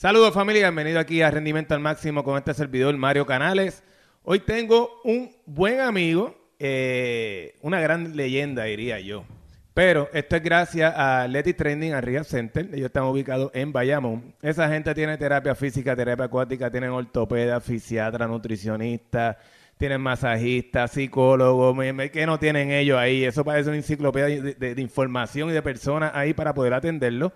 Saludos 0.00 0.32
familia, 0.32 0.62
bienvenido 0.62 0.98
aquí 0.98 1.20
a 1.20 1.30
Rendimiento 1.30 1.74
al 1.74 1.80
Máximo 1.80 2.24
con 2.24 2.38
este 2.38 2.54
servidor 2.54 2.96
Mario 2.96 3.26
Canales. 3.26 3.82
Hoy 4.22 4.40
tengo 4.40 5.02
un 5.04 5.30
buen 5.44 5.78
amigo, 5.80 6.34
eh, 6.58 7.54
una 7.60 7.80
gran 7.80 8.16
leyenda 8.16 8.64
diría 8.64 8.98
yo. 8.98 9.26
Pero 9.74 10.08
esto 10.14 10.36
es 10.36 10.42
gracias 10.42 10.94
a 10.96 11.28
Leti 11.28 11.52
Training 11.52 11.92
and 11.92 12.02
Rehab 12.02 12.24
Center. 12.24 12.70
Ellos 12.72 12.86
están 12.86 13.04
ubicados 13.04 13.50
en 13.52 13.74
Bayamón. 13.74 14.34
Esa 14.40 14.70
gente 14.70 14.94
tiene 14.94 15.18
terapia 15.18 15.54
física, 15.54 15.94
terapia 15.94 16.24
acuática, 16.24 16.70
tienen 16.70 16.92
ortopeda, 16.92 17.60
fisiatra, 17.60 18.26
nutricionista, 18.26 19.36
tienen 19.76 20.00
masajista, 20.00 20.88
psicólogo. 20.88 21.76
¿Qué 22.10 22.24
no 22.24 22.38
tienen 22.38 22.70
ellos 22.70 22.98
ahí? 22.98 23.22
Eso 23.22 23.44
parece 23.44 23.68
una 23.68 23.76
enciclopedia 23.76 24.42
de, 24.42 24.74
de 24.74 24.80
información 24.80 25.50
y 25.50 25.52
de 25.52 25.60
personas 25.60 26.12
ahí 26.14 26.32
para 26.32 26.54
poder 26.54 26.72
atenderlo. 26.72 27.34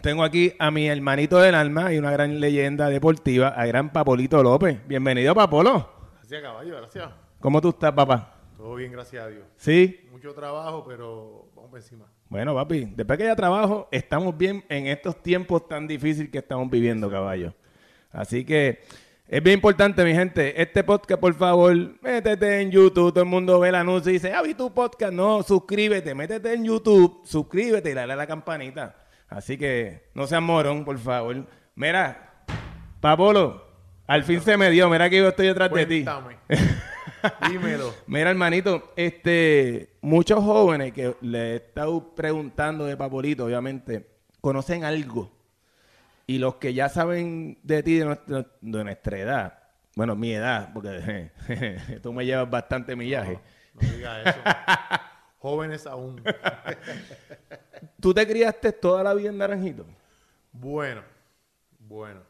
tengo 0.04 0.24
aquí 0.24 0.54
a 0.60 0.70
mi 0.70 0.88
hermanito 0.88 1.40
del 1.40 1.56
alma 1.56 1.92
y 1.92 1.98
una 1.98 2.12
gran 2.12 2.40
leyenda 2.40 2.88
deportiva, 2.88 3.48
a 3.48 3.66
gran 3.66 3.92
Papolito 3.92 4.44
López. 4.44 4.88
Bienvenido, 4.88 5.34
Papolo. 5.34 5.90
Gracias, 6.18 6.44
caballo, 6.44 6.78
gracias. 6.78 7.10
¿Cómo 7.40 7.60
tú 7.60 7.70
estás, 7.70 7.92
papá? 7.92 8.36
Todo 8.56 8.76
bien, 8.76 8.92
gracias 8.92 9.26
a 9.26 9.30
Dios. 9.30 9.48
¿Sí? 9.56 10.08
Mucho 10.12 10.36
trabajo, 10.36 10.86
pero 10.88 11.48
vamos 11.56 11.72
por 11.72 11.80
encima. 11.80 12.06
Bueno, 12.30 12.54
papi, 12.54 12.92
después 12.94 13.18
que 13.18 13.24
haya 13.24 13.36
trabajo, 13.36 13.88
estamos 13.92 14.38
bien 14.38 14.64
en 14.68 14.88
estos 14.88 15.22
tiempos 15.24 15.68
tan 15.68 15.88
difíciles 15.88 16.30
que 16.30 16.40
estamos 16.40 16.70
viviendo, 16.70 17.10
caballo. 17.10 17.54
Así 18.12 18.44
que 18.44 18.82
es 19.28 19.44
bien 19.44 19.56
importante, 19.56 20.04
mi 20.04 20.14
gente. 20.14 20.62
Este 20.62 20.84
podcast, 20.84 21.22
por 21.22 21.34
favor, 21.34 21.74
métete 22.02 22.62
en 22.62 22.72
YouTube. 22.72 23.14
Todo 23.14 23.24
el 23.24 23.30
mundo 23.30 23.60
ve 23.60 23.70
el 23.70 23.76
anuncio 23.76 24.10
y 24.10 24.14
dice, 24.16 24.34
ah, 24.34 24.42
vi 24.42 24.54
tu 24.54 24.74
podcast. 24.74 25.14
No, 25.14 25.42
suscríbete, 25.42 26.14
métete 26.16 26.54
en 26.54 26.66
YouTube, 26.66 27.22
suscríbete 27.26 27.92
y 27.92 27.94
dale 27.94 28.14
a 28.14 28.16
la 28.18 28.28
campanita. 28.28 28.96
Así 29.30 29.58
que 29.58 30.10
no 30.14 30.28
seas 30.28 30.42
morón, 30.42 30.84
por 30.84 30.98
favor. 30.98 31.46
Mira, 31.76 32.44
Papolo, 33.00 33.66
al 34.06 34.24
fin 34.24 34.42
se 34.42 34.58
me 34.58 34.70
dio. 34.70 34.90
Mira 34.90 35.10
que 35.10 35.18
yo 35.18 35.30
estoy 35.30 35.48
detrás 35.48 35.72
de 35.72 35.86
ti. 35.86 36.06
Dímelo. 37.50 37.94
Mira, 38.08 38.30
hermanito, 38.30 38.94
este, 38.96 39.98
muchos 40.02 40.44
jóvenes 40.44 40.94
que 40.94 41.16
le 41.22 41.54
he 41.54 41.56
estado 41.58 42.16
preguntando 42.16 42.86
de 42.86 42.98
Papolito, 42.98 43.46
obviamente, 43.46 44.08
conocen 44.42 44.84
algo. 44.84 45.32
Y 46.26 46.40
los 46.40 46.56
que 46.56 46.74
ya 46.74 46.90
saben 46.90 47.58
de 47.64 47.84
ti, 47.84 47.96
de 47.96 48.06
nuestra, 48.06 48.46
de 48.62 48.84
nuestra 48.84 49.18
edad, 49.18 49.60
bueno, 49.96 50.16
mi 50.16 50.34
edad, 50.34 50.72
porque 50.74 51.32
tú 52.04 52.14
me 52.14 52.26
llevas 52.26 52.50
bastante 52.50 52.96
millaje. 52.96 53.40
No, 53.74 53.82
no 53.82 53.96
digas 53.96 54.28
eso. 54.28 54.40
Jóvenes 55.40 55.88
aún. 55.88 56.22
¿Tú 58.00 58.14
te 58.14 58.28
criaste 58.28 58.74
toda 58.74 59.04
la 59.04 59.14
vida 59.14 59.30
en 59.30 59.38
Naranjito? 59.38 59.86
Bueno, 60.52 61.04
bueno. 61.80 62.22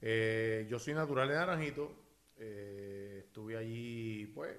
Eh, 0.00 0.66
yo 0.68 0.78
soy 0.78 0.94
natural 0.94 1.28
de 1.28 1.34
Naranjito. 1.34 1.92
Eh, 2.36 3.21
estuve 3.32 3.56
allí, 3.56 4.26
pues, 4.34 4.58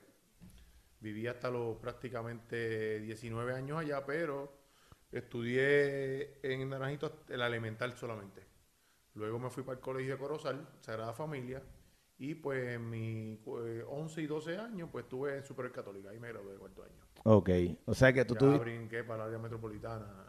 viví 0.99 1.27
hasta 1.27 1.49
los 1.51 1.77
prácticamente 1.77 2.99
19 2.99 3.53
años 3.53 3.79
allá, 3.79 4.05
pero 4.05 4.51
estudié 5.11 6.39
en 6.43 6.69
Naranjito 6.69 7.23
el 7.29 7.41
elemental 7.41 7.93
solamente. 7.95 8.41
Luego 9.15 9.39
me 9.39 9.49
fui 9.49 9.63
para 9.63 9.77
el 9.77 9.81
colegio 9.81 10.13
de 10.13 10.19
Corozal, 10.19 10.67
Sagrada 10.81 11.13
Familia, 11.13 11.61
y 12.17 12.35
pues 12.35 12.75
en 12.75 12.89
mis 12.89 13.39
eh, 13.47 13.83
11 13.87 14.21
y 14.21 14.27
12 14.27 14.57
años, 14.57 14.89
pues 14.91 15.05
estuve 15.05 15.37
en 15.37 15.43
Superior 15.45 15.73
Católica, 15.73 16.09
ahí 16.09 16.19
me 16.19 16.29
gradué 16.29 16.53
de 16.53 16.59
cuarto 16.59 16.83
año. 16.83 17.03
Ok, 17.23 17.49
o 17.85 17.93
sea 17.93 18.13
que 18.13 18.23
tú 18.25 18.35
Ya 18.35 18.37
tuviste... 18.37 18.59
brinqué 18.59 19.03
para 19.05 19.19
la 19.19 19.25
área 19.25 19.39
metropolitana. 19.39 20.27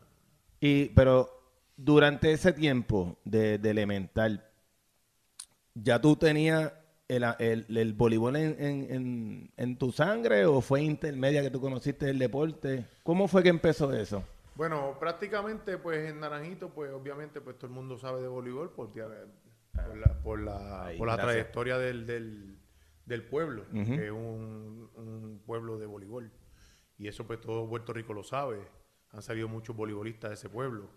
Y, 0.60 0.86
pero 0.90 1.30
durante 1.76 2.32
ese 2.32 2.52
tiempo 2.52 3.18
de, 3.24 3.58
de 3.58 3.70
elemental, 3.70 4.50
¿ya 5.74 6.00
tú 6.00 6.16
tenías 6.16 6.72
el, 7.08 7.24
el, 7.38 7.66
el 7.76 7.92
voleibol 7.92 8.36
en, 8.36 8.56
en, 8.58 8.92
en, 8.92 9.52
en 9.56 9.78
tu 9.78 9.92
sangre 9.92 10.46
o 10.46 10.60
fue 10.60 10.82
intermedia 10.82 11.42
que 11.42 11.50
tú 11.50 11.60
conociste 11.60 12.08
el 12.10 12.18
deporte? 12.18 12.86
¿Cómo 13.02 13.28
fue 13.28 13.42
que 13.42 13.48
empezó 13.50 13.92
eso? 13.92 14.24
Bueno, 14.54 14.96
prácticamente, 15.00 15.78
pues 15.78 16.10
en 16.10 16.20
Naranjito, 16.20 16.70
pues 16.70 16.92
obviamente, 16.92 17.40
pues 17.40 17.58
todo 17.58 17.66
el 17.66 17.72
mundo 17.74 17.98
sabe 17.98 18.22
de 18.22 18.28
voleibol 18.28 18.70
por, 18.70 18.90
por 18.92 19.96
la, 19.96 20.22
por 20.22 20.40
la, 20.40 20.86
Ahí, 20.86 20.96
por 20.96 21.08
la 21.08 21.16
trayectoria 21.16 21.76
del, 21.76 22.06
del, 22.06 22.58
del 23.04 23.26
pueblo, 23.26 23.64
que 23.72 24.06
es 24.06 24.12
un, 24.12 24.88
un 24.94 25.42
pueblo 25.44 25.76
de 25.78 25.86
voleibol. 25.86 26.30
Y 26.96 27.08
eso, 27.08 27.26
pues 27.26 27.40
todo 27.40 27.68
Puerto 27.68 27.92
Rico 27.92 28.14
lo 28.14 28.22
sabe. 28.22 28.60
Han 29.10 29.22
salido 29.22 29.48
muchos 29.48 29.74
voleibolistas 29.74 30.30
de 30.30 30.34
ese 30.34 30.48
pueblo. 30.48 30.88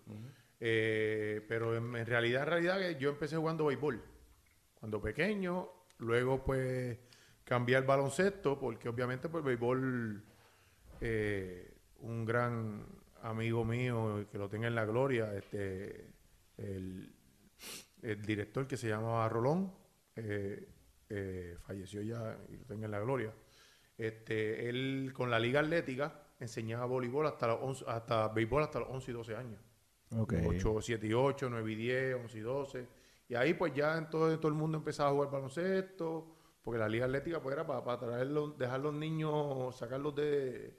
Eh, 0.59 1.43
pero 1.49 1.75
en, 1.75 1.95
en 1.95 2.05
realidad, 2.05 2.43
en 2.43 2.49
realidad, 2.49 2.99
yo 2.99 3.09
empecé 3.09 3.37
jugando 3.37 3.65
béisbol 3.65 4.03
cuando 4.75 5.01
pequeño. 5.01 5.67
Luego, 5.99 6.43
pues, 6.43 6.97
cambié 7.43 7.75
al 7.75 7.83
baloncesto, 7.83 8.59
porque 8.59 8.89
obviamente, 8.89 9.29
pues, 9.29 9.43
béisbol, 9.43 10.23
eh, 11.01 11.73
un 11.99 12.25
gran 12.25 12.85
amigo 13.21 13.65
mío, 13.65 14.25
que 14.31 14.37
lo 14.37 14.49
tenga 14.49 14.67
en 14.67 14.75
la 14.75 14.85
gloria, 14.85 15.33
este, 15.35 16.13
el, 16.57 17.13
el 18.01 18.21
director 18.21 18.67
que 18.67 18.77
se 18.77 18.87
llamaba 18.87 19.27
Rolón, 19.29 19.73
eh, 20.15 20.67
eh, 21.09 21.57
falleció 21.65 22.01
ya 22.01 22.37
y 22.49 22.57
lo 22.57 22.65
tenga 22.65 22.85
en 22.85 22.91
la 22.91 22.99
gloria. 22.99 23.33
Este, 23.97 24.69
él 24.69 25.11
con 25.13 25.31
la 25.31 25.39
liga 25.39 25.61
atlética 25.61 26.21
enseñaba 26.39 26.85
voleibol 26.85 27.25
hasta 27.25 27.47
los 27.47 27.59
11 27.61 27.85
hasta 27.87 28.27
béisbol 28.27 28.63
hasta 28.63 28.79
los 28.79 28.89
11 28.89 29.11
y 29.11 29.13
12 29.13 29.35
años. 29.35 29.61
Ok. 30.15 30.33
8, 30.45 30.81
7 30.81 31.07
y 31.07 31.13
8, 31.13 31.49
9 31.49 31.71
y 31.71 31.75
10, 31.75 32.15
11 32.15 32.37
y 32.37 32.41
12. 32.41 32.87
Y 33.29 33.35
ahí 33.35 33.53
pues 33.53 33.73
ya 33.73 33.97
en 33.97 34.09
todo, 34.09 34.31
el 34.31 34.53
mundo 34.53 34.77
empezaba 34.77 35.09
a 35.09 35.13
jugar 35.13 35.31
baloncesto, 35.31 36.35
porque 36.61 36.79
la 36.79 36.87
liga 36.87 37.05
atlética 37.05 37.41
pues 37.41 37.53
era 37.53 37.65
para, 37.65 37.99
traerlos, 37.99 38.57
dejar 38.57 38.79
los 38.79 38.93
niños, 38.93 39.75
sacarlos 39.75 40.15
de, 40.15 40.77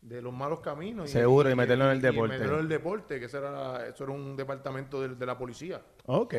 de 0.00 0.22
los 0.22 0.32
malos 0.32 0.60
caminos. 0.60 1.10
Seguro, 1.10 1.50
y 1.50 1.54
meterlos 1.54 1.86
en 1.86 1.92
el 1.92 2.02
deporte. 2.02 2.34
meterlos 2.34 2.58
en 2.58 2.64
el 2.64 2.68
deporte, 2.68 3.20
que 3.20 3.26
eso 3.26 3.38
era, 3.38 3.86
eso 3.86 4.04
era 4.04 4.12
un 4.12 4.36
departamento 4.36 5.00
de, 5.00 5.14
de 5.14 5.26
la 5.26 5.38
policía. 5.38 5.82
Ok. 6.06 6.34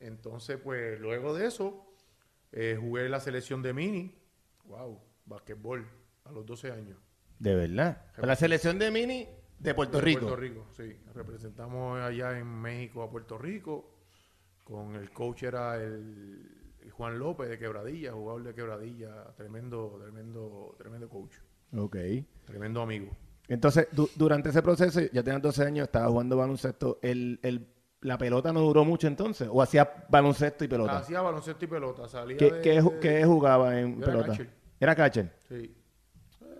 Entonces 0.00 0.58
pues 0.62 1.00
luego 1.00 1.34
de 1.34 1.46
eso 1.46 1.86
eh, 2.52 2.76
jugué 2.78 3.08
la 3.08 3.18
selección 3.18 3.62
de 3.62 3.72
mini, 3.72 4.14
wow, 4.64 5.00
basquetbol, 5.24 5.88
a 6.24 6.32
los 6.32 6.44
12 6.44 6.70
años. 6.70 6.98
De 7.38 7.54
verdad. 7.54 8.06
La 8.18 8.36
selección 8.36 8.78
de 8.78 8.90
mini 8.90 9.28
de 9.58 9.74
Puerto 9.74 9.98
De 9.98 10.04
Rico. 10.04 10.20
Puerto 10.20 10.36
Rico, 10.36 10.66
sí. 10.76 10.96
Representamos 11.14 11.98
allá 12.00 12.38
en 12.38 12.46
México 12.46 13.02
a 13.02 13.10
Puerto 13.10 13.38
Rico. 13.38 13.91
Con 14.64 14.94
el 14.96 15.10
coach 15.10 15.42
era 15.44 15.76
el 15.76 16.90
Juan 16.92 17.18
López 17.18 17.48
de 17.48 17.58
Quebradilla, 17.58 18.12
jugador 18.12 18.44
de 18.44 18.54
Quebradilla, 18.54 19.32
tremendo, 19.36 19.98
tremendo, 20.00 20.74
tremendo 20.78 21.08
coach, 21.08 21.34
Ok. 21.76 21.96
tremendo 22.44 22.82
amigo. 22.82 23.10
Entonces, 23.48 23.88
du- 23.92 24.08
durante 24.16 24.50
ese 24.50 24.62
proceso, 24.62 25.00
ya 25.12 25.22
tenías 25.22 25.42
12 25.42 25.64
años, 25.64 25.84
estabas 25.88 26.10
jugando 26.10 26.36
baloncesto. 26.36 26.98
El, 27.02 27.38
el, 27.42 27.66
¿La 28.02 28.16
pelota 28.18 28.52
no 28.52 28.60
duró 28.60 28.84
mucho 28.84 29.06
entonces? 29.06 29.48
¿O 29.50 29.60
hacía 29.62 30.06
baloncesto 30.08 30.64
y 30.64 30.68
pelota? 30.68 30.98
Hacía 30.98 31.20
baloncesto 31.20 31.64
y 31.64 31.68
pelota, 31.68 32.08
salía 32.08 32.36
¿Qué, 32.36 32.50
de, 32.50 32.60
qué 32.62 32.82
qué 33.00 33.24
jugaba 33.24 33.78
en 33.78 33.96
Yo 33.96 34.02
era 34.04 34.06
pelota? 34.12 34.28
catcher. 34.28 34.50
¿Era 34.80 34.94
catcher? 34.96 35.32
Sí. 35.48 35.76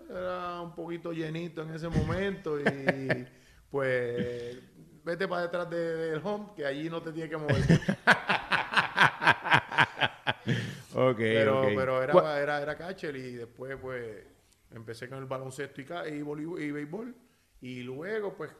Era 0.09 0.61
un 0.61 0.75
poquito 0.75 1.11
llenito 1.11 1.63
en 1.63 1.71
ese 1.71 1.89
momento 1.89 2.59
y 2.59 3.25
pues 3.69 4.57
vete 5.03 5.27
para 5.27 5.43
detrás 5.43 5.69
de- 5.69 5.95
del 6.11 6.21
home 6.23 6.47
que 6.55 6.65
allí 6.65 6.89
no 6.89 7.01
te 7.01 7.11
tiene 7.11 7.29
que 7.29 7.37
mover. 7.37 7.57
mucho. 7.57 7.93
Ok, 10.95 11.17
pero, 11.17 11.63
pero 11.75 12.07
¿Cuál- 12.11 12.25
era, 12.25 12.39
era, 12.39 12.61
era 12.61 12.77
catcher 12.77 13.15
y 13.15 13.33
después 13.33 13.75
pues 13.81 14.23
empecé 14.71 15.09
con 15.09 15.17
el 15.19 15.25
baloncesto 15.25 15.81
y, 15.81 15.85
y, 16.11 16.63
y 16.65 16.71
béisbol 16.71 17.15
y 17.61 17.81
luego 17.81 18.33
pues 18.35 18.51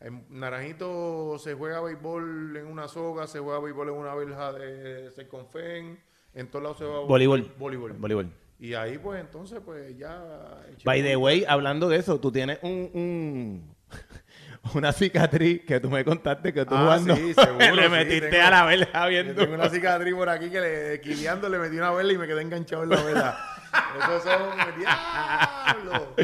en 0.00 0.26
Naranjito 0.28 1.38
se 1.38 1.54
juega 1.54 1.80
béisbol 1.80 2.56
en 2.58 2.66
una 2.66 2.88
soga, 2.88 3.26
se 3.26 3.38
juega 3.38 3.58
béisbol 3.60 3.88
en 3.88 3.94
una 3.94 4.14
verja 4.14 4.52
de 4.52 5.10
Seconfen, 5.12 5.98
en 6.34 6.50
todos 6.50 6.62
lados 6.62 6.78
se 6.78 6.84
juega 6.84 7.00
Voleibol. 7.00 7.54
voleibol. 7.58 7.92
Voleibol. 7.94 8.30
Y 8.58 8.74
ahí 8.74 8.98
pues 8.98 9.20
entonces 9.20 9.60
pues 9.64 9.96
ya... 9.96 10.62
By 10.84 11.02
the 11.02 11.16
way, 11.16 11.44
hablando 11.48 11.88
de 11.88 11.96
eso, 11.96 12.20
tú 12.20 12.30
tienes 12.30 12.58
un, 12.62 12.90
un- 12.92 13.76
una 14.74 14.92
cicatriz 14.92 15.62
que 15.66 15.80
tú 15.80 15.90
me 15.90 16.04
contaste 16.04 16.52
que 16.52 16.64
tú 16.64 16.74
Ah, 16.74 16.80
jugando 16.82 17.16
sí, 17.16 17.34
seguro, 17.34 17.58
le 17.74 17.82
sí, 17.84 17.88
metiste 17.88 18.28
tengo- 18.28 18.46
a 18.46 18.50
la 18.76 18.86
Yo 19.04 19.08
viendo. 19.08 19.34
tengo 19.34 19.54
una 19.54 19.68
cicatriz 19.68 20.14
por 20.14 20.28
aquí 20.28 20.50
que 20.50 20.60
le, 20.60 21.00
quiliando 21.00 21.48
le 21.48 21.58
metí 21.58 21.76
una 21.76 21.90
vela 21.92 22.12
y 22.12 22.18
me 22.18 22.26
quedé 22.26 22.42
enganchado 22.42 22.82
en 22.84 22.88
la 22.90 23.02
vela. 23.02 23.38
Esos 23.98 24.22
son, 24.22 24.78
diablo. 24.78 26.14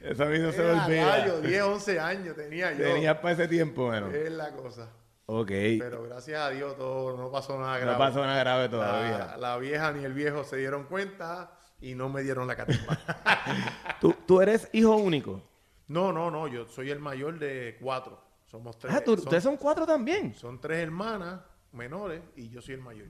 Eso 0.00 0.22
a 0.22 0.26
mí 0.26 0.38
no 0.38 0.52
se 0.52 0.62
me 0.62 0.70
olvida. 0.70 1.18
rayo, 1.18 1.40
10, 1.40 1.62
11 1.62 2.00
años 2.00 2.36
tenía 2.36 2.72
yo. 2.72 2.84
Tenías 2.84 3.16
para 3.18 3.32
ese 3.34 3.48
tiempo, 3.48 3.86
bueno. 3.86 4.08
Es 4.10 4.30
la 4.32 4.50
cosa. 4.50 4.88
Ok. 5.26 5.48
Pero 5.78 6.02
gracias 6.04 6.40
a 6.40 6.50
Dios 6.50 6.76
todo, 6.76 7.16
no 7.16 7.30
pasó 7.30 7.58
nada 7.58 7.78
grave. 7.78 7.92
no 7.92 7.98
pasó 7.98 8.20
nada 8.24 8.38
grave 8.38 8.64
La, 8.64 8.70
todavía. 8.70 9.36
la 9.38 9.56
vieja 9.58 9.92
ni 9.92 10.04
el 10.04 10.12
viejo 10.14 10.44
se 10.44 10.56
dieron 10.56 10.84
cuenta 10.84 11.52
y 11.80 11.94
no 11.94 12.08
me 12.08 12.22
dieron 12.22 12.46
la 12.46 12.56
catimba. 12.56 12.98
¿Tú, 14.00 14.14
tú 14.26 14.40
eres 14.40 14.68
hijo 14.72 14.96
único. 14.96 15.42
No, 15.92 16.12
no, 16.12 16.30
no, 16.30 16.48
yo 16.48 16.66
soy 16.66 16.90
el 16.90 16.98
mayor 16.98 17.38
de 17.38 17.76
cuatro. 17.80 18.20
Somos 18.46 18.78
tres. 18.78 18.94
Ah, 18.94 19.02
¿tú- 19.04 19.12
son, 19.16 19.20
ustedes 19.24 19.42
son 19.42 19.56
cuatro 19.56 19.86
también. 19.86 20.34
son 20.34 20.60
tres 20.60 20.78
hermanas 20.78 21.40
menores 21.72 22.20
y 22.36 22.48
yo 22.48 22.60
soy 22.60 22.74
el 22.74 22.80
mayor. 22.82 23.08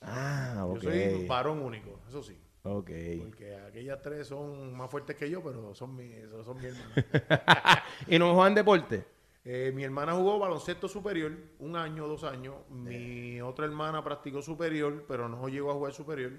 Ah, 0.00 0.64
ok. 0.66 0.74
Yo 0.80 0.90
soy 0.90 1.14
un 1.22 1.28
varón 1.28 1.60
único, 1.60 2.00
eso 2.08 2.22
sí. 2.22 2.38
Ok. 2.62 2.90
Porque 3.18 3.56
aquellas 3.68 4.00
tres 4.02 4.26
son 4.28 4.74
más 4.76 4.90
fuertes 4.90 5.16
que 5.16 5.28
yo, 5.28 5.42
pero 5.42 5.74
son 5.74 5.94
mi, 5.94 6.12
son 6.44 6.56
mi 6.58 6.66
hermana. 6.66 6.94
¿Y 8.08 8.18
no 8.18 8.34
juegan 8.34 8.54
deporte? 8.54 9.04
Eh, 9.44 9.70
mi 9.74 9.84
hermana 9.84 10.14
jugó 10.14 10.38
baloncesto 10.38 10.88
superior 10.88 11.32
un 11.58 11.76
año, 11.76 12.06
dos 12.08 12.24
años. 12.24 12.54
Mi 12.70 13.40
otra 13.42 13.66
hermana 13.66 14.02
practicó 14.02 14.40
superior, 14.40 15.04
pero 15.06 15.28
no 15.28 15.46
llegó 15.48 15.70
a 15.70 15.74
jugar 15.74 15.92
superior. 15.92 16.32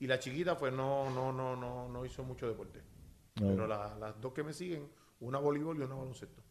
Y 0.00 0.08
la 0.08 0.18
chiquita, 0.18 0.56
pues 0.58 0.72
no, 0.72 1.08
no, 1.10 1.32
no, 1.32 1.54
no, 1.54 1.88
no 1.88 2.04
hizo 2.04 2.24
mucho 2.24 2.48
deporte. 2.48 2.80
No. 3.40 3.48
Pero 3.48 3.66
la- 3.68 3.94
las 4.00 4.20
dos 4.20 4.32
que 4.32 4.42
me 4.42 4.52
siguen, 4.52 4.88
una 5.22 5.38
voleibol 5.38 5.78
y 5.78 5.82
una 5.82 5.94
baloncesto. 5.94 6.42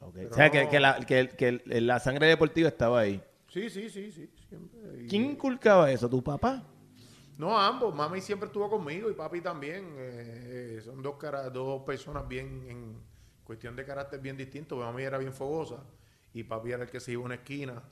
O 0.00 0.12
sea, 0.34 0.50
que, 0.50 0.64
no- 0.64 0.70
que 0.70 0.80
la, 0.80 1.00
que, 1.00 1.28
que 1.30 1.62
la 1.80 1.98
sangre 1.98 2.26
deportiva 2.28 2.68
estaba 2.68 3.00
ahí. 3.00 3.20
Sí, 3.48 3.68
sí, 3.70 3.88
sí, 3.90 4.12
sí. 4.12 4.30
Siempre. 4.48 4.80
Y- 5.04 5.08
¿Quién 5.08 5.24
inculcaba 5.24 5.90
eso? 5.90 6.08
¿Tu 6.08 6.22
papá? 6.22 6.62
No, 7.36 7.58
ambos. 7.58 7.94
Mami 7.94 8.20
siempre 8.20 8.46
estuvo 8.46 8.68
conmigo 8.70 9.10
y 9.10 9.14
papi 9.14 9.40
también. 9.40 9.94
Eh, 9.96 10.76
eh, 10.78 10.80
son 10.84 11.02
dos, 11.02 11.16
cara- 11.16 11.48
dos 11.50 11.82
personas 11.82 12.26
bien, 12.28 12.64
en 12.68 12.96
cuestión 13.44 13.74
de 13.74 13.84
carácter 13.84 14.20
bien 14.20 14.36
distintos. 14.36 14.78
Mami 14.78 15.02
era 15.02 15.18
bien 15.18 15.32
fogosa 15.32 15.82
y 16.34 16.44
papi 16.44 16.72
era 16.72 16.84
el 16.84 16.90
que 16.90 17.00
se 17.00 17.12
iba 17.12 17.22
a 17.22 17.26
una 17.26 17.34
esquina 17.36 17.82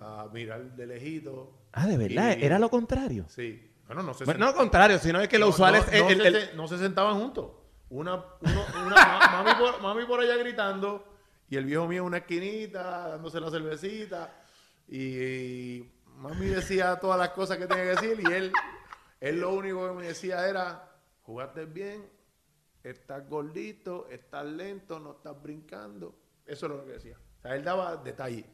a 0.00 0.28
mirar 0.32 0.74
de 0.76 0.86
lejito. 0.86 1.52
Ah, 1.72 1.86
de 1.86 1.96
verdad, 1.96 2.36
Y- 2.38 2.44
era 2.44 2.58
lo 2.58 2.68
contrario. 2.68 3.26
Sí. 3.28 3.64
Bueno, 3.86 4.02
no 4.02 4.12
sé 4.12 4.24
Bueno, 4.24 4.40
no 4.40 4.46
lo 4.52 4.54
contrario, 4.56 4.98
sino 4.98 5.20
es 5.20 5.28
que 5.28 5.38
lo 5.38 5.46
no, 5.46 5.50
usual 5.52 5.72
no, 5.74 5.78
es... 5.78 5.86
no 6.02 6.08
el- 6.10 6.20
se, 6.20 6.28
el- 6.28 6.56
no 6.56 6.68
se 6.68 6.76
sentaban 6.78 7.18
juntos. 7.18 7.50
Una, 7.90 8.14
uno- 8.40 8.64
una- 8.86 8.94
ma- 8.94 9.42
mami, 9.42 9.54
por, 9.58 9.80
mami 9.82 10.04
por 10.04 10.20
allá 10.20 10.36
gritando 10.36 11.04
y 11.48 11.56
el 11.56 11.64
viejo 11.64 11.86
mío 11.88 12.02
en 12.02 12.06
una 12.06 12.18
esquinita 12.18 13.08
dándose 13.08 13.40
la 13.40 13.50
cervecita 13.50 14.30
y, 14.88 15.82
mami 16.16 16.46
decía 16.46 16.96
todas 17.00 17.18
las 17.18 17.30
cosas 17.30 17.56
que 17.58 17.66
tenía 17.66 17.84
que 17.84 17.90
decir 18.06 18.20
y 18.28 18.32
él, 18.32 18.52
él 19.20 19.40
lo 19.40 19.52
único 19.54 19.86
que 19.88 19.94
me 19.94 20.06
decía 20.08 20.46
era 20.48 20.84
jugaste 21.22 21.64
bien, 21.66 22.08
estás 22.82 23.28
gordito, 23.28 24.06
estás 24.10 24.44
lento, 24.46 24.98
no 24.98 25.12
estás 25.12 25.40
brincando. 25.42 26.14
Eso 26.46 26.66
es 26.66 26.72
lo 26.72 26.84
que 26.86 26.92
decía. 26.92 27.16
O 27.38 27.42
sea, 27.42 27.54
él 27.54 27.62
daba 27.64 27.96
detalles. 27.98 28.46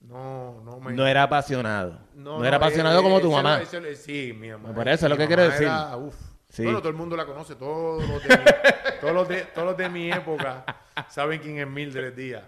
No, 0.00 0.60
no 0.64 0.80
me... 0.80 0.92
no 0.92 1.06
era 1.06 1.24
apasionado. 1.24 1.98
No, 2.14 2.42
era 2.44 2.56
apasionado 2.56 3.00
eh, 3.00 3.02
como 3.02 3.20
tu 3.20 3.30
mamá. 3.30 3.60
era- 3.60 3.94
sí, 3.96 4.32
mi 4.38 4.50
mamá. 4.50 4.72
Por 4.74 4.88
eso 4.88 5.06
es 5.06 5.10
lo 5.10 5.16
que 5.18 5.26
quiero 5.26 5.42
decir. 5.42 5.64
era, 5.66 5.96
uf. 5.96 6.14
Sí. 6.48 6.64
Bueno, 6.64 6.78
todo 6.78 6.88
el 6.90 6.96
mundo 6.96 7.16
la 7.16 7.26
conoce. 7.26 7.56
Todos 7.56 8.06
los 8.08 8.22
de 8.22 8.28
mi, 8.38 8.44
todos 9.00 9.14
los 9.14 9.28
de, 9.28 9.42
todos 9.54 9.66
los 9.68 9.76
de 9.76 9.88
mi 9.90 10.10
época 10.10 10.64
saben 11.10 11.40
quién 11.40 11.58
es 11.58 11.68
Mildred 11.68 12.14
Díaz. 12.14 12.44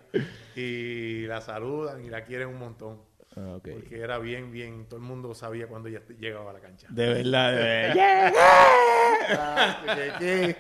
Y 0.57 1.27
la 1.27 1.41
saludan 1.41 2.03
y 2.05 2.09
la 2.09 2.25
quieren 2.25 2.49
un 2.49 2.59
montón. 2.59 3.03
Ah. 3.37 3.59
Porque 3.63 4.01
era 4.01 4.19
bien, 4.19 4.51
bien. 4.51 4.87
Todo 4.87 4.97
el 4.97 5.07
mundo 5.07 5.35
sabía 5.35 5.67
cuando 5.69 5.89
ella 5.89 6.03
llegaba 6.19 6.51
a 6.51 6.55
la 6.55 6.61
cancha. 6.61 6.87
De 6.91 7.07
verdad, 7.15 7.53
de 7.53 7.59
verdad. 7.63 8.33
Que- 9.95 10.13
que- 10.19 10.57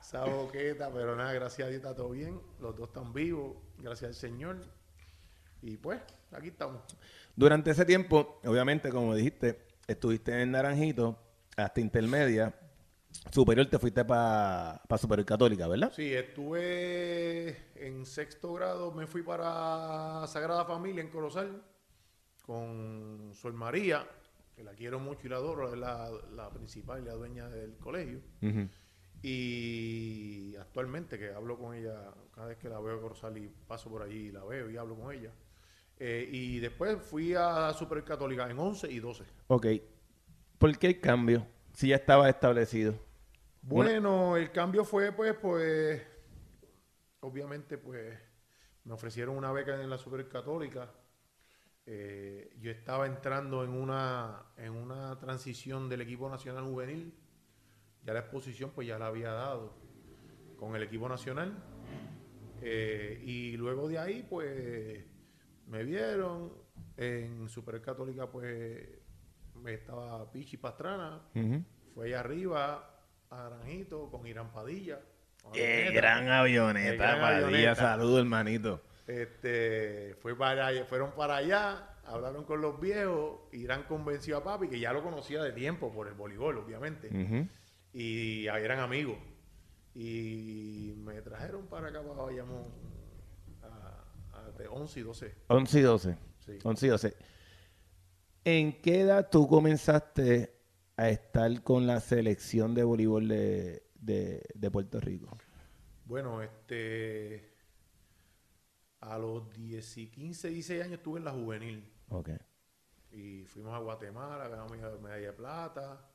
Esa 0.00 0.24
boqueta, 0.24 0.90
pero 0.92 1.14
nada, 1.14 1.32
gracias 1.34 1.66
a 1.66 1.70
Dios 1.70 1.82
está 1.82 1.94
todo 1.94 2.10
bien. 2.10 2.40
Los 2.60 2.74
dos 2.76 2.88
están 2.88 3.12
vivos, 3.12 3.56
gracias 3.78 4.08
al 4.08 4.14
Señor. 4.14 4.56
Y 5.62 5.76
pues, 5.76 6.00
aquí 6.32 6.48
estamos. 6.48 6.80
Durante 7.36 7.70
ese 7.70 7.84
tiempo, 7.84 8.40
obviamente, 8.44 8.90
como 8.90 9.14
dijiste, 9.14 9.60
estuviste 9.86 10.40
en 10.42 10.50
Naranjito 10.52 11.16
hasta 11.56 11.80
intermedia. 11.80 12.52
Superior 13.30 13.66
te 13.66 13.78
fuiste 13.78 14.04
para 14.04 14.80
Superior 14.98 15.26
Católica, 15.26 15.68
¿verdad? 15.68 15.92
Sí, 15.94 16.12
estuve 16.12 17.56
en 17.74 18.06
sexto 18.06 18.52
grado, 18.52 18.92
me 18.92 19.06
fui 19.06 19.22
para 19.22 20.26
Sagrada 20.26 20.64
Familia 20.64 21.02
en 21.02 21.08
Corozal 21.08 21.62
con 22.44 23.32
Sol 23.34 23.52
María, 23.52 24.06
que 24.56 24.64
la 24.64 24.72
quiero 24.72 24.98
mucho 24.98 25.26
y 25.26 25.30
la 25.30 25.36
adoro, 25.36 25.72
es 25.72 25.78
la, 25.78 26.10
la 26.34 26.50
principal 26.50 27.02
y 27.02 27.06
la 27.06 27.14
dueña 27.14 27.48
del 27.48 27.76
colegio. 27.76 28.20
Y 29.20 30.54
actualmente 30.56 31.18
que 31.18 31.30
hablo 31.30 31.58
con 31.58 31.74
ella, 31.74 32.14
cada 32.34 32.48
vez 32.48 32.58
que 32.58 32.68
la 32.68 32.80
veo 32.80 32.94
en 32.94 33.00
Corozal 33.00 33.36
y 33.36 33.48
paso 33.66 33.90
por 33.90 34.02
allí, 34.02 34.30
la 34.30 34.44
veo 34.44 34.70
y 34.70 34.76
hablo 34.76 34.96
con 34.96 35.12
ella. 35.12 35.32
Eh, 35.98 36.28
y 36.30 36.60
después 36.60 36.98
fui 37.02 37.34
a 37.34 37.72
Super 37.72 38.04
Católica 38.04 38.48
en 38.48 38.58
11 38.58 38.90
y 38.90 39.00
12. 39.00 39.24
Ok. 39.48 39.66
¿Por 40.58 40.78
qué 40.78 40.86
el 40.88 41.00
cambio? 41.00 41.46
Si 41.78 41.86
ya 41.86 41.94
estaba 41.94 42.28
establecido. 42.28 42.98
Bueno, 43.62 44.36
el 44.36 44.50
cambio 44.50 44.84
fue 44.84 45.12
pues, 45.12 45.32
pues, 45.34 46.02
obviamente 47.20 47.78
pues, 47.78 48.18
me 48.82 48.94
ofrecieron 48.94 49.36
una 49.36 49.52
beca 49.52 49.80
en 49.80 49.88
la 49.88 49.96
Supercatólica. 49.96 50.92
Eh, 51.86 52.52
yo 52.58 52.72
estaba 52.72 53.06
entrando 53.06 53.62
en 53.62 53.70
una, 53.70 54.46
en 54.56 54.72
una 54.72 55.16
transición 55.20 55.88
del 55.88 56.00
equipo 56.00 56.28
nacional 56.28 56.64
juvenil. 56.64 57.14
Ya 58.02 58.12
la 58.12 58.18
exposición 58.18 58.72
pues 58.74 58.88
ya 58.88 58.98
la 58.98 59.06
había 59.06 59.30
dado 59.30 59.72
con 60.56 60.74
el 60.74 60.82
equipo 60.82 61.08
nacional. 61.08 61.62
Eh, 62.60 63.22
y 63.24 63.56
luego 63.56 63.86
de 63.86 64.00
ahí 64.00 64.26
pues 64.28 65.04
me 65.68 65.84
vieron 65.84 66.54
en 66.96 67.48
Supercatólica 67.48 68.28
pues 68.28 68.97
estaba 69.74 70.30
Pichi 70.32 70.56
Pastrana, 70.56 71.20
Ujú. 71.34 71.62
fue 71.94 72.06
allá 72.08 72.20
arriba 72.20 72.90
a 73.30 73.36
Naranjito 73.50 74.10
con 74.10 74.26
Irán 74.26 74.50
Padilla. 74.52 75.00
¡Qué 75.52 75.90
gran 75.92 76.28
avioneta! 76.28 76.90
Qué 76.90 76.96
gran 76.96 77.20
Padilla! 77.20 77.46
avioneta. 77.46 77.74
Saludos, 77.76 78.18
hermanito. 78.20 78.82
Este, 79.06 80.14
fue 80.20 80.36
para 80.36 80.66
allá- 80.66 80.84
fueron 80.84 81.12
para 81.12 81.36
allá, 81.36 81.94
hablaron 82.04 82.44
con 82.44 82.60
los 82.60 82.78
viejos, 82.80 83.40
Irán 83.52 83.84
convenció 83.84 84.36
a 84.36 84.44
papi, 84.44 84.68
que 84.68 84.78
ya 84.78 84.92
lo 84.92 85.02
conocía 85.02 85.42
de 85.42 85.52
tiempo 85.52 85.90
por 85.92 86.08
el 86.08 86.14
voleibol, 86.14 86.58
obviamente, 86.58 87.08
Ujú. 87.08 87.48
y 87.94 88.46
ahí 88.48 88.62
eran 88.64 88.80
amigos. 88.80 89.16
Y 89.94 90.94
me 90.98 91.20
trajeron 91.22 91.66
para 91.66 91.88
acá, 91.88 92.02
para 92.02 92.22
Bayamón, 92.22 92.66
a, 93.62 94.38
a 94.38 94.50
de 94.58 94.68
11 94.68 95.00
y 95.00 95.02
12. 95.02 95.34
11 95.48 95.78
y 95.78 95.82
12. 95.82 96.16
Sí. 96.44 96.58
11 96.62 96.86
y 96.86 96.88
12. 96.90 97.16
¿En 98.50 98.80
qué 98.80 99.00
edad 99.00 99.28
tú 99.30 99.46
comenzaste 99.46 100.54
a 100.96 101.10
estar 101.10 101.62
con 101.62 101.86
la 101.86 102.00
selección 102.00 102.74
de 102.74 102.82
voleibol 102.82 103.28
de, 103.28 103.82
de- 103.94 104.42
de 104.54 104.70
Puerto 104.70 104.98
Rico? 105.00 105.36
Bueno, 106.06 106.40
este, 106.40 107.52
a 109.00 109.18
los 109.18 109.52
10 109.52 109.98
y 109.98 110.06
15, 110.10 110.48
16 110.48 110.82
años 110.82 110.94
estuve 110.94 111.18
en 111.18 111.26
la 111.26 111.32
juvenil. 111.32 111.92
Ok. 112.08 112.30
Y 113.12 113.44
fuimos 113.44 113.74
a 113.74 113.80
Guatemala, 113.80 114.48
ganamos 114.48 114.72
medalla- 114.72 114.96
medalla 114.98 115.26
de 115.26 115.32
plata. 115.34 116.10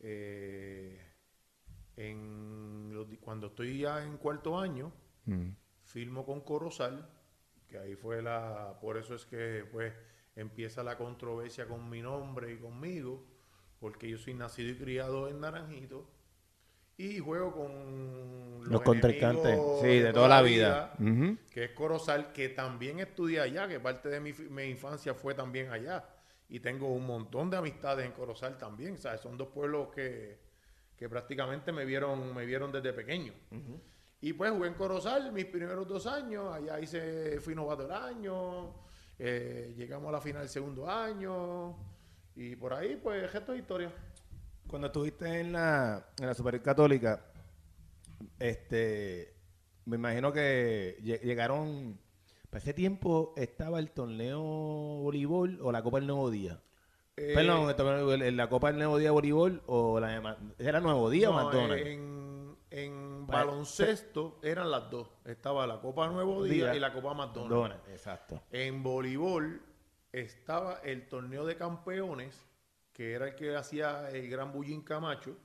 Eh, 0.00 1.00
en 1.96 2.90
los 2.92 3.08
di- 3.08 3.16
cuando 3.16 3.46
estoy 3.46 3.78
ya 3.78 4.04
en 4.04 4.18
cuarto 4.18 4.58
año, 4.58 4.92
Mm. 5.24 5.48
filmo 5.82 6.26
con 6.26 6.42
Corozal, 6.42 7.08
que 7.66 7.78
ahí 7.78 7.94
fue 7.96 8.20
la, 8.20 8.76
por 8.82 8.98
eso 8.98 9.14
es 9.14 9.24
que 9.24 9.64
pues 9.72 9.94
empieza 10.38 10.82
la 10.82 10.96
controversia 10.96 11.66
con 11.66 11.90
mi 11.90 12.00
nombre 12.00 12.52
y 12.52 12.58
conmigo, 12.58 13.24
porque 13.80 14.08
yo 14.08 14.18
soy 14.18 14.34
nacido 14.34 14.70
y 14.70 14.76
criado 14.76 15.28
en 15.28 15.40
Naranjito 15.40 16.08
y 16.96 17.18
juego 17.18 17.52
con 17.52 18.70
Los 18.70 18.82
contrincantes. 18.82 19.46
enemigos 19.46 19.80
Sí, 19.80 19.98
de 20.00 20.12
toda 20.12 20.28
la 20.28 20.42
vida. 20.42 20.92
Que 21.50 21.64
es 21.64 21.70
Corozal, 21.72 22.32
que 22.32 22.48
también 22.48 23.00
estudié 23.00 23.40
allá, 23.40 23.68
que 23.68 23.78
parte 23.80 24.08
de 24.08 24.20
mi, 24.20 24.32
mi 24.32 24.64
infancia 24.64 25.14
fue 25.14 25.34
también 25.34 25.70
allá. 25.70 26.04
Y 26.48 26.60
tengo 26.60 26.88
un 26.88 27.06
montón 27.06 27.50
de 27.50 27.56
amistades 27.56 28.06
en 28.06 28.12
Corozal 28.12 28.56
también. 28.58 28.96
¿sabes? 28.98 29.20
Son 29.20 29.36
dos 29.36 29.48
pueblos 29.48 29.88
que, 29.94 30.38
que 30.96 31.08
prácticamente 31.08 31.70
me 31.72 31.84
vieron, 31.84 32.34
me 32.34 32.44
vieron 32.46 32.72
desde 32.72 32.92
pequeño. 32.92 33.32
Y 34.20 34.32
pues 34.32 34.50
jugué 34.50 34.68
en 34.68 34.74
Corozal 34.74 35.32
mis 35.32 35.44
primeros 35.46 35.86
dos 35.86 36.06
años. 36.06 36.52
Allá 36.52 36.80
hice, 36.80 37.38
fui 37.40 37.54
novato 37.54 37.84
del 37.84 37.92
año. 37.92 38.87
Eh, 39.18 39.74
llegamos 39.76 40.08
a 40.08 40.12
la 40.12 40.20
final 40.20 40.42
del 40.42 40.48
segundo 40.50 40.88
año. 40.88 41.76
Y 42.36 42.54
por 42.56 42.72
ahí, 42.74 42.96
pues, 43.02 43.22
el 43.22 43.30
resto 43.30 43.52
de 43.52 43.58
historia. 43.58 43.92
Cuando 44.68 44.86
estuviste 44.88 45.40
en 45.40 45.52
la, 45.52 46.06
en 46.20 46.26
la 46.26 46.34
Super 46.34 46.60
Católica, 46.62 47.24
este, 48.38 49.34
me 49.86 49.96
imagino 49.96 50.32
que 50.32 50.98
lle- 51.02 51.20
llegaron, 51.22 51.98
para 52.50 52.62
ese 52.62 52.74
tiempo 52.74 53.32
estaba 53.36 53.78
el 53.78 53.90
torneo 53.90 54.40
voleibol 54.40 55.58
o 55.62 55.72
la 55.72 55.82
Copa 55.82 55.98
del 55.98 56.06
Nuevo 56.06 56.30
Día. 56.30 56.60
Eh, 57.16 57.32
Perdón, 57.34 57.68
el 58.12 58.22
el- 58.22 58.36
la 58.36 58.48
Copa 58.48 58.68
del 58.68 58.76
Nuevo 58.76 58.98
Día 58.98 59.10
voleibol 59.10 59.62
o 59.66 59.98
la 59.98 60.36
¿era 60.58 60.80
Nuevo 60.80 61.10
Día 61.10 61.30
o 61.30 61.32
no, 61.32 61.44
McDonald's? 61.44 61.86
En, 61.86 62.56
en 62.70 63.07
baloncesto 63.32 64.38
eran 64.42 64.70
las 64.70 64.90
dos. 64.90 65.08
Estaba 65.24 65.66
la 65.66 65.80
Copa 65.80 66.08
Nuevo 66.08 66.44
Día, 66.44 66.66
Día. 66.66 66.74
y 66.76 66.80
la 66.80 66.92
Copa 66.92 67.14
McDonald's. 67.14 67.50
Donald, 67.54 67.80
exacto. 67.90 68.42
En 68.50 68.82
voleibol 68.82 69.62
estaba 70.12 70.80
el 70.84 71.08
torneo 71.08 71.44
de 71.46 71.56
campeones, 71.56 72.40
que 72.92 73.12
era 73.12 73.28
el 73.28 73.34
que 73.34 73.54
hacía 73.56 74.08
el 74.10 74.28
gran 74.28 74.52
Bullín 74.52 74.82
Camacho, 74.82 75.36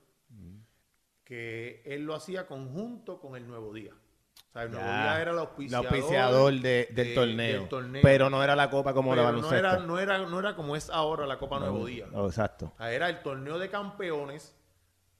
que 1.23 1.81
él 1.85 2.05
lo 2.05 2.15
hacía 2.15 2.47
conjunto 2.47 3.19
con 3.19 3.35
el 3.35 3.47
Nuevo 3.47 3.73
Día. 3.73 3.93
O 3.93 4.51
sea, 4.53 4.63
el 4.63 4.71
Nuevo. 4.71 4.85
Día 4.85 5.21
era 5.21 5.31
el 5.31 5.37
El 5.37 5.39
auspiciador, 5.39 5.85
auspiciador 5.87 6.53
de- 6.53 6.87
del, 6.91 6.95
de- 6.95 7.15
torneo, 7.15 7.59
del 7.61 7.69
torneo. 7.69 8.01
Pero 8.03 8.29
no 8.29 8.43
era 8.43 8.55
la 8.55 8.69
copa 8.69 8.93
como 8.93 9.15
la 9.15 9.23
pero 9.23 9.31
no 9.37 9.41
baloncesto. 9.41 9.67
era, 9.67 9.79
no, 9.79 9.99
era, 9.99 10.17
no 10.19 10.39
era 10.39 10.55
como 10.55 10.75
es 10.75 10.89
ahora 10.89 11.25
la 11.25 11.37
Copa 11.39 11.59
Nuevo 11.59 11.85
Día. 11.85 12.07
Exacto. 12.13 12.71
O 12.73 12.77
sea, 12.77 12.91
era 12.93 13.09
el 13.09 13.21
torneo 13.23 13.57
de 13.57 13.69
campeones, 13.69 14.55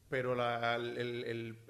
pero 0.10 0.36
la- 0.36 0.76
el, 0.76 0.98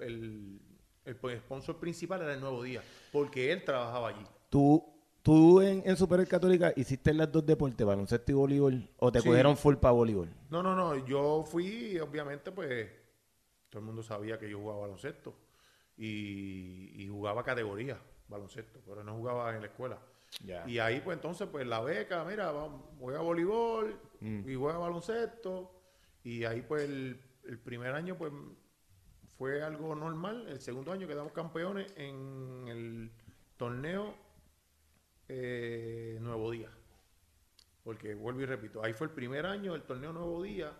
el, 0.00 0.60
el, 1.04 1.16
el 1.22 1.38
sponsor 1.40 1.76
principal 1.76 2.22
era 2.22 2.34
el 2.34 2.40
Nuevo 2.40 2.62
Día, 2.62 2.82
porque 3.12 3.52
él 3.52 3.64
trabajaba 3.64 4.08
allí. 4.08 4.24
¿Tú, 4.50 4.84
tú 5.22 5.60
en, 5.60 5.82
en 5.84 5.96
Superior 5.96 6.26
Católica 6.28 6.72
hiciste 6.76 7.12
las 7.14 7.30
dos 7.30 7.44
deportes, 7.44 7.86
baloncesto 7.86 8.30
y 8.32 8.34
voleibol? 8.34 8.88
¿O 8.98 9.10
te 9.12 9.20
Sí. 9.20 9.28
cogieron 9.28 9.56
full 9.56 9.76
para 9.76 9.92
voleibol? 9.92 10.28
No, 10.50 10.62
no, 10.62 10.74
no, 10.74 11.06
yo 11.06 11.44
fui, 11.46 11.98
obviamente, 11.98 12.52
pues, 12.52 12.88
todo 13.70 13.80
el 13.80 13.86
mundo 13.86 14.02
sabía 14.02 14.38
que 14.38 14.48
yo 14.48 14.58
jugaba 14.60 14.82
baloncesto 14.82 15.34
y, 15.96 16.92
y 17.02 17.08
jugaba 17.08 17.42
categoría 17.44 17.98
baloncesto, 18.28 18.80
pero 18.86 19.04
no 19.04 19.14
jugaba 19.16 19.54
en 19.54 19.60
la 19.60 19.66
escuela. 19.66 19.98
Ya. 20.44 20.68
Y 20.68 20.78
ahí, 20.78 21.00
pues, 21.00 21.16
entonces, 21.16 21.46
pues, 21.50 21.66
la 21.66 21.80
beca, 21.80 22.24
mira, 22.24 22.50
vamos, 22.50 22.82
juega 22.98 23.20
voleibol 23.20 23.98
Mm. 24.20 24.48
y 24.48 24.54
juega 24.54 24.78
baloncesto. 24.78 25.70
Y 26.22 26.44
ahí, 26.44 26.62
pues, 26.62 26.84
el, 26.88 27.20
el 27.46 27.58
primer 27.58 27.94
año, 27.94 28.16
pues, 28.16 28.32
fue 29.38 29.62
algo 29.62 29.94
normal. 29.94 30.46
El 30.48 30.60
segundo 30.60 30.92
año 30.92 31.06
quedamos 31.06 31.32
campeones 31.32 31.92
en 31.96 32.64
el 32.68 33.10
torneo 33.56 34.14
eh, 35.28 36.18
Nuevo 36.20 36.50
Día. 36.50 36.70
Porque, 37.82 38.14
vuelvo 38.14 38.40
y 38.40 38.46
repito, 38.46 38.82
ahí 38.82 38.92
fue 38.92 39.08
el 39.08 39.12
primer 39.12 39.44
año 39.46 39.72
del 39.72 39.82
torneo 39.82 40.12
Nuevo 40.12 40.42
Día 40.42 40.72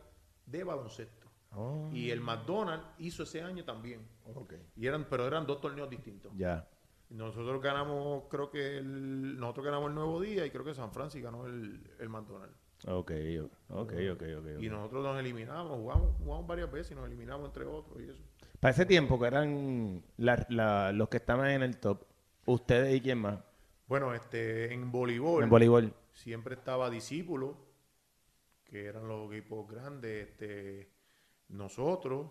de 0.47 0.65
baloncesto. 0.65 1.27
Oh, 1.53 1.89
Y 1.93 2.11
el 2.11 2.21
McDonald's 2.21 2.87
hizo 2.99 3.23
ese 3.23 3.43
año 3.43 3.65
también. 3.65 4.07
ok. 4.25 4.55
Y 4.77 4.87
eran, 4.87 5.07
pero 5.09 5.27
eran 5.27 5.47
dos 5.47 5.61
torneos 5.61 5.89
distintos. 5.89 6.33
Ya. 6.37 6.67
Nosotros 7.11 7.61
ganamos, 7.63 8.25
creo 8.29 8.51
que 8.51 8.79
el, 8.79 9.39
nosotros 9.39 9.67
ganamos 9.67 9.91
el 9.91 9.95
Nuevo 9.95 10.21
Día 10.21 10.47
y 10.47 10.51
creo 10.51 10.65
que 10.65 10.75
San 10.75 10.91
Francisco 10.93 11.27
ganó 11.31 11.47
el, 11.47 11.81
el 12.01 12.09
McDonald's. 12.09 12.57
Ok, 12.87 13.13
ok, 13.69 13.93
ok, 14.13 14.23
ok. 14.39 14.47
Y 14.61 14.69
nosotros 14.69 15.05
nos 15.05 15.19
eliminamos, 15.19 15.79
jugamos, 15.79 16.17
jugamos 16.19 16.47
varias 16.47 16.71
veces 16.71 16.93
y 16.93 16.95
nos 16.95 17.07
eliminamos 17.07 17.47
entre 17.47 17.65
otros 17.65 18.01
y 18.01 18.11
eso. 18.11 18.23
Para 18.65 18.73
ese 18.73 18.87
tiempo, 18.87 19.21
que 19.21 19.27
eran 19.27 20.03
la- 20.17 20.47
la- 20.49 20.91
los 20.91 21.11
que 21.11 21.19
estaban 21.19 21.51
en 21.51 21.63
el 21.63 21.77
top, 21.77 22.03
ustedes 22.47 22.97
y 22.97 23.01
quién 23.03 23.19
más, 23.19 23.39
Bueno, 23.87 24.15
este, 24.15 24.73
en 24.73 24.91
voleibol, 24.91 25.45
en 25.45 25.51
voleibol. 25.51 25.95
siempre 26.15 26.55
estaba 26.55 26.89
Discípulo, 26.89 27.59
que 28.65 28.87
eran 28.87 29.07
los 29.07 29.31
equipos 29.31 29.69
grandes, 29.69 30.29
este, 30.29 30.91
nosotros, 31.49 32.31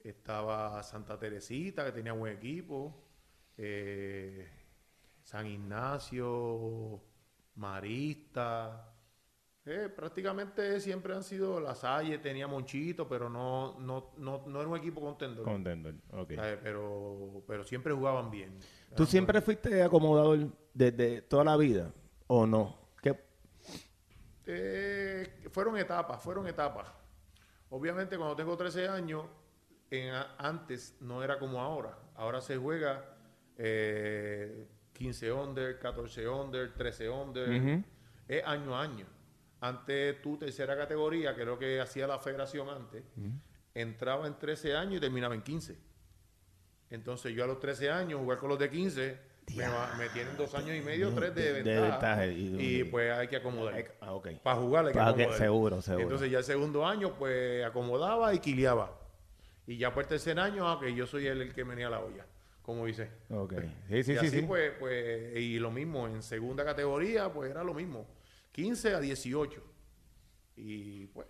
estaba 0.00 0.82
Santa 0.82 1.18
Teresita, 1.18 1.86
que 1.86 1.92
tenía 1.92 2.12
buen 2.12 2.36
equipo, 2.36 3.02
eh, 3.56 4.50
San 5.22 5.46
Ignacio, 5.46 7.00
Marista, 7.54 8.92
eh, 9.66 9.88
prácticamente 9.94 10.80
siempre 10.80 11.14
han 11.14 11.22
sido 11.22 11.60
La 11.60 11.74
Salle, 11.74 12.18
tenía 12.18 12.46
Monchito, 12.46 13.06
pero 13.08 13.28
no, 13.28 13.78
no, 13.78 14.12
no, 14.16 14.44
no 14.46 14.60
era 14.60 14.68
un 14.68 14.76
equipo 14.78 15.00
contendor. 15.00 15.44
Contendor, 15.44 15.94
ok. 16.12 16.32
¿sabes? 16.34 16.58
Pero, 16.62 17.42
pero 17.46 17.64
siempre 17.64 17.92
jugaban 17.92 18.30
bien. 18.30 18.58
¿Tú 18.96 19.04
siempre 19.06 19.40
fuiste 19.40 19.82
acomodador 19.82 20.48
desde 20.74 21.22
toda 21.22 21.44
la 21.44 21.56
vida 21.56 21.92
o 22.26 22.46
no? 22.46 22.76
¿Qué? 23.02 23.18
Eh, 24.46 25.48
fueron 25.52 25.76
etapas, 25.76 26.22
fueron 26.22 26.46
etapas. 26.48 26.88
Obviamente 27.68 28.16
cuando 28.16 28.34
tengo 28.34 28.56
13 28.56 28.88
años, 28.88 29.26
en 29.90 30.14
a- 30.14 30.34
antes 30.38 30.96
no 31.00 31.22
era 31.22 31.38
como 31.38 31.60
ahora. 31.60 31.96
Ahora 32.16 32.40
se 32.40 32.56
juega 32.56 33.04
eh, 33.56 34.66
15 34.94 35.32
under, 35.32 35.78
14 35.78 36.28
under, 36.28 36.72
13 36.74 37.08
under. 37.08 37.82
Es 38.26 38.44
año 38.44 38.74
a 38.76 38.82
año. 38.82 39.06
Antes 39.60 40.22
tu 40.22 40.36
tercera 40.38 40.76
categoría, 40.76 41.34
que 41.34 41.42
es 41.42 41.46
lo 41.46 41.58
que 41.58 41.80
hacía 41.80 42.06
la 42.06 42.18
federación 42.18 42.68
antes, 42.68 43.02
entraba 43.74 44.26
en 44.26 44.38
13 44.38 44.74
años 44.74 44.96
y 44.96 45.00
terminaba 45.00 45.34
en 45.34 45.42
15. 45.42 45.76
Entonces 46.90 47.34
yo 47.34 47.44
a 47.44 47.46
los 47.46 47.60
13 47.60 47.90
años 47.90 48.20
jugar 48.20 48.38
con 48.38 48.48
los 48.48 48.58
de 48.58 48.68
15 48.70 49.18
me, 49.56 49.68
va- 49.68 49.94
me 49.98 50.08
tienen 50.10 50.36
dos 50.36 50.54
años 50.54 50.76
y 50.76 50.80
medio, 50.80 51.10
tres 51.12 51.34
de, 51.34 51.52
De 51.52 51.62
ventaja. 51.62 51.90
ventaja 51.90 52.26
y- 52.26 52.56
y, 52.80 52.84
pues 52.84 53.12
hay 53.12 53.28
que 53.28 53.36
acomodar. 53.36 53.94
Ah, 54.00 54.12
ok. 54.12 54.28
Para 54.42 54.56
jugar 54.60 54.86
hay 54.86 54.92
que 54.92 54.98
acomodar. 55.00 55.38
seguro, 55.38 55.82
seguro. 55.82 56.02
Entonces 56.04 56.30
ya 56.30 56.38
el 56.38 56.44
segundo 56.44 56.86
año 56.86 57.14
pues 57.18 57.64
acomodaba 57.64 58.32
y 58.34 58.38
quiliaba. 58.38 58.96
Y 59.66 59.76
ya 59.76 59.92
por 59.92 60.04
el 60.04 60.08
tercer 60.08 60.38
año, 60.40 60.68
ah, 60.68 60.80
que 60.80 60.94
yo 60.94 61.06
soy 61.06 61.26
el, 61.26 61.40
el 61.42 61.54
que 61.54 61.64
menea 61.64 61.90
la 61.90 62.00
olla, 62.00 62.26
como 62.62 62.86
dice. 62.86 63.08
Ok. 63.30 63.54
Sí, 63.88 64.02
sí, 64.04 64.12
y 64.12 64.14
sí. 64.14 64.16
así 64.16 64.30
sí. 64.30 64.42
pues, 64.42 64.72
pues, 64.78 65.36
y 65.36 65.58
lo 65.58 65.70
mismo, 65.70 66.06
en 66.08 66.22
segunda 66.22 66.64
categoría 66.64 67.32
pues 67.32 67.50
era 67.50 67.62
lo 67.62 67.74
mismo, 67.74 68.06
15 68.52 68.94
a 68.94 69.00
18. 69.00 69.62
Y 70.56 71.06
pues 71.06 71.26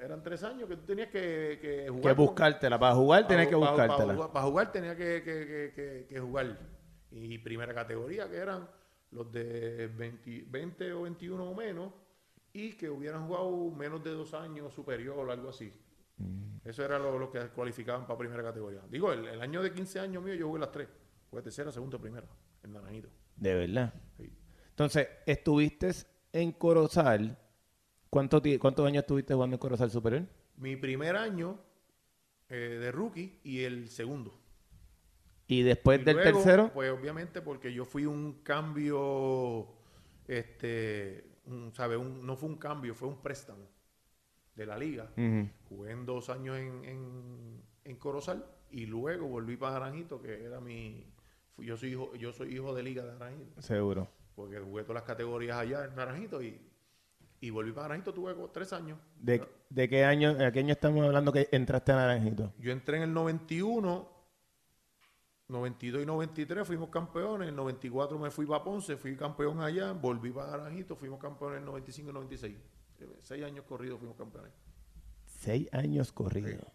eran 0.00 0.22
tres 0.22 0.42
años 0.42 0.68
que 0.68 0.76
tú 0.76 0.84
tenías 0.84 1.08
que, 1.08 1.58
que 1.60 1.88
jugar. 1.88 2.14
que 2.14 2.20
buscártela. 2.20 2.78
Para 2.78 2.94
jugar 2.94 3.26
tenés 3.28 3.48
que 3.48 3.56
Para 3.56 3.70
buscártela. 3.70 4.14
jugar, 4.14 4.32
pa' 4.32 4.42
jugar 4.42 4.72
tenía 4.72 4.96
que, 4.96 5.22
que- 5.22 5.22
que- 5.24 5.72
que- 5.74 6.06
que 6.08 6.20
jugar. 6.20 6.58
Y 7.10 7.38
primera 7.38 7.74
categoría, 7.74 8.28
que 8.28 8.36
eran 8.36 8.68
los 9.10 9.30
de 9.30 9.88
20, 9.88 10.46
20 10.48 10.92
o 10.94 11.02
21 11.02 11.50
o 11.50 11.54
menos, 11.54 11.92
y 12.54 12.72
que 12.72 12.88
hubieran 12.90 13.26
jugado 13.26 13.70
menos 13.70 14.02
de 14.02 14.10
dos 14.10 14.34
años 14.34 14.72
superior 14.74 15.18
o 15.28 15.30
algo 15.30 15.50
así. 15.50 15.72
Mm. 16.18 16.56
Eso 16.68 16.84
era 16.84 16.98
lo, 16.98 17.18
lo 17.18 17.30
que 17.30 17.38
cualificaban 17.48 18.06
para 18.06 18.18
primera 18.18 18.42
categoría. 18.42 18.80
Digo, 18.88 19.12
el, 19.12 19.26
el 19.26 19.40
año 19.40 19.62
de 19.62 19.72
15 19.72 20.00
años 20.00 20.22
mío 20.22 20.34
yo 20.34 20.48
jugué 20.48 20.60
las 20.60 20.70
tres. 20.72 20.88
Jugué 21.30 21.42
tercera, 21.42 21.70
segunda, 21.70 21.98
primera, 21.98 22.26
en 22.62 22.72
Naranjito. 22.72 23.08
De 23.36 23.54
verdad. 23.54 23.92
Sí. 24.16 24.32
Entonces, 24.70 25.08
estuviste 25.26 25.92
en 26.32 26.52
Corozal. 26.52 27.38
¿Cuánto 28.10 28.42
ti- 28.42 28.58
¿Cuántos 28.58 28.86
años 28.86 29.02
estuviste 29.02 29.34
jugando 29.34 29.56
en 29.56 29.60
Corozal 29.60 29.90
Superior? 29.90 30.24
Mi 30.56 30.76
primer 30.76 31.16
año 31.16 31.58
eh, 32.48 32.78
de 32.80 32.92
rookie 32.92 33.40
y 33.44 33.62
el 33.64 33.88
segundo. 33.88 34.38
Y 35.46 35.62
después 35.62 36.00
Y 36.00 36.04
del 36.04 36.16
luego, 36.16 36.32
tercero, 36.42 36.70
Pues 36.72 36.90
obviamente 36.90 37.42
porque 37.42 37.72
yo 37.72 37.84
fui 37.84 38.06
un 38.06 38.42
cambio, 38.42 39.68
este, 40.26 41.38
un, 41.46 41.72
¿sabe? 41.74 41.96
Un, 41.96 42.24
no 42.26 42.36
fue 42.36 42.48
un 42.48 42.56
cambio, 42.56 42.94
fue 42.94 43.08
un 43.08 43.20
préstamo 43.22 43.68
de 44.54 44.66
la 44.66 44.78
liga. 44.78 45.10
Jugué 45.68 45.92
en 45.92 46.06
dos 46.06 46.30
años 46.30 46.58
en, 46.58 46.84
en, 46.84 47.62
en 47.84 47.96
Corozal 47.96 48.46
y 48.70 48.86
luego 48.86 49.28
volví 49.28 49.56
para 49.56 49.80
Naranjito, 49.80 50.20
que 50.20 50.44
era 50.44 50.60
mi... 50.60 51.12
Yo 51.58 51.76
soy 51.76 51.90
hijo, 51.90 52.14
yo 52.16 52.32
soy 52.32 52.54
hijo 52.54 52.74
de 52.74 52.82
liga 52.82 53.04
de 53.04 53.12
Naranjito, 53.12 53.60
seguro. 53.60 54.08
Porque 54.34 54.58
jugué 54.58 54.82
todas 54.82 54.94
las 54.96 55.04
categorías 55.04 55.56
allá 55.56 55.84
en 55.84 55.94
Naranjito 55.94 56.42
y, 56.42 56.60
y 57.40 57.50
volví 57.50 57.72
para 57.72 57.88
Naranjito, 57.88 58.14
tuve 58.14 58.34
como 58.34 58.50
tres 58.50 58.72
años. 58.72 58.98
¿De, 59.16 59.46
de 59.68 59.88
qué 59.88 60.04
año, 60.04 60.30
a 60.30 60.50
qué 60.52 60.60
año 60.60 60.72
estamos 60.72 61.04
hablando 61.04 61.32
que 61.32 61.48
entraste 61.52 61.92
a 61.92 61.96
Naranjito? 61.96 62.52
Yo 62.58 62.72
entré 62.72 62.96
en 62.98 63.04
el 63.04 63.12
91, 63.14 64.08
92 65.48 66.02
y 66.02 66.06
93 66.06 66.66
fuimos 66.66 66.88
campeones, 66.88 67.46
en 67.46 67.50
el 67.50 67.56
94 67.56 68.18
me 68.18 68.30
fui 68.30 68.46
para 68.46 68.64
Ponce, 68.64 68.96
fui 68.96 69.16
campeón 69.16 69.60
allá, 69.60 69.92
volví 69.92 70.30
para 70.30 70.56
Naranjito, 70.56 70.96
fuimos 70.96 71.20
campeones 71.20 71.56
en 71.58 71.62
el 71.64 71.66
95 71.66 72.10
y 72.10 72.12
96. 72.12 72.56
Eh, 73.00 73.06
Seis 73.20 73.44
años 73.44 73.64
corridos 73.66 73.98
fuimos 73.98 74.16
campeones. 74.16 74.52
Seis 75.24 75.68
años 75.72 76.12
corridos. 76.12 76.66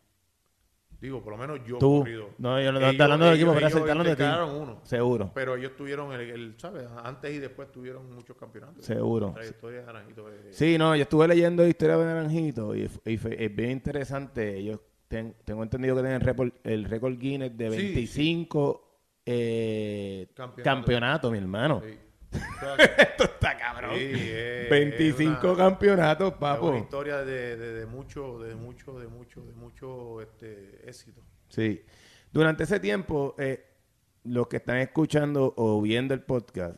Digo, 1.00 1.22
por 1.22 1.34
lo 1.34 1.38
menos 1.38 1.60
yo 1.66 1.78
Tú. 1.78 2.00
corrido. 2.00 2.30
No, 2.40 2.60
yo 2.60 2.72
no 2.72 2.80
estoy 2.80 3.02
hablando 3.02 3.26
del 3.28 3.36
equipo, 3.36 3.54
pero 3.54 3.68
estoy 3.68 3.82
hablando 3.82 4.04
de 4.04 4.16
ti. 4.16 4.24
uno. 4.24 4.80
Seguro, 4.84 5.32
Pero 5.34 5.56
ellos 5.56 5.76
tuvieron, 5.76 6.12
el, 6.14 6.22
el, 6.22 6.54
¿sabes? 6.58 6.88
Antes 7.04 7.34
y 7.36 7.40
después 7.40 7.72
tuvieron 7.72 8.12
muchos 8.16 8.36
campeonatos. 8.36 8.84
seguro. 8.84 9.34
La 9.38 9.44
de 9.44 9.86
Naranjito. 9.86 10.28
eh, 10.32 10.48
Sí, 10.52 10.78
no, 10.78 10.96
yo 10.96 11.04
estuve 11.04 11.28
leyendo 11.28 11.68
historia 11.68 11.98
de 11.98 12.06
Naranjito 12.06 12.76
y, 12.76 12.88
fue- 13.18 13.44
es 13.46 13.56
bien 13.56 13.72
interesante. 13.72 14.58
Ellos 14.58 14.80
ten- 15.08 15.36
tengo 15.46 15.62
entendido 15.62 15.96
que 15.96 16.02
tienen 16.02 16.22
récord- 16.22 16.54
el 16.64 16.86
récord 16.86 17.18
Guinness 17.18 17.56
de 17.56 17.70
Sí, 17.72 17.78
25 17.78 18.84
eh, 19.26 20.28
Campeonatos. 20.34 20.64
campeonatos, 20.64 21.32
mi 21.32 21.38
hermano. 21.38 21.82
sí. 21.86 21.94
Esto 22.98 23.24
está 23.24 23.58
cabrón. 23.58 23.92
Sí, 23.96 24.12
es- 24.14 24.70
25 24.70 25.32
es 25.34 25.44
una- 25.44 25.56
campeonatos, 25.56 26.34
Es 26.34 26.38
papo. 26.38 26.70
una 26.70 26.80
historia 26.80 27.18
de, 27.24 27.56
de, 27.58 27.74
de 27.74 27.86
mucho, 27.86 28.40
de 28.40 28.56
mucho, 28.56 29.00
de 29.00 29.08
mucho, 29.08 29.42
de 29.46 29.54
mucho 29.54 30.22
este, 30.22 30.88
éxito. 30.88 31.22
Sí. 31.50 31.84
Durante 32.32 32.64
ese 32.66 32.80
tiempo, 32.80 33.36
eh, 33.38 33.66
los 34.26 34.48
que 34.48 34.58
están 34.58 34.78
escuchando 34.78 35.54
o 35.56 35.82
viendo 35.82 36.14
el 36.14 36.22
podcast 36.22 36.76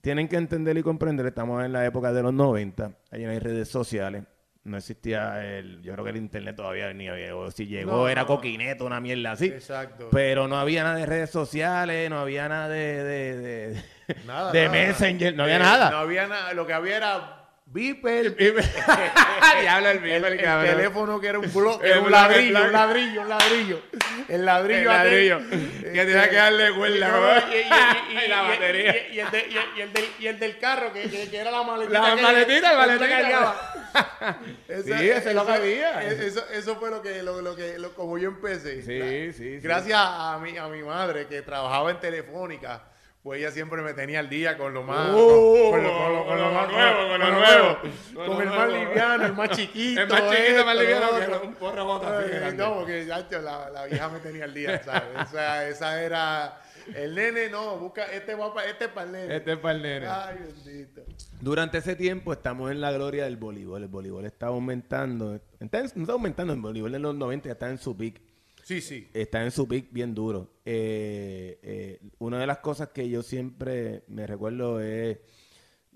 tienen 0.00 0.26
que 0.28 0.36
entender 0.36 0.76
y 0.76 0.82
comprender, 0.82 1.26
estamos 1.26 1.64
en 1.64 1.72
la 1.72 1.86
época 1.86 2.12
de 2.12 2.22
los 2.24 2.34
90, 2.34 2.98
ahí 3.12 3.24
no 3.24 3.30
hay 3.30 3.38
redes 3.38 3.68
sociales, 3.68 4.24
No 4.64 4.76
existía 4.76 5.44
el, 5.58 5.82
yo 5.82 5.92
creo 5.92 6.04
que 6.04 6.10
el 6.10 6.16
internet 6.18 6.54
todavía 6.54 6.92
ni 6.92 7.08
había, 7.08 7.34
o 7.34 7.50
si 7.50 7.66
llegó 7.66 7.90
No, 7.90 8.08
era 8.08 8.26
coquineto, 8.26 8.84
una 8.86 9.00
mierda 9.00 9.32
así. 9.32 9.46
Exacto. 9.46 10.08
Pero 10.12 10.46
no 10.46 10.56
había 10.56 10.84
nada 10.84 10.96
de 10.96 11.06
redes 11.06 11.30
sociales, 11.30 12.08
no 12.08 12.20
había 12.20 12.48
nada 12.48 12.68
de, 12.68 13.02
de, 13.02 13.36
de, 13.36 13.82
Nada, 14.24 14.52
de 14.52 14.66
nada. 14.66 14.70
Messenger, 14.72 15.34
no 15.34 15.42
había 15.42 15.56
Eh, 15.56 15.58
nada. 15.58 15.90
No 15.90 15.96
había 15.98 16.28
nada. 16.28 16.52
Lo 16.54 16.64
que 16.64 16.74
había 16.74 16.96
era 16.96 17.41
Viper. 17.72 18.36
Diablo, 19.60 19.88
el 19.90 19.96
el, 19.96 20.02
Viper, 20.02 20.32
el 20.32 20.42
cabrón. 20.42 20.76
teléfono 20.76 21.20
que 21.20 21.26
era 21.28 21.38
un 21.38 21.52
bloque, 21.52 21.86
El 21.86 21.90
era 21.92 22.00
un 22.00 22.06
el 22.06 22.12
ladrillo, 22.12 22.64
un 22.64 22.72
ladrillo, 22.72 23.22
un 23.22 23.28
ladrillo. 23.28 23.82
El 24.28 24.44
ladrillo. 24.44 24.78
El 24.80 24.84
ladrillo. 24.86 25.36
aquel, 25.36 25.92
Que 25.92 26.04
tenía 26.04 26.30
que 26.30 26.36
darle 26.36 26.74
cuerda, 26.74 26.96
y- 26.96 27.00
cabrón. 27.00 27.42
y- 27.50 27.54
y- 27.54 27.58
y- 27.58 28.24
Y 28.24 28.28
la 28.28 28.42
y- 28.44 28.48
batería. 28.48 28.96
Y, 29.08 29.14
y 29.16 29.20
el 29.20 29.30
de- 29.30 29.46
y- 29.48 29.78
y 29.78 29.80
el 29.80 29.92
del, 29.92 30.04
y 30.18 30.26
el 30.26 30.38
del 30.38 30.58
carro, 30.58 30.92
que, 30.92 31.02
que, 31.08 31.30
que 31.30 31.36
era 31.38 31.50
la 31.50 31.62
maletita. 31.62 31.98
La 32.10 32.14
que- 32.16 32.22
maletita, 32.22 32.56
el 32.56 32.62
que 32.62 32.76
maletita. 32.76 33.08
cargaba. 33.20 33.72
Esa- 34.68 34.98
Sí, 34.98 35.08
eso 35.10 35.28
es 35.30 35.34
lo 35.34 35.46
que 35.46 35.52
había. 35.52 36.02
Eso, 36.02 36.44
eso 36.50 36.76
fue 36.76 36.90
lo 36.90 37.00
que, 37.02 37.22
lo, 37.22 37.40
lo 37.40 37.56
que, 37.56 37.78
lo- 37.78 37.94
como 37.94 38.18
yo 38.18 38.28
empecé. 38.28 38.82
Sí, 38.82 38.98
La- 38.98 39.06
sí, 39.08 39.32
sí. 39.32 39.58
Gracias 39.60 39.98
a 39.98 40.38
mi, 40.42 40.56
a 40.58 40.66
mi 40.68 40.82
madre 40.82 41.26
que 41.26 41.40
trabajaba 41.42 41.90
en 41.90 42.00
Telefónica, 42.00 42.82
pues 43.22 43.38
ella 43.40 43.50
siempre 43.52 43.80
me 43.82 43.94
tenía 43.94 44.18
al 44.18 44.28
día 44.28 44.58
con 44.58 44.74
lo 44.74 44.82
más, 44.82 45.10
con, 45.12 45.14
más 45.14 45.82
nuevo, 45.82 46.26
con 46.26 46.38
lo 46.38 47.30
nuevo. 47.30 47.78
con, 48.26 48.42
el 48.42 48.48
más 48.48 48.68
liviano, 48.68 49.26
el 49.26 49.32
más 49.34 49.50
chiquito. 49.50 50.00
El 50.00 50.08
más 50.08 50.20
chiquito, 50.30 50.64
más 50.64 50.74
esto, 50.76 50.82
liviano 50.82 51.40
que 51.40 51.46
un 51.46 51.54
porro 51.54 51.84
bota 51.84 52.18
Ay. 52.18 52.54
No, 52.56 52.74
porque 52.74 53.06
chacho, 53.06 53.40
la, 53.40 53.70
la 53.70 53.86
vieja 53.86 54.08
me 54.08 54.18
tenía 54.18 54.44
al 54.44 54.54
día, 54.54 54.82
¿sabes? 54.84 55.02
Esa, 55.28 55.68
esa 55.68 56.02
era... 56.02 56.62
El 56.96 57.14
nene, 57.14 57.48
no, 57.48 57.76
busca, 57.78 58.06
este 58.06 58.34
va 58.34 58.52
pa- 58.52 58.64
este 58.64 58.86
es 58.86 58.90
para 58.90 59.06
el 59.06 59.12
nene. 59.12 59.36
Este 59.36 59.52
es 59.52 59.58
para 59.58 59.74
el 59.76 59.82
nene. 59.82 60.06
Ay, 60.08 60.38
bendito. 60.40 61.02
Durante 61.40 61.78
ese 61.78 61.94
tiempo 61.94 62.32
estamos 62.32 62.72
en 62.72 62.80
la 62.80 62.90
gloria 62.90 63.22
del 63.22 63.36
voleibol. 63.36 63.84
El 63.84 63.88
voleibol 63.88 64.24
está 64.24 64.46
aumentando. 64.48 65.38
Está, 65.60 65.80
no 65.80 65.86
está 66.02 66.12
aumentando, 66.12 66.52
el 66.54 66.60
voleibol 66.60 66.92
en 66.96 67.02
los 67.02 67.14
90 67.14 67.46
ya 67.46 67.52
está 67.52 67.70
en 67.70 67.78
su 67.78 67.96
pick. 67.96 68.20
Sí, 68.62 68.80
sí. 68.80 69.08
Está 69.12 69.42
en 69.42 69.50
su 69.50 69.66
pick 69.66 69.92
bien 69.92 70.14
duro. 70.14 70.48
Eh, 70.64 71.58
eh, 71.62 72.00
una 72.18 72.38
de 72.38 72.46
las 72.46 72.58
cosas 72.58 72.88
que 72.88 73.08
yo 73.08 73.22
siempre 73.22 74.04
me 74.08 74.26
recuerdo 74.26 74.80
es 74.80 75.18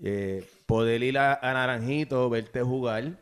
eh, 0.03 0.45
poder 0.65 1.01
ir 1.03 1.17
a, 1.17 1.35
a 1.35 1.53
Naranjito, 1.53 2.29
verte 2.29 2.61
jugar. 2.61 3.17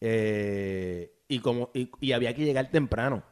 y, 0.00 1.38
como, 1.40 1.70
y, 1.74 1.90
y 2.00 2.12
había 2.12 2.34
que 2.34 2.44
llegar 2.44 2.70
temprano. 2.70 3.22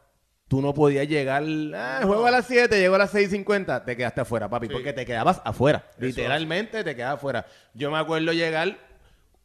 Tú 0.49 0.63
no 0.63 0.73
podías 0.73 1.07
llegar, 1.07 1.45
ah, 1.75 2.01
juego 2.05 2.25
a 2.27 2.31
las 2.31 2.47
7, 2.47 2.81
llego 2.81 2.95
a 2.95 2.99
las 2.99 3.13
6.50, 3.15 3.85
te 3.85 3.95
quedaste 3.99 4.23
afuera, 4.23 4.49
papi, 4.49 4.67
Sí. 4.69 4.73
porque 4.73 4.95
te 4.95 5.05
quedabas 5.05 5.43
afuera. 5.45 5.85
Eso 5.91 6.07
Literalmente 6.07 6.83
te 6.83 6.97
quedabas 6.97 7.17
afuera. 7.19 7.45
Yo 7.75 7.91
me 7.91 7.99
acuerdo 7.99 8.33
llegar 8.33 8.79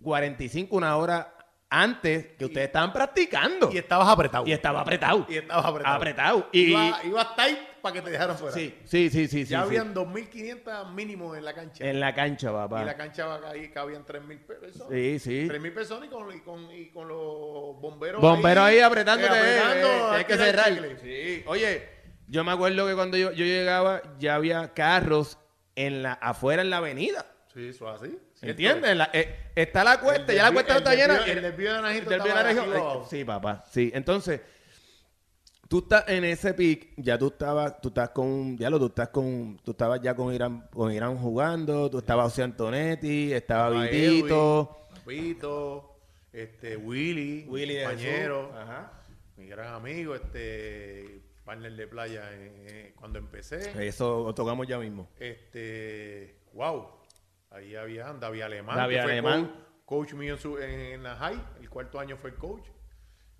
45, 0.01 0.73
una 0.77 0.95
hora 0.95 1.32
antes 1.75 2.27
que 2.37 2.45
ustedes 2.45 2.67
estaban 2.67 2.93
practicando. 2.93 3.69
Y 3.71 3.77
estabas 3.79 4.07
apretado. 4.07 4.45
Y 4.45 4.51
estaba 4.51 4.81
apretado. 4.81 5.25
Y 5.27 5.37
estabas 5.37 5.65
apretado. 5.65 5.95
Apretado. 5.95 6.49
Y, 6.51 6.71
Iba, 6.71 7.35
tight 7.35 7.57
para 7.81 7.93
que 7.93 8.01
te 8.01 8.11
dejaran 8.11 8.37
fuera. 8.37 8.53
sí, 8.53 8.77
sí, 8.85 9.09
sí, 9.09 9.27
sí. 9.27 9.39
Ya 9.39 9.45
sí, 9.45 9.45
sí. 9.47 9.55
habían 9.55 9.93
2.500 9.95 10.93
mínimo 10.93 11.35
en 11.35 11.43
la 11.43 11.53
cancha. 11.55 11.83
En 11.83 11.99
la 11.99 12.13
cancha, 12.13 12.49
y 12.49 12.53
la 12.53 12.67
papá. 12.67 12.93
cancha 12.95 13.39
ahí 13.49 13.69
cabían 13.71 14.05
3.000 14.05 14.39
personas. 14.45 14.87
Sí, 14.91 15.17
sí. 15.19 15.47
3.000 15.49 15.73
personas 15.73 16.07
y 16.07 16.11
con, 16.11 16.35
y, 16.35 16.39
con, 16.41 16.71
y 16.71 16.89
con 16.91 17.07
los 17.07 17.79
bomberos 17.81 18.21
Bomberos 18.21 18.63
ahí 18.65 18.79
apretándote. 18.79 19.33
eh, 19.33 19.59
apretando, 19.59 19.87
eh, 19.87 20.17
hay 20.17 20.25
que 20.25 20.37
cerrar. 20.37 20.73
Sí. 21.01 21.43
Oye, 21.47 21.89
yo 22.27 22.43
me 22.43 22.51
acuerdo 22.51 22.87
que 22.87 22.93
cuando 22.93 23.17
yo, 23.17 23.31
yo 23.31 23.45
llegaba, 23.45 24.01
ya 24.19 24.35
había 24.35 24.73
carros 24.73 25.39
en 25.75 26.03
la, 26.03 26.13
afuera 26.13 26.61
en 26.61 26.69
la 26.69 26.77
avenida. 26.77 27.25
Sí, 27.53 27.67
eso 27.69 27.93
es 27.93 28.01
así. 28.01 28.17
¿Entiendes? 28.49 28.95
La- 28.97 29.09
eh, 29.13 29.51
está 29.55 29.83
la 29.83 29.99
cuesta, 29.99 30.33
ya 30.33 30.43
la 30.43 30.51
cuesta 30.51 30.73
no 30.73 30.79
está 30.79 30.95
llena. 30.95 31.25
el 31.25 31.41
desvío 31.41 31.69
de 31.73 31.81
Naranjito 31.81 32.11
el 32.11 32.17
desvío 32.17 32.35
de 32.35 32.43
Naranjito, 32.43 33.01
eh, 33.03 33.07
Sí, 33.09 33.23
papá. 33.23 33.63
Sí. 33.71 33.91
Entonces, 33.93 34.41
tú 35.67 35.79
estás 35.79 36.07
en 36.07 36.23
ese 36.23 36.53
pick, 36.53 36.93
ya 36.97 37.17
tú 37.17 37.27
estabas, 37.27 37.79
tú 37.81 37.87
estás 37.89 38.09
con, 38.09 38.57
ya 38.57 38.69
lo, 38.69 38.79
tú 38.79 38.87
estás 38.87 39.09
con, 39.09 39.59
tú 39.63 39.71
estabas 39.71 40.01
ya 40.01 40.15
con 40.15 40.33
Irán, 40.33 40.67
con 40.71 40.91
Irán 40.91 41.17
jugando, 41.17 41.89
tú 41.89 41.99
estabas 41.99 42.25
José 42.31 42.43
Antonetti, 42.43 43.33
estaba 43.33 43.69
Vitito. 43.81 44.87
Vito, 45.05 45.97
este, 46.31 46.77
Willy, 46.77 47.45
Willy 47.47 47.79
compañero. 47.83 48.51
Ajá. 48.57 48.91
mi 49.35 49.47
gran 49.47 49.73
amigo, 49.73 50.15
este, 50.15 51.21
partner 51.43 51.75
de 51.75 51.87
playa 51.87 52.21
eh, 52.31 52.93
cuando 52.95 53.19
empecé. 53.19 53.87
Eso 53.87 54.23
lo 54.25 54.33
tocamos 54.33 54.65
ya 54.67 54.77
mismo. 54.77 55.09
Este, 55.19 56.37
wow, 56.53 56.87
ahí 57.53 57.75
había 57.75 58.11
David 58.13 58.41
Alemán, 58.41 58.75
David 58.75 58.95
que 58.97 59.01
fue 59.03 59.11
Alemán. 59.13 59.45
Coach, 59.85 60.09
coach 60.09 60.13
mío 60.13 60.33
en, 60.33 60.39
su- 60.39 60.57
en 60.57 61.03
la 61.03 61.15
high, 61.15 61.41
el 61.61 61.69
cuarto 61.69 61.99
año 61.99 62.17
fue 62.17 62.31
el 62.31 62.35
coach. 62.37 62.67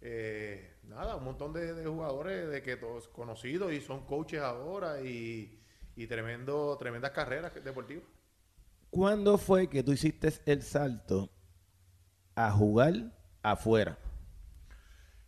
Eh, 0.02 0.78
nada, 0.84 1.15
un 1.15 1.23
montón 1.23 1.54
de, 1.54 1.73
de 1.73 1.86
jugadores 1.86 2.49
de 2.49 2.62
que 2.62 2.76
todos 2.76 3.08
conocidos 3.08 3.71
y 3.71 3.80
son 3.82 4.06
coaches 4.06 4.41
ahora 4.41 5.02
y, 5.02 5.60
y 5.95 6.08
tremendo, 6.08 6.76
tremendas 6.78 7.12
carreras 7.12 7.54
deportivas. 7.63 8.04
¿Cuándo 8.89 9.38
fue 9.38 9.69
que 9.69 9.82
tú 9.82 9.93
hiciste 9.93 10.32
el 10.45 10.62
salto 10.62 11.30
a 12.36 12.52
jugar 12.52 12.93
afuera? 13.41 13.97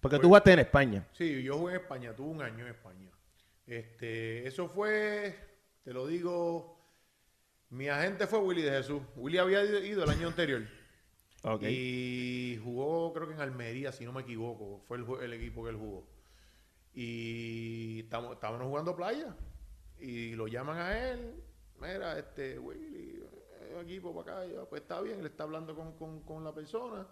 Porque 0.02 0.18
tú 0.18 0.22
Pues- 0.24 0.28
jugaste 0.30 0.52
en 0.54 0.60
España. 0.60 1.08
Sí, 1.14 1.42
yo 1.42 1.58
jugué 1.58 1.76
en 1.76 1.82
España, 1.82 2.14
tuve 2.16 2.30
un 2.30 2.42
año 2.42 2.66
en 2.66 2.72
España. 2.72 3.10
Este, 3.66 4.46
eso 4.48 4.68
fue, 4.68 5.36
te 5.84 5.92
lo 5.94 6.06
digo, 6.06 6.75
mi 7.70 7.88
agente 7.90 8.28
fue 8.28 8.40
Willy 8.40 8.62
de 8.62 8.72
Jesús. 8.72 9.02
Willy 9.16 9.38
había 9.38 9.64
ido- 9.64 10.04
el 10.04 10.10
año 10.10 10.28
anterior. 10.28 10.64
Y 11.70 12.60
jugó, 12.64 13.14
creo 13.14 13.28
que 13.28 13.34
en 13.34 13.42
Almería, 13.42 13.92
si 13.92 14.06
no 14.06 14.12
me 14.14 14.22
equivoco. 14.22 14.82
Fue 14.88 14.98
el, 15.24 15.34
equipo 15.34 15.64
que 15.64 15.70
él 15.72 15.76
jugó. 15.76 16.08
Y 16.94 18.02
estábamos 18.02 18.68
jugando 18.68 18.96
playa. 18.96 19.36
Y 20.00 20.36
lo 20.36 20.48
llaman 20.48 20.78
a 20.78 21.10
él. 21.12 21.44
Mira, 21.80 22.18
este, 22.18 22.58
Willy, 22.58 23.22
eh, 23.62 23.82
equipo 23.82 24.14
para 24.16 24.38
acá. 24.40 24.46
Y 24.48 24.54
yo, 24.54 24.68
pues 24.68 24.82
está 24.82 25.02
bien, 25.02 25.20
él 25.20 25.26
está 25.26 25.44
hablando 25.44 25.76
con, 25.76 25.98
con, 25.98 26.22
con 26.22 26.44
la 26.44 26.54
persona. 26.54 27.06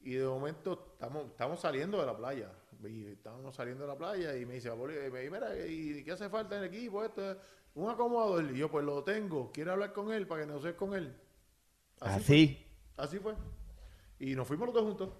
Y 0.00 0.14
de 0.14 0.26
momento 0.26 0.92
estamos, 0.92 1.26
estamos 1.26 1.60
saliendo 1.60 1.98
de 2.00 2.06
la 2.06 2.16
playa. 2.16 2.50
Y 2.84 3.06
estábamos 3.06 3.54
saliendo 3.54 3.84
de 3.84 3.88
la 3.88 3.96
playa 3.96 4.36
y 4.36 4.44
me 4.44 4.54
dice, 4.54 4.68
"Boli, 4.70 4.94
me 4.94 5.20
dice, 5.20 5.30
mira, 5.30 5.56
¿y 5.66 6.02
qué 6.04 6.12
hace 6.12 6.28
falta 6.28 6.56
en 6.56 6.64
el 6.64 6.68
equipo? 6.68 7.04
Esto, 7.04 7.38
un 7.74 7.90
acomodador. 7.90 8.50
Y 8.52 8.58
yo, 8.58 8.70
pues 8.70 8.84
lo 8.84 9.02
tengo. 9.02 9.50
¿Quiere 9.52 9.70
hablar 9.70 9.92
con 9.92 10.12
él 10.12 10.26
para 10.26 10.42
que 10.42 10.46
negocies 10.46 10.74
con 10.74 10.94
él? 10.94 11.14
Así. 12.00 12.64
Así 12.96 13.18
fue. 13.18 13.34
Y 14.18 14.34
nos 14.34 14.46
fuimos 14.46 14.66
los 14.66 14.74
dos 14.74 14.84
juntos. 14.84 15.10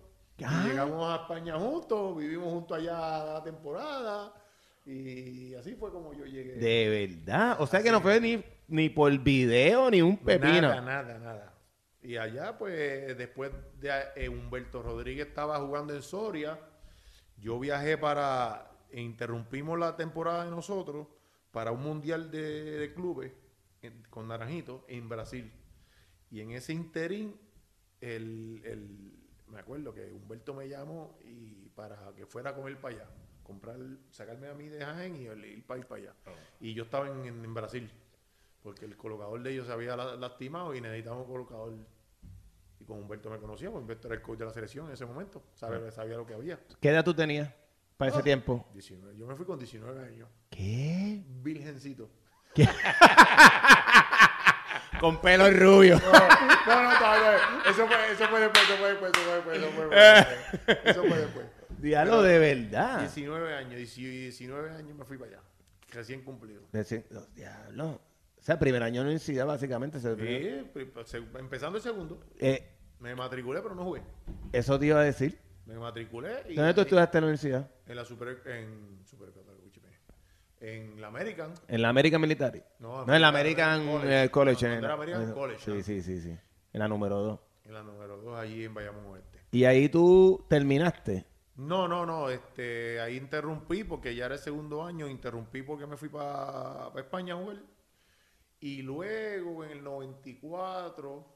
Ah. 0.45 0.65
llegamos 0.67 1.09
a 1.09 1.23
España 1.23 1.57
juntos, 1.59 2.17
vivimos 2.17 2.49
juntos 2.49 2.79
allá 2.79 3.25
la 3.35 3.43
temporada. 3.45 4.33
Y 4.85 5.55
así 5.55 5.75
fue 5.77 5.91
como 5.91 6.13
yo 6.13 6.25
llegué. 6.25 6.55
De 6.55 7.09
verdad. 7.09 7.57
O 7.61 7.67
sea 7.67 7.83
que 7.83 7.93
no 7.93 8.01
fue 8.01 8.21
ni, 8.21 8.43
ni 8.69 8.89
por 8.89 9.17
video 9.19 9.91
ni 9.91 10.03
un 10.03 10.17
pepino. 10.17 10.63
Nada, 10.63 10.81
nada, 10.81 11.19
nada. 11.19 11.55
Y 12.03 12.17
allá, 12.17 12.59
pues, 12.59 13.17
después 13.17 13.53
de 13.79 13.91
eh, 14.17 14.29
Humberto 14.29 14.83
Rodríguez 14.83 15.29
estaba 15.29 15.61
jugando 15.61 15.95
en 15.95 16.03
Soria, 16.03 16.59
yo 17.39 17.61
viajé 17.61 17.97
para, 17.97 18.73
e 18.91 19.01
interrumpimos 19.01 19.79
la 19.79 19.95
temporada 19.95 20.45
de 20.45 20.51
nosotros 20.51 21.07
para 21.53 21.71
un 21.71 21.83
mundial 21.83 22.31
de, 22.31 22.79
de 22.79 22.95
clubes 22.95 23.33
en- 23.83 24.03
con 24.11 24.27
Naranjito 24.27 24.85
en 24.89 25.09
Brasil. 25.09 25.53
Y 26.31 26.41
en 26.41 26.51
ese 26.53 26.73
interín, 26.73 27.37
el, 28.01 28.61
el- 28.65 29.13
me 29.49 29.61
acuerdo 29.61 29.93
que 29.95 30.11
Humberto 30.11 30.55
me 30.55 30.69
llamó 30.69 31.19
y 31.25 31.69
para 31.75 32.13
que 32.17 32.27
fuera 32.27 32.55
con 32.55 32.67
él 32.69 32.79
para 32.79 32.97
allá, 32.97 33.07
comprar, 33.43 33.77
sacarme 34.11 34.49
a 34.49 34.55
mí 34.55 34.69
de 34.69 34.85
Jaén 34.85 35.15
y 35.17 35.27
el- 35.27 35.45
ir 35.45 35.67
para 35.67 35.81
ir 35.81 35.87
para 35.87 36.01
allá. 36.03 36.15
Y 36.61 36.73
yo 36.75 36.85
estaba 36.85 37.09
en, 37.09 37.25
en- 37.27 37.45
en 37.45 37.55
Brasil, 37.55 37.91
porque 38.63 38.87
el 38.87 38.97
colocador 38.97 39.43
de 39.43 39.53
ellos 39.53 39.67
se 39.67 39.73
había 39.73 39.95
la- 39.97 40.17
lastimado 40.17 40.75
y 40.75 40.81
necesitábamos 40.81 41.27
un 41.27 41.33
colocador. 41.33 41.75
Y 42.81 42.85
con 42.85 42.99
Humberto 42.99 43.31
me 43.31 43.39
conocía, 43.39 43.69
porque 43.71 43.83
Humberto 43.83 44.09
era 44.09 44.17
el 44.17 44.23
coach 44.23 44.39
de 44.39 44.45
la 44.47 44.53
selección 44.53 44.87
en 44.87 44.93
ese 44.95 45.05
momento, 45.07 45.43
sabía, 45.55 45.91
sabía 45.91 46.17
lo 46.17 46.27
que 46.27 46.35
había. 46.35 46.59
¿Qué 46.81 46.89
edad 46.89 47.05
tú 47.05 47.13
tenías 47.15 47.53
para 47.99 48.11
ese 48.11 48.21
Ah. 48.21 48.25
tiempo? 48.25 48.67
19, 48.73 49.17
yo 49.17 49.27
me 49.27 49.37
fui 49.37 49.45
con 49.47 49.59
19 49.59 50.01
años, 50.05 50.29
¿Qué? 50.53 51.23
virgencito. 51.43 52.09
Con 55.01 55.21
pelo 55.21 55.51
rubio. 55.51 55.99
No, 55.99 56.13
no, 56.83 56.99
todavía. 56.99 57.39
Eso 57.69 57.87
fue, 57.89 58.13
eso 58.13 58.29
fue 58.29 58.41
después, 58.41 58.65
eso 58.65 58.77
fue 58.77 58.89
después, 58.91 59.13
eso 59.13 59.23
fue 59.25 59.35
después, 59.35 59.59
eso 59.59 59.71
fue 59.73 59.87
después. 59.89 60.79
Eso 60.85 61.05
fue 61.05 61.19
después. 61.19 61.47
Diablo 61.79 62.23
de 62.23 62.39
verdad. 62.39 63.01
19 63.01 63.55
años, 63.55 63.75
19 63.75 64.71
años 64.71 64.97
me 64.97 65.05
fui 65.05 65.19
para 65.19 65.33
allá. 65.33 65.41
Recién 65.91 66.23
cumplido. 66.23 66.63
Oh, 66.73 67.27
Diablo. 67.35 68.01
O 68.39 68.43
sea, 68.45 68.57
primer 68.59 68.83
año 68.83 69.01
de 69.01 69.07
universidad, 69.07 69.47
básicamente. 69.47 69.99
se- 69.99 70.15
Sí, 70.17 70.65
empezando 71.39 71.79
el 71.79 71.83
segundo. 71.83 72.21
Eh, 72.39 72.69
Me 73.01 73.15
matriculé, 73.17 73.61
pero 73.61 73.75
no 73.75 73.85
jugué. 73.85 74.03
eso 74.53 74.79
te 74.79 74.87
iba 74.87 75.01
a 75.01 75.05
decir. 75.05 75.41
Me 75.67 75.77
matriculé 75.79 76.45
y 76.49 76.55
¿Dónde 76.55 76.75
tú 76.75 76.83
estudiaste 76.83 77.19
en 77.19 77.23
la 77.23 77.27
universidad? 77.27 77.69
en 77.87 77.97
la 77.97 78.05
super 78.05 78.41
en 78.47 79.01
super 79.05 79.31
en 80.63 81.01
la 81.01 81.09
American. 81.09 81.53
¿En 81.69 81.83
la 81.83 81.89
American 81.91 82.21
Military? 82.21 82.63
No, 82.79 83.05
No, 83.05 83.15
en 83.15 83.21
la 83.21 83.29
American 83.29 83.87
College. 83.87 84.25
eh, 84.25 84.31
College. 84.31 84.67
No, 84.69 84.73
en, 84.75 84.85
era 84.85 84.95
American 84.95 85.23
en- 85.23 85.33
College, 85.33 85.61
Sí, 85.61 85.83
sí, 85.83 86.03
sí, 86.03 86.21
sí. 86.21 86.39
En 86.73 86.79
la 86.81 86.89
número 86.89 87.19
2. 87.21 87.41
En 87.65 87.75
la 87.75 87.83
número 87.83 88.17
2 88.19 88.39
allí 88.39 88.65
en 88.65 88.73
Bayamón 88.75 89.07
Oeste. 89.07 89.41
Y 89.51 89.65
ahí 89.65 89.89
tú 89.89 90.45
terminaste. 90.49 91.27
No, 91.57 91.87
no, 91.87 92.07
no, 92.07 92.31
este, 92.31 92.99
ahí 93.01 93.17
interrumpí 93.17 93.85
porque 93.85 94.15
ya 94.15 94.25
era 94.27 94.35
el 94.37 94.41
segundo 94.41 94.85
año, 94.85 95.07
interrumpí 95.09 95.63
porque 95.63 95.87
me 95.87 95.97
fui 95.99 96.09
para 96.09 96.91
España 96.97 97.35
a 97.35 97.37
jugar. 97.37 97.59
Y 98.61 98.83
luego 98.83 99.65
en 99.65 99.73
el 99.73 99.85
94 99.85 101.27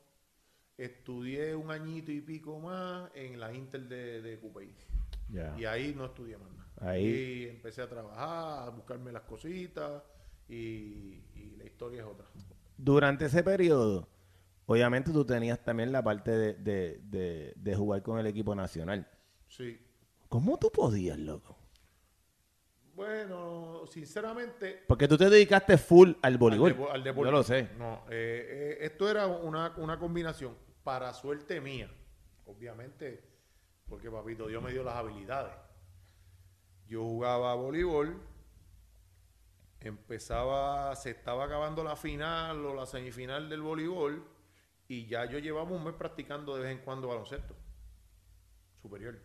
estudié 0.78 1.54
un 1.54 1.70
añito 1.70 2.12
y 2.12 2.20
pico 2.20 2.58
más 2.60 3.10
en 3.14 3.38
la 3.40 3.52
Inter 3.52 3.82
de, 3.82 4.22
de. 4.22 4.38
Y 5.58 5.64
ahí 5.64 5.92
no 5.96 6.06
estudié 6.06 6.38
más 6.38 6.50
nada. 6.52 6.65
Ahí. 6.80 7.06
Y 7.06 7.48
empecé 7.48 7.82
a 7.82 7.88
trabajar, 7.88 8.68
a 8.68 8.70
buscarme 8.70 9.12
las 9.12 9.22
cositas 9.22 10.02
y, 10.48 10.54
y 11.34 11.54
la 11.58 11.64
historia 11.64 12.02
es 12.02 12.06
otra. 12.06 12.26
Durante 12.76 13.24
ese 13.26 13.42
periodo, 13.42 14.08
obviamente 14.66 15.10
tú 15.12 15.24
tenías 15.24 15.62
también 15.64 15.90
la 15.92 16.02
parte 16.02 16.30
de, 16.30 16.54
de- 16.54 17.00
de- 17.04 17.52
de 17.56 17.74
jugar 17.76 18.02
con 18.02 18.18
el 18.18 18.26
equipo 18.26 18.54
nacional. 18.54 19.08
Sí. 19.48 19.80
¿Cómo 20.28 20.58
tú 20.58 20.70
podías, 20.70 21.18
loco? 21.18 21.56
Bueno, 22.94 23.82
sinceramente, 23.90 24.82
Porque 24.88 25.06
tú 25.06 25.18
te 25.18 25.28
dedicaste 25.28 25.76
full 25.76 26.12
al 26.22 26.38
voleibol. 26.38 26.74
Al 26.90 27.04
deporte. 27.04 27.28
Yo 27.30 27.36
lo 27.36 27.42
sé. 27.42 27.68
No, 27.78 28.04
eh, 28.08 28.46
eh, 28.48 28.78
esto 28.80 29.10
era 29.10 29.26
una, 29.26 29.74
una 29.76 29.98
combinación 29.98 30.54
para 30.82 31.12
suerte 31.12 31.60
mía. 31.60 31.90
Obviamente, 32.46 33.22
porque 33.86 34.10
papito 34.10 34.46
Dios 34.46 34.62
me 34.62 34.72
dio 34.72 34.82
las 34.82 34.94
habilidades. 34.94 35.52
Yo 36.88 37.03
jugaba 37.03 37.55
voleibol, 37.55 38.16
empezaba, 39.81 40.94
se 40.94 41.11
estaba 41.11 41.44
acabando 41.44 41.83
la 41.83 41.96
final 41.96 42.64
o 42.64 42.75
la 42.75 42.87
semifinal 42.87 43.49
del 43.49 43.62
voleibol 43.62 44.25
y 44.88 45.07
ya 45.07 45.25
yo 45.25 45.38
llevaba 45.38 45.70
un 45.70 45.85
mes 45.85 45.94
practicando 45.94 46.57
de 46.57 46.62
vez 46.62 46.72
en 46.72 46.85
cuando 46.85 47.09
baloncesto 47.09 47.57
superior. 48.81 49.18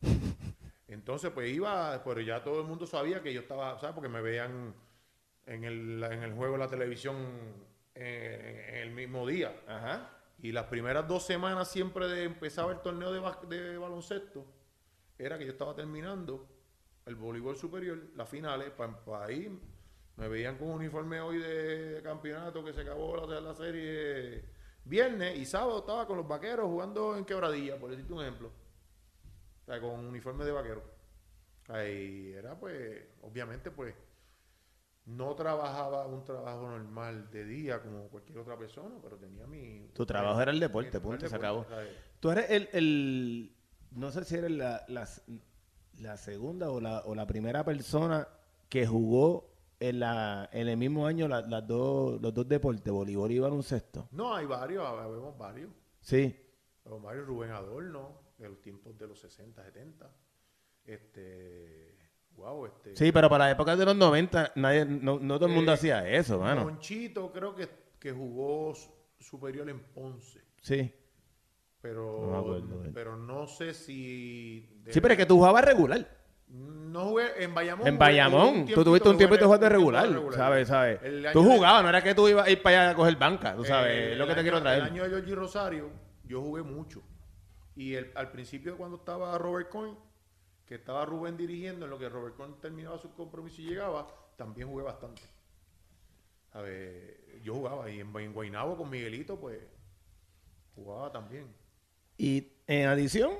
Entonces, 0.88 1.30
pues 1.32 1.50
iba, 1.50 2.02
pero 2.04 2.20
ya 2.20 2.42
todo 2.42 2.60
el 2.60 2.66
mundo 2.66 2.86
sabía 2.86 3.20
que 3.20 3.34
yo 3.34 3.40
estaba, 3.40 3.78
¿sabes? 3.78 3.94
Porque 3.94 4.08
me 4.08 4.22
veían 4.22 4.74
en 5.46 5.64
el, 5.64 6.02
en 6.02 6.22
el 6.22 6.34
juego 6.34 6.54
de 6.54 6.58
la 6.60 6.68
televisión 6.68 7.16
eh, 7.94 8.66
en, 8.68 8.76
el 8.76 8.90
mismo 8.92 9.26
día. 9.26 9.60
Ajá. 9.66 10.10
Y 10.40 10.52
las 10.52 10.66
primeras 10.66 11.06
dos 11.08 11.26
semanas 11.26 11.68
siempre 11.68 12.06
de 12.06 12.24
empezaba 12.24 12.72
el 12.72 12.80
torneo 12.80 13.12
de 13.12 13.76
baloncesto, 13.76 14.46
era 15.18 15.36
que 15.36 15.44
yo 15.44 15.50
estaba 15.50 15.74
terminando 15.74 16.57
el 17.08 17.16
voleibol 17.16 17.56
superior, 17.56 17.98
las 18.14 18.28
finales, 18.28 18.70
para 18.70 19.24
ahí 19.24 19.58
me 20.16 20.28
veían 20.28 20.56
con 20.58 20.68
un 20.68 20.74
uniforme 20.76 21.20
hoy 21.20 21.38
de 21.38 22.00
campeonato 22.02 22.64
que 22.64 22.72
se 22.72 22.82
acabó 22.82 23.26
la, 23.26 23.40
la 23.40 23.54
serie 23.54 24.44
viernes 24.84 25.38
y 25.38 25.44
sábado 25.44 25.80
estaba 25.80 26.06
con 26.06 26.16
los 26.18 26.26
vaqueros 26.28 26.66
jugando 26.66 27.16
en 27.16 27.24
quebradilla, 27.24 27.78
por 27.78 27.90
decirte 27.90 28.12
un 28.12 28.22
ejemplo. 28.22 28.48
O 28.48 29.64
sea, 29.64 29.80
con 29.80 29.90
un 29.90 30.06
uniforme 30.06 30.44
de 30.44 30.52
vaquero. 30.52 30.82
Ahí 31.68 32.32
era 32.32 32.58
pues, 32.58 33.04
obviamente 33.22 33.70
pues, 33.70 33.94
no 35.06 35.34
trabajaba 35.34 36.06
un 36.06 36.24
trabajo 36.24 36.68
normal 36.68 37.30
de 37.30 37.44
día 37.44 37.80
como 37.80 38.08
cualquier 38.08 38.38
otra 38.38 38.58
persona, 38.58 38.96
pero 39.02 39.16
tenía 39.16 39.46
mi... 39.46 39.88
Tu 39.94 40.04
trabajo 40.04 40.40
era 40.40 40.50
el 40.50 40.60
deporte, 40.60 41.00
punto, 41.00 41.28
se 41.28 41.36
acabó. 41.36 41.64
Tú 42.20 42.30
eres 42.30 42.50
el, 42.50 42.68
el- 42.72 43.54
no 43.92 44.10
sé 44.10 44.24
si 44.24 44.34
eres 44.36 44.50
la, 44.50 44.84
la, 44.88 45.08
la 46.00 46.16
segunda 46.16 46.70
o 46.70 46.80
la, 46.80 47.00
o 47.06 47.14
la 47.14 47.26
primera 47.26 47.64
persona 47.64 48.26
que 48.68 48.86
jugó 48.86 49.50
en, 49.80 50.00
la, 50.00 50.48
en 50.52 50.68
el 50.68 50.76
mismo 50.76 51.06
año 51.06 51.28
la- 51.28 51.42
las 51.42 51.66
dos, 51.66 52.20
los 52.20 52.32
dos 52.34 52.48
deportes, 52.48 52.92
voleibol 52.92 53.30
y 53.32 53.38
baloncesto. 53.38 54.08
No, 54.12 54.34
hay 54.34 54.46
varios, 54.46 54.84
habemos 54.86 55.36
varios. 55.38 55.70
Sí. 56.00 56.36
Habemos 56.84 57.02
varios, 57.04 57.26
Rubén 57.26 57.50
Adorno, 57.50 58.20
de 58.38 58.48
los 58.48 58.60
tiempos 58.60 58.96
de 58.98 59.06
los 59.08 59.18
60, 59.20 59.62
70. 59.64 60.10
Este, 60.84 61.96
wow, 62.34 62.66
este... 62.66 62.96
Sí, 62.96 63.12
pero 63.12 63.28
para 63.28 63.44
la 63.46 63.50
época 63.52 63.76
de 63.76 63.84
los 63.84 63.96
90, 63.96 64.52
nadie, 64.56 64.84
no, 64.84 65.18
no 65.20 65.34
todo 65.38 65.48
el 65.48 65.54
mundo 65.54 65.70
Eh, 65.72 65.74
hacía 65.74 66.08
eso, 66.08 66.38
mano. 66.40 66.64
Monchito 66.64 67.30
creo 67.32 67.54
que, 67.54 67.68
que 67.98 68.12
jugó 68.12 68.74
su- 68.74 68.90
superior 69.20 69.68
en 69.68 69.80
Ponce, 69.80 70.40
Sí. 70.62 70.92
Pero 71.80 72.26
No 72.30 72.38
acuerdo 72.38 72.90
pero 72.92 73.16
no 73.16 73.46
sé 73.46 73.72
si... 73.74 74.82
Sí, 74.88 75.00
pero 75.00 75.12
es 75.14 75.18
que 75.18 75.26
tú 75.26 75.36
jugabas 75.36 75.64
regular. 75.64 76.16
No 76.48 77.04
jugué 77.04 77.44
en 77.44 77.54
Bayamón. 77.54 77.86
En 77.86 77.98
Bayamón, 77.98 78.66
tú 78.66 78.82
tuviste 78.82 79.08
un 79.08 79.18
tiempo 79.18 79.36
de 79.36 79.44
jugué- 79.44 79.56
un 79.66 79.70
regular, 79.70 80.08
de 80.08 80.32
¿sabes? 80.32 80.68
¿sabes? 80.68 81.00
Tú 81.32 81.42
de- 81.42 81.54
jugabas, 81.56 81.82
no 81.82 81.88
era 81.90 82.02
que 82.02 82.14
tú 82.14 82.26
ibas 82.26 82.46
a 82.46 82.50
ir 82.50 82.62
para 82.62 82.80
allá 82.82 82.90
a 82.90 82.94
coger 82.94 83.16
banca, 83.16 83.54
tú 83.54 83.64
sabes, 83.64 83.92
Eh, 83.92 84.12
es 84.12 84.18
lo 84.18 84.26
que 84.26 84.34
te 84.34 84.42
quiero 84.42 84.60
traer. 84.60 84.78
El 84.82 84.84
año 84.90 85.02
de 85.04 85.10
Georgie 85.10 85.34
Rosario, 85.34 85.90
yo 86.24 86.40
jugué 86.40 86.62
mucho. 86.62 87.02
Y 87.76 87.94
el- 87.94 88.10
al 88.14 88.30
principio, 88.32 88.76
cuando 88.78 88.96
estaba 88.96 89.36
Robert 89.36 89.68
Coin, 89.68 89.94
que 90.64 90.76
estaba 90.76 91.04
Rubén 91.04 91.36
dirigiendo, 91.36 91.84
en 91.84 91.90
lo 91.90 91.98
que 91.98 92.08
Robert 92.08 92.34
Coin 92.34 92.54
terminaba 92.60 92.98
su 92.98 93.12
compromiso 93.14 93.60
y 93.60 93.66
llegaba, 93.66 94.06
también 94.36 94.68
jugué 94.68 94.84
bastante. 94.84 95.22
A 96.52 96.62
ver, 96.62 97.40
yo 97.42 97.54
jugaba. 97.54 97.90
Y 97.90 98.00
en, 98.00 98.16
en 98.16 98.32
Guaynabo 98.32 98.76
con 98.76 98.88
Miguelito, 98.88 99.38
pues, 99.38 99.58
jugaba 100.74 101.12
también. 101.12 101.46
Y 102.18 102.52
en 102.66 102.88
adición, 102.88 103.30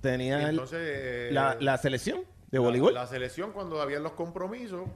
tenía 0.00 0.48
Entonces, 0.48 0.78
eh, 0.82 1.28
la, 1.32 1.56
la 1.60 1.76
selección 1.76 2.24
de 2.50 2.58
voleibol. 2.58 2.94
La, 2.94 3.06
selección 3.06 3.52
cuando 3.52 3.82
había 3.82 3.98
los 3.98 4.12
compromisos 4.12 4.88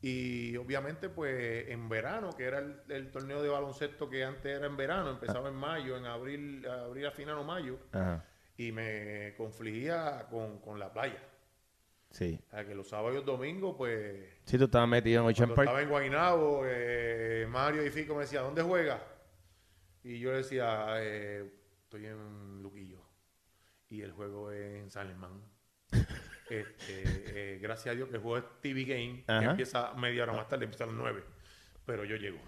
y 0.00 0.56
obviamente 0.56 1.08
pues 1.08 1.68
en 1.68 1.88
verano, 1.88 2.30
que 2.36 2.44
era 2.44 2.58
el, 2.60 2.80
el 2.88 3.10
torneo 3.10 3.42
de 3.42 3.48
baloncesto 3.48 4.08
que 4.08 4.24
antes 4.24 4.56
era 4.56 4.66
en 4.66 4.76
verano, 4.76 5.10
empezaba 5.10 5.48
en 5.48 5.54
mayo, 5.56 5.96
en 5.96 6.06
abril, 6.06 6.66
abril 6.66 7.06
a 7.06 7.10
final 7.10 7.38
o 7.38 7.44
mayo, 7.44 7.78
Ajá, 7.92 8.24
y 8.56 8.72
me 8.72 9.34
confligía 9.36 10.26
con, 10.30 10.58
con 10.60 10.78
la 10.78 10.92
playa. 10.92 11.20
sí. 12.10 12.40
O 12.46 12.50
sea, 12.50 12.64
que 12.64 12.74
los 12.74 12.88
sábados 12.88 13.12
y 13.12 13.16
los 13.16 13.26
domingos 13.26 13.74
pues 13.76 14.24
Sí, 14.44 14.56
tú 14.56 14.64
estabas 14.64 14.88
metido 14.88 15.22
en 15.22 15.28
Ocean 15.30 15.48
Park. 15.50 15.62
estaba 15.68 15.82
en 15.82 15.88
Guaynabo, 15.90 16.62
eh, 16.64 17.46
Mario 17.50 17.84
y 17.84 17.90
Fico 17.90 18.14
me 18.14 18.20
decían, 18.22 18.44
¿dónde 18.44 18.62
juega? 18.62 19.02
Y 20.04 20.20
yo 20.20 20.30
le 20.30 20.38
decía, 20.38 20.94
eh, 21.00 21.52
estoy 21.88 22.04
en 22.04 22.62
Luquillo. 22.62 23.00
Y 23.88 24.02
el 24.02 24.12
juego 24.12 24.50
es 24.52 24.82
en 24.82 24.90
San. 24.90 25.08
Este, 26.50 27.02
eh, 27.54 27.58
gracias 27.58 27.92
a 27.92 27.94
Dios 27.94 28.08
que 28.08 28.16
el 28.16 28.22
juego 28.22 28.38
es 28.38 28.44
TV 28.62 28.84
Game, 28.84 29.22
que 29.26 29.44
empieza 29.50 29.92
media 29.92 30.22
hora 30.22 30.32
más 30.32 30.48
tarde, 30.48 30.64
empieza 30.64 30.84
a 30.84 30.86
las 30.86 30.96
9. 30.96 31.22
Pero 31.84 32.04
yo 32.04 32.16
llego. 32.16 32.38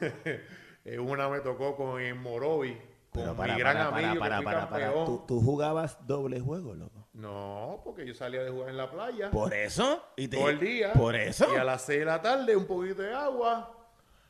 Eh, 0.84 0.98
Una 0.98 1.28
me 1.28 1.40
tocó 1.40 1.76
con 1.76 2.00
en 2.00 2.16
Morovi, 2.16 2.72
con 3.10 3.22
Pero 3.22 3.36
para, 3.36 3.52
mi 3.52 3.58
gran 3.58 3.76
para, 3.76 3.90
para, 3.90 4.08
amigo, 4.08 4.20
para, 4.20 4.42
para, 4.42 4.68
para. 4.70 5.04
¿Tú, 5.04 5.24
tú 5.26 5.40
jugabas 5.42 6.06
doble 6.06 6.40
juego, 6.40 6.72
loco. 6.74 7.08
No, 7.12 7.82
porque 7.84 8.06
yo 8.06 8.14
salía 8.14 8.42
de 8.42 8.50
jugar 8.50 8.70
en 8.70 8.76
la 8.78 8.90
playa 8.90 9.30
Por 9.30 9.52
eso. 9.52 10.02
Y 10.16 10.28
te- 10.28 10.38
todo 10.38 10.48
el 10.48 10.60
día. 10.60 10.92
Por 10.94 11.14
eso. 11.16 11.52
Y 11.52 11.56
a 11.56 11.64
las 11.64 11.82
6 11.84 11.98
de 11.98 12.04
la 12.06 12.22
tarde, 12.22 12.56
un 12.56 12.64
poquito 12.64 13.02
de 13.02 13.12
agua. 13.12 13.76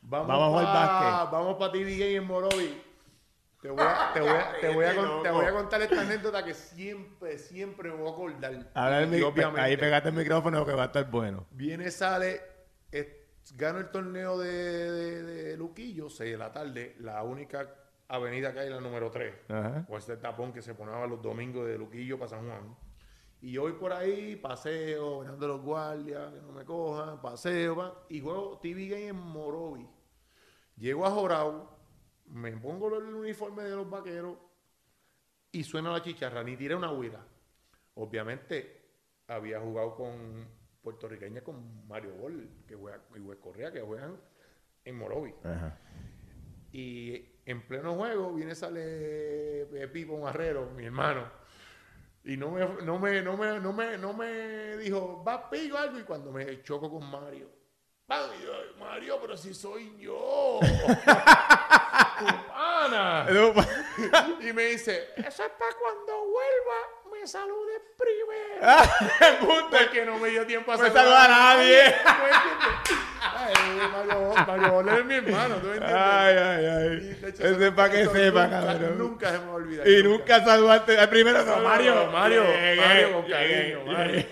Vamos, 0.02 0.26
Vamos 0.26 0.42
a 0.42 0.48
jugar 0.48 0.64
básquet. 0.64 1.32
Vamos 1.32 1.56
para 1.58 1.70
TV 1.72 1.96
Game 1.98 2.14
en 2.16 2.24
Morovi. 2.26 2.82
Te 3.68 3.72
voy, 3.74 3.82
a, 3.84 4.10
te, 4.14 4.20
voy 4.20 4.30
a, 4.30 4.60
te, 4.60 4.68
voy 4.74 4.84
a 4.86 4.94
con- 4.96 5.22
te 5.22 5.30
voy 5.30 5.44
a 5.44 5.52
contar 5.52 5.82
esta 5.82 6.00
anécdota 6.00 6.42
que 6.42 6.54
siempre, 6.54 7.36
siempre 7.36 7.90
me 7.90 7.96
voy 7.96 8.08
a 8.08 8.12
acordar. 8.12 8.70
Ahora 8.72 9.02
el 9.02 9.22
obviamente, 9.22 9.60
ahí 9.60 9.76
pegaste 9.76 10.08
el 10.08 10.14
micrófono 10.14 10.64
que 10.64 10.72
va 10.72 10.84
a 10.84 10.86
estar 10.86 11.10
bueno. 11.10 11.46
viene, 11.50 11.90
sale, 11.90 12.40
gano 13.56 13.78
el 13.80 13.90
torneo 13.90 14.38
de, 14.38 14.50
de, 14.90 15.22
de 15.22 15.56
Luquillo, 15.58 16.08
6 16.08 16.32
de 16.32 16.38
la 16.38 16.50
tarde, 16.50 16.96
la 17.00 17.22
única 17.22 17.74
avenida 18.08 18.54
que 18.54 18.60
hay, 18.60 18.70
la 18.70 18.80
número 18.80 19.10
3. 19.10 19.34
Ajá. 19.50 19.84
O 19.88 19.98
este 19.98 20.16
tapón 20.16 20.52
que 20.52 20.62
se 20.62 20.74
ponía 20.74 21.06
los 21.06 21.20
domingos 21.20 21.66
de 21.66 21.76
Luquillo 21.76 22.18
para 22.18 22.30
San 22.30 22.46
Juan. 22.46 22.74
Y 23.40 23.52
yo 23.52 23.62
voy 23.62 23.72
por 23.74 23.92
ahí, 23.92 24.34
paseo, 24.36 25.20
mirando 25.20 25.46
los 25.46 25.60
guardias, 25.62 26.32
que 26.32 26.40
no 26.40 26.52
me 26.52 26.64
cojan, 26.64 27.20
paseo, 27.20 27.76
va, 27.76 27.94
y 28.08 28.20
juego 28.20 28.58
TV 28.62 28.88
Game 28.88 29.08
en 29.08 29.16
Morovi. 29.16 29.86
Llego 30.76 31.06
a 31.06 31.10
Jorau, 31.10 31.68
me 32.30 32.56
pongo 32.56 32.96
el 32.96 33.14
uniforme 33.14 33.64
de 33.64 33.76
los 33.76 33.88
vaqueros 33.88 34.36
y 35.52 35.64
suena 35.64 35.92
la 35.92 36.02
chicharra, 36.02 36.42
ni 36.42 36.56
tiré 36.56 36.74
una 36.74 36.92
huira. 36.92 37.24
Obviamente, 37.94 38.78
había 39.26 39.60
jugado 39.60 39.94
con 39.94 40.46
puertorriqueña, 40.82 41.42
con 41.42 41.86
Mario 41.86 42.14
Bol, 42.14 42.48
que 42.66 42.74
juega, 42.74 43.00
y 43.14 43.20
Wes 43.20 43.38
Correa, 43.38 43.72
que 43.72 43.80
juegan 43.80 44.16
en 44.84 44.96
Morovi. 44.96 45.34
Y 46.72 47.24
en 47.46 47.66
pleno 47.66 47.94
juego 47.94 48.34
viene, 48.34 48.54
sale 48.54 49.66
Pipo 49.92 50.18
Marrero, 50.18 50.70
mi 50.70 50.84
hermano. 50.84 51.30
Y 52.24 52.36
no 52.36 52.50
me, 52.50 52.60
no 52.82 52.98
me, 52.98 53.22
no 53.22 53.36
me, 53.36 53.58
no 53.58 53.72
me, 53.72 53.98
no 53.98 54.12
me 54.12 54.76
dijo, 54.76 55.24
va 55.24 55.48
pico 55.48 55.78
algo. 55.78 55.98
Y 55.98 56.02
cuando 56.02 56.30
me 56.30 56.62
choco 56.62 56.90
con 56.90 57.10
Mario, 57.10 57.48
yo, 58.08 58.78
Mario, 58.78 59.18
pero 59.20 59.36
si 59.36 59.52
soy 59.54 59.98
yo. 59.98 60.60
Pana. 62.18 63.26
y 64.40 64.52
me 64.52 64.64
dice, 64.64 65.08
eso 65.16 65.44
es 65.44 65.50
para 65.50 65.72
cuando 65.80 66.26
vuelva, 66.26 67.10
me 67.12 67.26
saludes 67.26 67.80
primero. 67.96 68.60
Ah, 68.62 68.84
Porque 69.70 70.04
no 70.04 70.18
me 70.18 70.28
dio 70.28 70.46
tiempo 70.46 70.72
a 70.72 70.76
No 70.76 70.86
saludar 70.86 71.30
a 71.30 71.54
nadie. 71.56 71.94
Mario, 74.46 74.82
Mario 74.82 74.98
es 74.98 75.04
mi 75.04 75.14
hermano, 75.14 75.56
¿tú 75.56 75.66
entiendes? 75.72 75.92
Ay, 75.94 76.36
ay, 76.36 76.66
ay. 76.66 77.18
hecho, 77.26 77.44
es 77.44 77.72
para 77.72 77.90
que 77.90 78.06
sepa, 78.06 78.46
nunca, 78.46 78.66
cabrón. 78.66 78.98
Nunca 78.98 79.30
se 79.30 79.38
me 79.38 79.46
va 79.46 79.50
a 79.50 79.54
olvidar. 79.54 79.88
Y 79.88 80.02
nunca 80.02 80.44
saludaste. 80.44 80.98
al 80.98 81.08
primero 81.08 81.44
no, 81.44 81.56
Mario. 81.58 82.06
Mario, 82.06 82.44
Mario, 82.76 83.12
con 83.12 83.24
llegué, 83.26 83.76
cariño, 83.76 83.84
Mario, 83.86 84.14
llegué. 84.14 84.28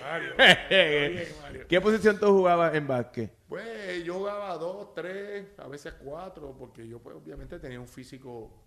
Mario. 0.69 1.37
¿Qué 1.67 1.81
posición 1.81 2.19
tú 2.19 2.27
jugabas 2.27 2.73
en 2.75 2.87
básquet? 2.87 3.33
Pues 3.47 4.03
yo 4.03 4.15
jugaba 4.15 4.57
dos, 4.57 4.93
tres, 4.93 5.47
a 5.59 5.67
veces 5.67 5.93
cuatro, 5.93 6.55
porque 6.57 6.87
yo 6.87 6.99
pues 6.99 7.15
obviamente 7.15 7.59
tenía 7.59 7.79
un 7.79 7.87
físico, 7.87 8.63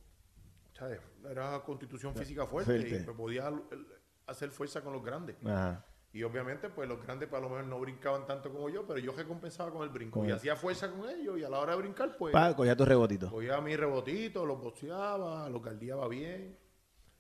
¿sabes? 0.73 1.01
Era 1.29 1.61
constitución 1.65 2.15
física 2.15 2.47
fuerte, 2.47 2.73
Fuerte. 2.79 2.97
y 2.97 3.05
pues, 3.05 3.17
podía 3.17 3.49
el- 3.49 3.87
hacer 4.27 4.51
fuerza 4.51 4.81
con 4.83 4.93
los 4.93 5.03
grandes. 5.05 5.37
Ajá. 5.45 5.85
Y 6.13 6.25
obviamente 6.25 6.69
pues 6.69 6.89
los 6.89 7.01
grandes 7.03 7.29
pues, 7.29 7.41
a 7.41 7.43
lo 7.45 7.51
mejor 7.51 7.67
no 7.67 7.79
brincaban 7.81 8.27
tanto 8.27 8.51
como 8.53 8.69
yo, 8.69 8.85
pero 8.87 8.99
yo 8.99 9.13
recompensaba 9.13 9.71
con 9.71 9.83
el 9.83 9.91
brinco. 9.91 10.25
Y 10.25 10.31
hacía 10.33 10.57
fuerza 10.57 10.91
con 10.91 11.09
ellos 11.09 11.39
y 11.39 11.45
a 11.45 11.49
la 11.49 11.59
hora 11.61 11.73
de 11.77 11.79
brincar 11.83 12.17
pues 12.17 12.33
Pa, 12.33 12.55
cogía 12.57 12.77
tu 12.77 12.85
rebotito. 12.85 13.31
cogía 13.31 13.61
mis 13.61 13.79
rebotitos, 13.79 14.47
los 14.47 14.61
boxeaba, 14.61 15.49
los 15.49 15.63
guardiaba 15.63 16.09
bien 16.09 16.59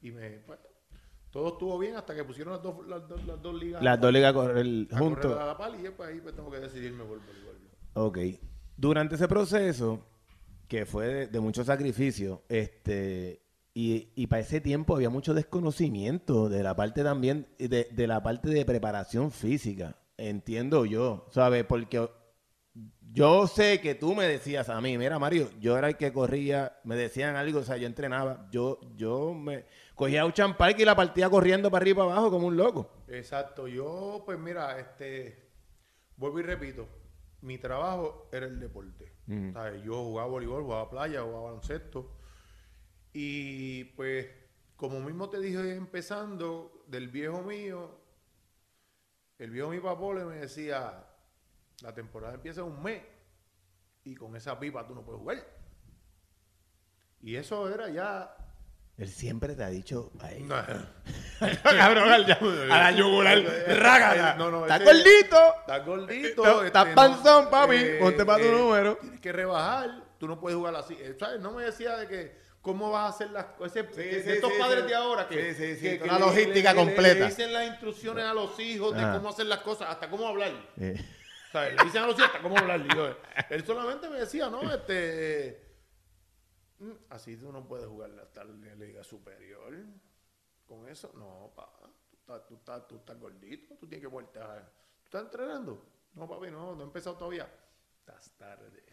y 0.03 0.11
me... 0.11 0.31
Pues, 0.41 0.59
todo 1.31 1.49
estuvo 1.49 1.79
bien 1.79 1.97
hasta 1.97 2.15
que 2.15 2.25
pusieron 2.25 2.55
las 2.55 2.63
dos, 2.63 2.87
las 2.89 3.09
dos, 3.09 3.25
las 3.25 3.41
dos 3.41 3.55
ligas 3.55 3.83
Las 3.83 4.01
dos 4.01 4.13
ligas 4.13 4.35
juntos. 4.99 5.39
a 5.39 5.47
la 5.47 5.57
pala 5.57 5.77
y 5.77 5.89
pues, 5.91 6.09
ahí 6.09 6.21
pues, 6.21 6.35
tengo 6.35 6.51
que 6.51 6.59
decidirme 6.61 7.05
por 7.05 7.21
voleibol. 7.21 7.57
Ok. 7.95 8.19
Durante 8.77 9.15
ese 9.15 9.29
proceso, 9.29 10.07
que 10.69 10.87
fue 10.87 11.07
de, 11.07 11.27
de 11.29 11.41
mucho 11.41 11.65
sacrificio, 11.65 12.43
este, 12.49 13.43
y, 13.75 14.09
y 14.15 14.27
para 14.27 14.43
ese 14.43 14.61
tiempo 14.61 14.97
había 14.97 15.11
mucho 15.11 15.35
desconocimiento 15.35 16.49
de 16.49 16.63
la 16.63 16.75
parte 16.75 17.03
también, 17.05 17.47
de, 17.59 17.89
de 17.91 18.07
la 18.07 18.23
parte 18.23 18.49
de 18.49 18.65
preparación 18.65 19.31
física. 19.31 19.97
Entiendo 20.17 20.85
yo, 20.85 21.27
¿sabes? 21.31 21.65
Porque 21.65 22.09
yo 23.13 23.47
sé 23.47 23.81
que 23.81 23.95
tú 23.95 24.15
me 24.15 24.27
decías 24.29 24.69
a 24.69 24.81
mí, 24.81 24.97
mira 24.97 25.19
Mario, 25.19 25.51
yo 25.61 25.77
era 25.77 25.89
el 25.89 25.97
que 25.97 26.13
corría, 26.13 26.79
me 26.85 26.95
decían 26.95 27.37
algo, 27.37 27.61
o 27.61 27.65
sea, 27.65 27.77
yo 27.77 27.87
entrenaba, 27.87 28.49
yo, 28.53 28.79
yo 28.97 29.35
me 29.35 29.65
cogía 30.01 30.25
un 30.25 30.33
champán 30.33 30.73
y 30.79 30.85
la 30.87 30.97
partía 30.97 31.29
corriendo 31.29 31.71
para 31.71 31.83
arriba 31.83 32.05
y 32.05 32.07
para 32.07 32.13
abajo 32.17 32.31
como 32.31 32.47
un 32.47 32.57
loco. 32.57 32.91
Exacto, 33.09 33.69
yo 33.69 34.23
pues 34.25 34.39
mira, 34.39 34.79
este, 34.79 35.51
vuelvo 36.17 36.41
y 36.41 36.43
repito, 36.43 36.89
mi 37.43 37.59
trabajo 37.59 38.31
era 38.33 38.47
el 38.47 38.59
deporte. 38.59 39.13
¿Sabes? 39.53 39.83
Yo 39.83 40.03
jugaba 40.03 40.27
voleibol, 40.27 40.63
jugaba 40.63 40.89
playa, 40.89 41.21
jugaba 41.21 41.43
baloncesto. 41.43 42.17
Y 43.13 43.85
pues, 43.95 44.27
como 44.75 45.01
mismo 45.01 45.29
te 45.29 45.39
dije 45.39 45.77
empezando, 45.77 46.83
del 46.87 47.09
viejo 47.09 47.43
mío, 47.43 48.01
el 49.37 49.51
viejo 49.51 49.69
mi 49.69 49.81
papole 49.81 50.25
me 50.25 50.37
decía, 50.37 51.07
la 51.83 51.95
temporada 51.95 52.35
empieza 52.35 52.63
en 52.63 52.69
un 52.69 52.83
mes 52.83 53.03
y 54.05 54.15
con 54.15 54.35
esa 54.35 54.59
pipa 54.59 54.87
tú 54.87 54.95
no 54.95 55.05
puedes 55.05 55.21
jugar. 55.21 55.47
Y 57.21 57.37
eso 57.37 57.69
era 57.69 57.91
ya... 57.91 58.35
Él 59.01 59.09
siempre 59.09 59.55
te 59.55 59.65
ha 59.65 59.71
dicho, 59.71 60.13
ay, 60.21 60.41
No, 60.43 60.55
cabrón, 61.63 62.09
al, 62.13 62.71
a 62.71 62.79
la 62.83 62.91
yugular, 62.93 63.43
rágala. 63.69 64.35
No, 64.35 64.51
no, 64.51 64.63
¿Estás 64.67 64.83
ese- 64.83 64.93
gordito? 64.93 65.55
Estás 65.61 65.87
gordito. 65.87 66.45
No, 66.45 66.63
estás 66.63 66.89
no, 66.89 66.95
panzón, 66.95 67.51
papi. 67.51 67.77
eh, 67.77 67.97
Ponte 67.99 68.27
pa' 68.27 68.37
tu 68.37 68.45
eh, 68.45 68.53
número. 68.53 68.97
Tienes 69.01 69.21
que 69.21 69.33
rebajar. 69.33 69.91
Tú 70.19 70.29
no 70.29 70.39
puedes 70.39 70.57
jugar 70.59 70.75
así. 70.77 70.99
Eh, 71.01 71.17
¿Sabes? 71.19 71.41
No 71.41 71.53
me 71.53 71.65
decía 71.65 71.97
de 71.97 72.07
que 72.09 72.37
cómo 72.61 72.91
vas 72.91 73.05
a 73.07 73.09
hacer 73.17 73.31
las 73.31 73.47
cosas. 73.47 73.87
Sí, 73.95 74.03
estos 74.03 74.53
sí, 74.53 74.59
padres 74.59 74.85
de 74.87 74.95
ahora 74.95 75.27
que, 75.27 75.55
Sí, 75.55 75.77
sí, 75.77 75.81
que- 75.81 75.99
que 76.01 76.07
le- 76.07 76.19
logística 76.19 76.75
le- 76.75 76.79
le- 76.79 76.85
completa. 76.87 77.21
Le 77.21 77.27
dicen 77.27 77.53
las 77.55 77.69
instrucciones 77.69 78.25
a 78.27 78.35
los 78.35 78.61
hijos 78.61 78.95
de 78.95 79.01
Ajá. 79.01 79.15
cómo 79.17 79.31
hacer 79.31 79.47
las 79.47 79.61
cosas, 79.61 79.89
hasta 79.89 80.11
cómo 80.11 80.29
hablar. 80.29 80.53
Eh, 80.79 81.03
¿Sabes? 81.51 81.75
Le 81.75 81.85
dicen 81.85 82.03
a 82.03 82.07
los 82.07 82.17
hijos 82.17 82.27
hasta 82.27 82.43
cómo 82.43 82.59
hablar. 82.59 82.83
Yo, 82.95 83.17
él 83.49 83.65
solamente 83.65 84.11
me 84.11 84.19
decía, 84.19 84.51
no, 84.51 84.61
este. 84.75 85.70
Mm, 86.81 86.93
Así 87.11 87.37
tú 87.37 87.53
no 87.53 87.67
puedes 87.67 87.87
jugar 87.87 88.11
la 88.11 88.75
liga 88.77 89.05
superior. 89.05 89.75
Con 90.67 90.89
eso, 90.89 91.11
no, 91.15 91.53
pa. 91.55 91.69
Tú 92.11 92.17
estás, 92.17 92.47
tú 92.47 92.55
estás, 92.55 92.89
tú 92.89 92.97
estás 92.97 93.19
gordito, 93.19 93.75
tú 93.77 93.87
tienes 93.87 94.03
que 94.03 94.07
voltear. 94.13 94.73
¿Tú 95.03 95.05
estás 95.07 95.23
entrenando? 95.23 95.85
No, 96.15 96.29
papi, 96.29 96.51
no, 96.51 96.75
no 96.75 96.81
he 96.81 96.85
empezado 96.85 97.17
todavía. 97.17 97.49
Estás 98.01 98.33
tarde. 98.37 98.85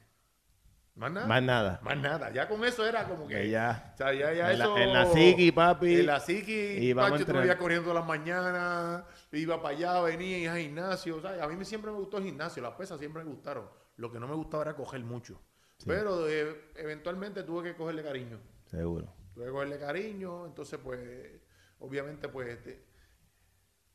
Más 0.95 1.12
nada. 1.12 1.28
Más 1.28 1.43
nada. 1.43 1.80
Más 1.84 1.97
nada. 1.97 2.32
Ya 2.32 2.47
con 2.50 2.63
eso 2.65 2.84
era 2.84 3.08
como 3.08 3.28
que. 3.28 3.36
Que 3.36 3.50
ya. 3.52 3.91
O 3.93 3.97
sea, 3.97 4.13
ya, 4.13 4.34
ya 4.34 4.52
En 4.52 4.58
la- 4.60 4.65
eso. 4.65 4.78
en 4.78 4.93
la 4.93 5.06
psiqui, 5.06 5.52
papi. 5.52 6.00
En 6.00 6.06
la 6.08 6.19
psiqui. 6.19 6.52
Y 6.52 6.93
vamos 6.93 7.21
a 7.21 7.26
Pacho, 7.26 7.39
veías 7.39 7.56
corriendo 7.58 7.93
las 7.93 8.06
mañanas. 8.06 9.04
Iba 9.32 9.62
para 9.62 9.76
allá, 9.76 10.02
venía 10.02 10.39
iba 10.39 10.54
al 10.54 10.60
gimnasio. 10.60 11.21
¿sabes? 11.21 11.39
A 11.39 11.47
mí 11.47 11.63
siempre 11.65 11.91
me 11.91 11.97
gustó 11.97 12.17
el 12.17 12.23
gimnasio. 12.23 12.63
Las 12.63 12.73
pesas 12.73 12.97
siempre 12.97 13.23
me 13.23 13.30
gustaron. 13.30 13.69
Lo 13.97 14.12
que 14.12 14.19
no 14.19 14.28
me 14.28 14.34
gustaba 14.34 14.63
era 14.63 14.76
coger 14.76 15.04
mucho. 15.04 15.39
Pero 15.88 16.28
eh, 16.30 16.71
eventualmente 16.76 17.43
tuve 17.43 17.63
que 17.71 17.76
cogerle 17.78 18.04
cariño. 18.04 18.39
Seguro. 18.65 19.13
Tuve 19.34 19.45
que 19.45 19.52
cogerle 19.52 19.80
cariño. 19.80 20.45
Entonces, 20.45 20.80
pues, 20.84 21.32
obviamente, 21.80 22.28
pues, 22.30 22.50
este, 22.50 22.84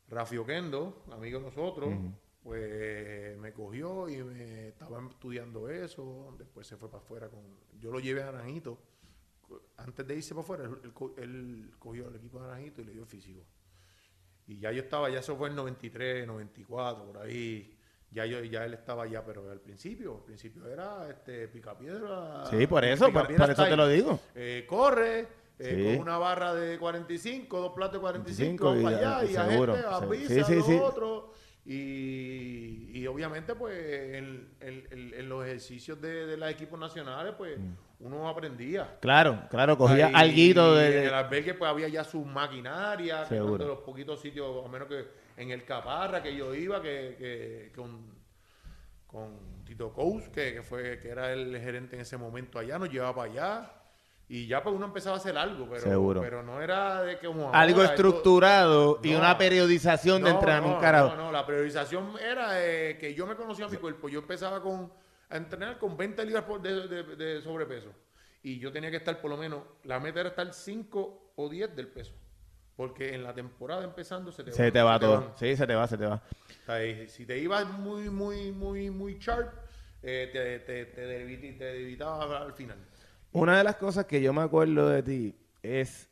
Rafi 0.08 0.36
Oquendo, 0.36 1.04
amigo 1.10 1.38
de 1.38 1.44
nosotros, 1.46 1.88
pues 2.42 3.38
me 3.38 3.52
cogió 3.52 4.08
y 4.08 4.22
me 4.22 4.68
estaba 4.68 5.00
estudiando 5.08 5.68
eso. 5.68 6.34
Después 6.38 6.66
se 6.66 6.76
fue 6.76 6.90
para 6.90 7.02
afuera 7.02 7.28
con. 7.28 7.40
Yo 7.78 7.90
lo 7.92 8.00
llevé 8.00 8.22
a 8.22 8.32
Naranjito. 8.32 8.78
Antes 9.76 10.06
de 10.06 10.16
irse 10.16 10.30
para 10.34 10.42
afuera, 10.42 10.64
él, 10.64 10.78
él 10.84 10.92
co- 10.92 11.14
él 11.18 11.70
cogió 11.78 12.08
el 12.08 12.16
equipo 12.16 12.40
de 12.40 12.46
Naranjito 12.48 12.80
y 12.80 12.84
le 12.84 12.92
dio 12.92 13.06
físico. 13.06 13.44
Y 14.46 14.58
ya 14.58 14.72
yo 14.72 14.82
estaba, 14.82 15.08
ya 15.10 15.20
eso 15.20 15.36
fue 15.36 15.48
en 15.50 15.56
93, 15.56 16.26
94, 16.26 17.04
por 17.06 17.18
ahí. 17.18 17.71
Ya 18.12 18.26
yo, 18.26 18.42
ya 18.44 18.64
él 18.66 18.74
estaba 18.74 19.06
ya, 19.06 19.24
pero 19.24 19.50
al 19.50 19.60
principio, 19.60 20.16
al 20.18 20.24
principio 20.24 20.68
era 20.68 21.08
este 21.08 21.48
picapiedra. 21.48 22.44
Sí, 22.50 22.66
por 22.66 22.84
eso, 22.84 23.10
por, 23.12 23.34
por 23.34 23.50
eso 23.50 23.64
te 23.64 23.76
lo 23.76 23.88
digo. 23.88 24.20
Eh, 24.34 24.66
corre 24.68 25.20
eh, 25.58 25.74
Sí. 25.92 25.96
con 25.96 26.02
una 26.08 26.18
barra 26.18 26.52
de 26.54 26.78
45, 26.78 27.58
dos 27.60 27.72
platos 27.72 27.94
de 27.94 28.00
45, 28.00 28.64
45 28.64 28.80
y 28.80 28.82
para 28.84 29.00
ya, 29.00 29.18
allá, 29.18 29.30
y 29.46 29.50
seguro. 29.52 29.72
agente, 29.74 29.88
Sí, 30.28 30.34
avisa 30.34 30.44
sí, 30.46 30.52
a 30.52 30.56
los 30.56 30.66
sí. 30.66 30.78
otros. 30.82 31.24
Y, 31.64 32.90
y 32.98 33.06
obviamente, 33.06 33.54
pues, 33.54 33.78
en, 34.14 34.48
en- 34.60 34.86
en- 34.90 35.28
los 35.28 35.44
ejercicios 35.46 36.00
de, 36.00 36.26
de 36.26 36.36
los 36.36 36.50
equipos 36.50 36.78
nacionales, 36.78 37.34
pues, 37.38 37.58
uno 38.00 38.28
aprendía. 38.28 38.98
Claro, 39.00 39.44
claro, 39.48 39.78
cogía 39.78 40.10
alguito 40.12 40.74
de... 40.74 41.02
En 41.02 41.08
el 41.08 41.14
albergue, 41.14 41.54
pues, 41.54 41.70
había 41.70 41.88
ya 41.88 42.02
su 42.04 42.24
maquinaria, 42.24 43.22
que 43.22 43.36
Seguro. 43.36 43.54
eran 43.54 43.58
de 43.68 43.74
los 43.74 43.78
poquitos 43.84 44.20
sitios, 44.20 44.64
a 44.64 44.68
menos 44.68 44.88
que 44.88 45.06
en 45.36 45.50
el 45.50 45.64
Caparra, 45.64 46.22
que 46.22 46.34
yo 46.34 46.54
iba, 46.54 46.80
que, 46.82 47.16
que 47.18 47.72
con, 47.74 48.12
con 49.06 49.64
Tito 49.64 49.92
Cous, 49.92 50.28
que, 50.28 50.54
que 50.54 50.62
fue, 50.62 50.98
que 51.00 51.08
era 51.10 51.32
el 51.32 51.58
gerente 51.60 51.96
en 51.96 52.02
ese 52.02 52.16
momento 52.16 52.58
allá, 52.58 52.78
nos 52.78 52.90
llevaba 52.90 53.14
para 53.14 53.32
allá. 53.32 53.72
Y 54.28 54.46
ya 54.46 54.62
pues 54.62 54.74
uno 54.74 54.86
empezaba 54.86 55.16
a 55.16 55.18
hacer 55.18 55.36
algo, 55.36 55.66
pero, 55.68 55.82
Seguro. 55.82 56.20
pero 56.22 56.42
no 56.42 56.62
era 56.62 57.02
de 57.02 57.18
que 57.18 57.26
como 57.26 57.52
algo 57.52 57.80
ahora, 57.80 57.90
esto- 57.90 58.08
estructurado 58.08 59.00
y 59.02 59.10
No. 59.12 59.18
una 59.18 59.36
periodización 59.36 60.22
de 60.22 60.30
no, 60.30 60.36
entrenar 60.36 60.62
no, 60.62 60.74
un 60.74 60.80
carajo. 60.80 61.08
No, 61.16 61.24
no, 61.24 61.32
la 61.32 61.44
priorización 61.44 62.14
era 62.18 62.62
eh, 62.64 62.96
que 62.98 63.12
yo 63.14 63.26
me 63.26 63.34
conocía 63.36 63.68
mi 63.68 63.76
cuerpo. 63.76 64.08
Yo 64.08 64.20
empezaba 64.20 64.62
con, 64.62 64.90
a 65.28 65.36
entrenar 65.36 65.78
con 65.78 65.96
20 65.98 66.24
libras 66.24 66.44
por- 66.44 66.62
de, 66.62 66.88
de- 66.88 67.16
de 67.16 67.42
sobrepeso. 67.42 67.92
Y 68.42 68.58
yo 68.58 68.72
tenía 68.72 68.90
que 68.90 68.96
estar 68.96 69.20
por 69.20 69.30
lo 69.30 69.36
menos, 69.36 69.64
la 69.84 70.00
meta 70.00 70.20
era 70.20 70.30
estar 70.30 70.52
5 70.54 71.32
o 71.36 71.48
10 71.50 71.76
del 71.76 71.88
peso. 71.88 72.12
Porque 72.76 73.14
en 73.14 73.22
la 73.22 73.34
temporada 73.34 73.84
empezando 73.84 74.32
se 74.32 74.44
te 74.44 74.52
Se 74.52 74.70
van, 74.70 74.72
te 74.72 74.82
va 74.82 74.98
todo. 74.98 75.20
van. 75.20 75.32
Sí, 75.36 75.56
se 75.56 75.66
te 75.66 75.74
va, 75.74 75.86
se 75.86 75.98
te 75.98 76.06
va. 76.06 76.22
O 76.62 76.64
sea, 76.66 76.84
y 76.86 77.08
si 77.08 77.26
te 77.26 77.38
ibas 77.38 77.68
muy, 77.68 78.10
muy, 78.10 78.52
muy, 78.52 78.90
muy 78.90 79.18
sharp, 79.18 79.52
eh, 80.02 80.28
te, 80.32 80.60
te, 80.60 80.86
te, 80.86 81.06
te 81.54 81.64
debilitaba 81.64 82.42
al 82.42 82.52
final. 82.54 82.78
Una 83.32 83.58
de 83.58 83.64
las 83.64 83.76
cosas 83.76 84.06
que 84.06 84.20
yo 84.22 84.32
me 84.32 84.42
acuerdo 84.42 84.88
de 84.88 85.02
ti 85.02 85.36
es, 85.62 86.10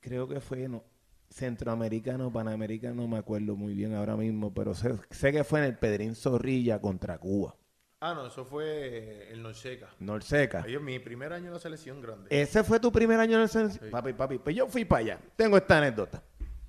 creo 0.00 0.28
que 0.28 0.40
fue 0.40 0.68
no, 0.68 0.84
centroamericano, 1.30 2.32
panamericano, 2.32 2.94
no 3.02 3.08
me 3.08 3.18
acuerdo 3.18 3.56
muy 3.56 3.74
bien 3.74 3.94
ahora 3.94 4.16
mismo, 4.16 4.52
pero 4.52 4.74
sé, 4.74 4.94
sé 5.10 5.32
que 5.32 5.44
fue 5.44 5.60
en 5.60 5.66
el 5.66 5.78
Pedrín 5.78 6.14
Zorrilla 6.14 6.80
contra 6.80 7.18
Cuba, 7.18 7.56
Ah, 8.00 8.14
no, 8.14 8.26
eso 8.28 8.44
fue 8.44 9.28
el 9.32 9.42
Norseca. 9.42 9.88
Norseca. 9.98 10.64
Es 10.66 10.80
mi 10.80 11.00
primer 11.00 11.32
año 11.32 11.46
en 11.48 11.54
la 11.54 11.58
selección 11.58 12.00
grande. 12.00 12.28
Ese 12.30 12.62
fue 12.62 12.78
tu 12.78 12.92
primer 12.92 13.18
año 13.18 13.36
en 13.36 13.42
el 13.42 13.48
centro. 13.48 13.90
Papi, 13.90 14.12
papi, 14.12 14.38
pues 14.38 14.54
yo 14.54 14.68
fui 14.68 14.84
para 14.84 15.00
allá. 15.00 15.18
Tengo 15.34 15.56
esta 15.56 15.78
anécdota. 15.78 16.22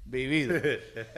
Vivido. 0.06 0.60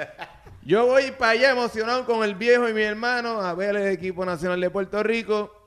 yo 0.64 0.86
voy 0.86 1.12
para 1.12 1.32
allá 1.32 1.52
emocionado 1.52 2.06
con 2.06 2.24
el 2.26 2.36
viejo 2.36 2.68
y 2.68 2.74
mi 2.74 2.82
hermano 2.82 3.40
a 3.42 3.54
ver 3.54 3.78
el 3.78 3.88
equipo 3.88 4.26
nacional 4.26 4.60
de 4.60 4.70
Puerto 4.70 5.02
Rico. 5.02 5.58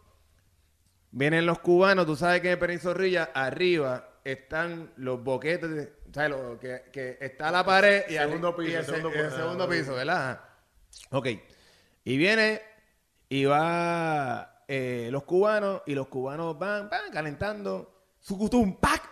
Vienen 1.11 1.47
los 1.47 1.61
cubanos, 1.61 2.05
tú 2.05 2.15
sabes 2.17 2.43
que 2.43 2.51
en 2.51 2.59
Perín 2.59 2.81
Zorrilla 2.81 3.31
arriba 3.35 4.11
están 4.25 4.91
los 4.97 5.23
boquetes, 5.25 5.71
de- 5.71 5.93
¿sabes? 6.13 6.31
Lo 6.31 6.59
que, 6.59 6.83
que 6.93 7.17
está 7.21 7.51
la 7.51 7.65
pared 7.65 8.03
y, 8.11 8.15
Segundo 8.15 8.55
arri- 8.55 8.63
y 8.65 8.67
piso, 8.67 8.79
el, 8.79 8.85
se- 8.85 8.91
segundo 8.97 9.19
el 9.19 9.31
segundo 9.31 9.69
piso, 9.71 9.95
¿verdad? 9.95 10.41
Ok. 11.11 11.29
Y 12.05 12.17
viene 12.19 12.61
y 13.29 13.45
va 13.45 14.63
eh, 14.69 15.09
los 15.11 15.25
cubanos 15.25 15.83
y 15.87 15.95
los 15.95 16.09
cubanos 16.09 16.59
van, 16.59 16.89
van 16.89 17.11
calentando. 17.13 18.07
Sucutum, 18.21 18.77
pac. 18.77 19.03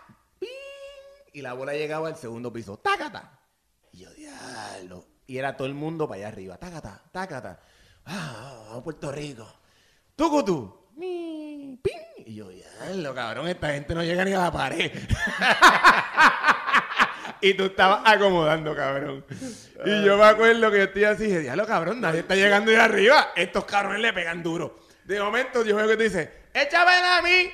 y 1.33 1.41
la 1.41 1.53
bola 1.53 1.73
llegaba 1.73 2.07
al 2.07 2.15
segundo 2.15 2.51
piso. 2.51 2.77
¡Tácata! 2.77 3.39
Y 3.91 3.99
yo, 3.99 4.13
diablo. 4.13 5.05
Y 5.27 5.37
era 5.37 5.55
todo 5.55 5.67
el 5.67 5.73
mundo 5.73 6.07
para 6.07 6.19
allá 6.19 6.27
arriba. 6.29 6.57
¡Tácata! 6.57 7.01
¡Tácata! 7.11 7.59
¡Ah! 8.05 8.81
Puerto 8.83 9.11
Rico. 9.11 9.47
¡Tucutu! 10.15 10.89
¡Mi! 10.95 11.79
¡Ping! 11.81 12.25
Y 12.25 12.35
yo, 12.35 12.49
diablo, 12.49 13.13
cabrón, 13.13 13.47
esta 13.47 13.69
gente 13.69 13.95
no 13.95 14.03
llega 14.03 14.25
ni 14.25 14.33
a 14.33 14.39
la 14.39 14.51
pared. 14.51 14.91
y 17.43 17.53
tú 17.55 17.65
estabas 17.65 18.01
acomodando, 18.05 18.75
cabrón. 18.75 19.25
Y 19.85 20.03
yo 20.03 20.17
me 20.17 20.23
acuerdo 20.23 20.71
que 20.71 20.77
yo 20.77 20.83
estoy 20.83 21.03
así, 21.03 21.25
dije, 21.25 21.39
diablo, 21.39 21.65
cabrón, 21.67 21.99
nadie 21.99 22.21
está 22.21 22.35
llegando 22.35 22.71
de 22.71 22.77
arriba. 22.77 23.31
Estos 23.35 23.65
cabrones 23.65 23.99
le 24.01 24.13
pegan 24.13 24.41
duro. 24.41 24.79
De 25.03 25.19
momento, 25.19 25.63
yo 25.65 25.75
veo 25.75 25.87
que 25.87 25.97
tú 25.97 26.03
dices, 26.03 26.29
échamela 26.53 27.17
a 27.17 27.21
mí. 27.21 27.51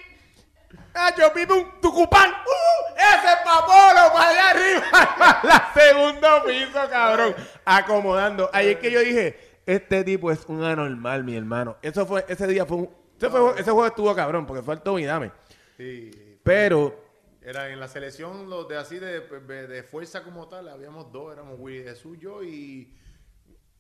Nacho 0.94 1.34
Pipum, 1.34 1.80
Tucupán. 1.82 2.30
¡Uh! 2.30 2.96
¡Ese 2.96 3.28
es 3.28 3.38
Papolo 3.44 4.14
para 4.14 4.30
allá 4.30 4.50
arriba! 4.52 5.40
la 5.44 5.72
segundo 5.74 6.44
piso, 6.46 6.90
cabrón. 6.90 7.36
Acomodando. 7.66 8.50
Ahí 8.54 8.70
es 8.70 8.78
que 8.78 8.92
yo 8.92 9.00
dije, 9.00 9.40
este 9.66 10.04
tipo 10.04 10.32
es 10.32 10.46
un 10.48 10.64
anormal, 10.64 11.24
mi 11.24 11.36
hermano. 11.36 11.78
Eso 11.82 12.06
fue, 12.06 12.26
ese 12.28 12.46
día 12.48 12.66
fue 12.66 12.78
un. 12.78 12.90
Ese, 13.18 13.30
fue- 13.30 13.54
ese 13.54 13.72
juego 13.72 13.88
estuvo 13.88 14.16
cabrón, 14.16 14.46
porque 14.46 14.62
fue 14.62 14.76
el 14.76 14.82
tome 14.82 15.02
y 15.02 15.06
dame. 15.06 15.32
Sí. 15.78 16.38
Pero, 16.44 17.09
Era 17.50 17.68
en 17.74 17.80
la 17.80 17.88
selección 17.88 18.48
los 18.48 18.68
de 18.68 18.78
así 18.78 19.00
de, 19.00 19.22
de- 19.22 19.82
fuerza 19.82 20.24
como 20.24 20.48
tal, 20.48 20.70
habíamos 20.70 21.12
dos, 21.12 21.34
éramos 21.34 21.56
Willy 21.60 21.84
Jesús, 21.84 22.16
yo 22.20 22.44
y 22.44 22.96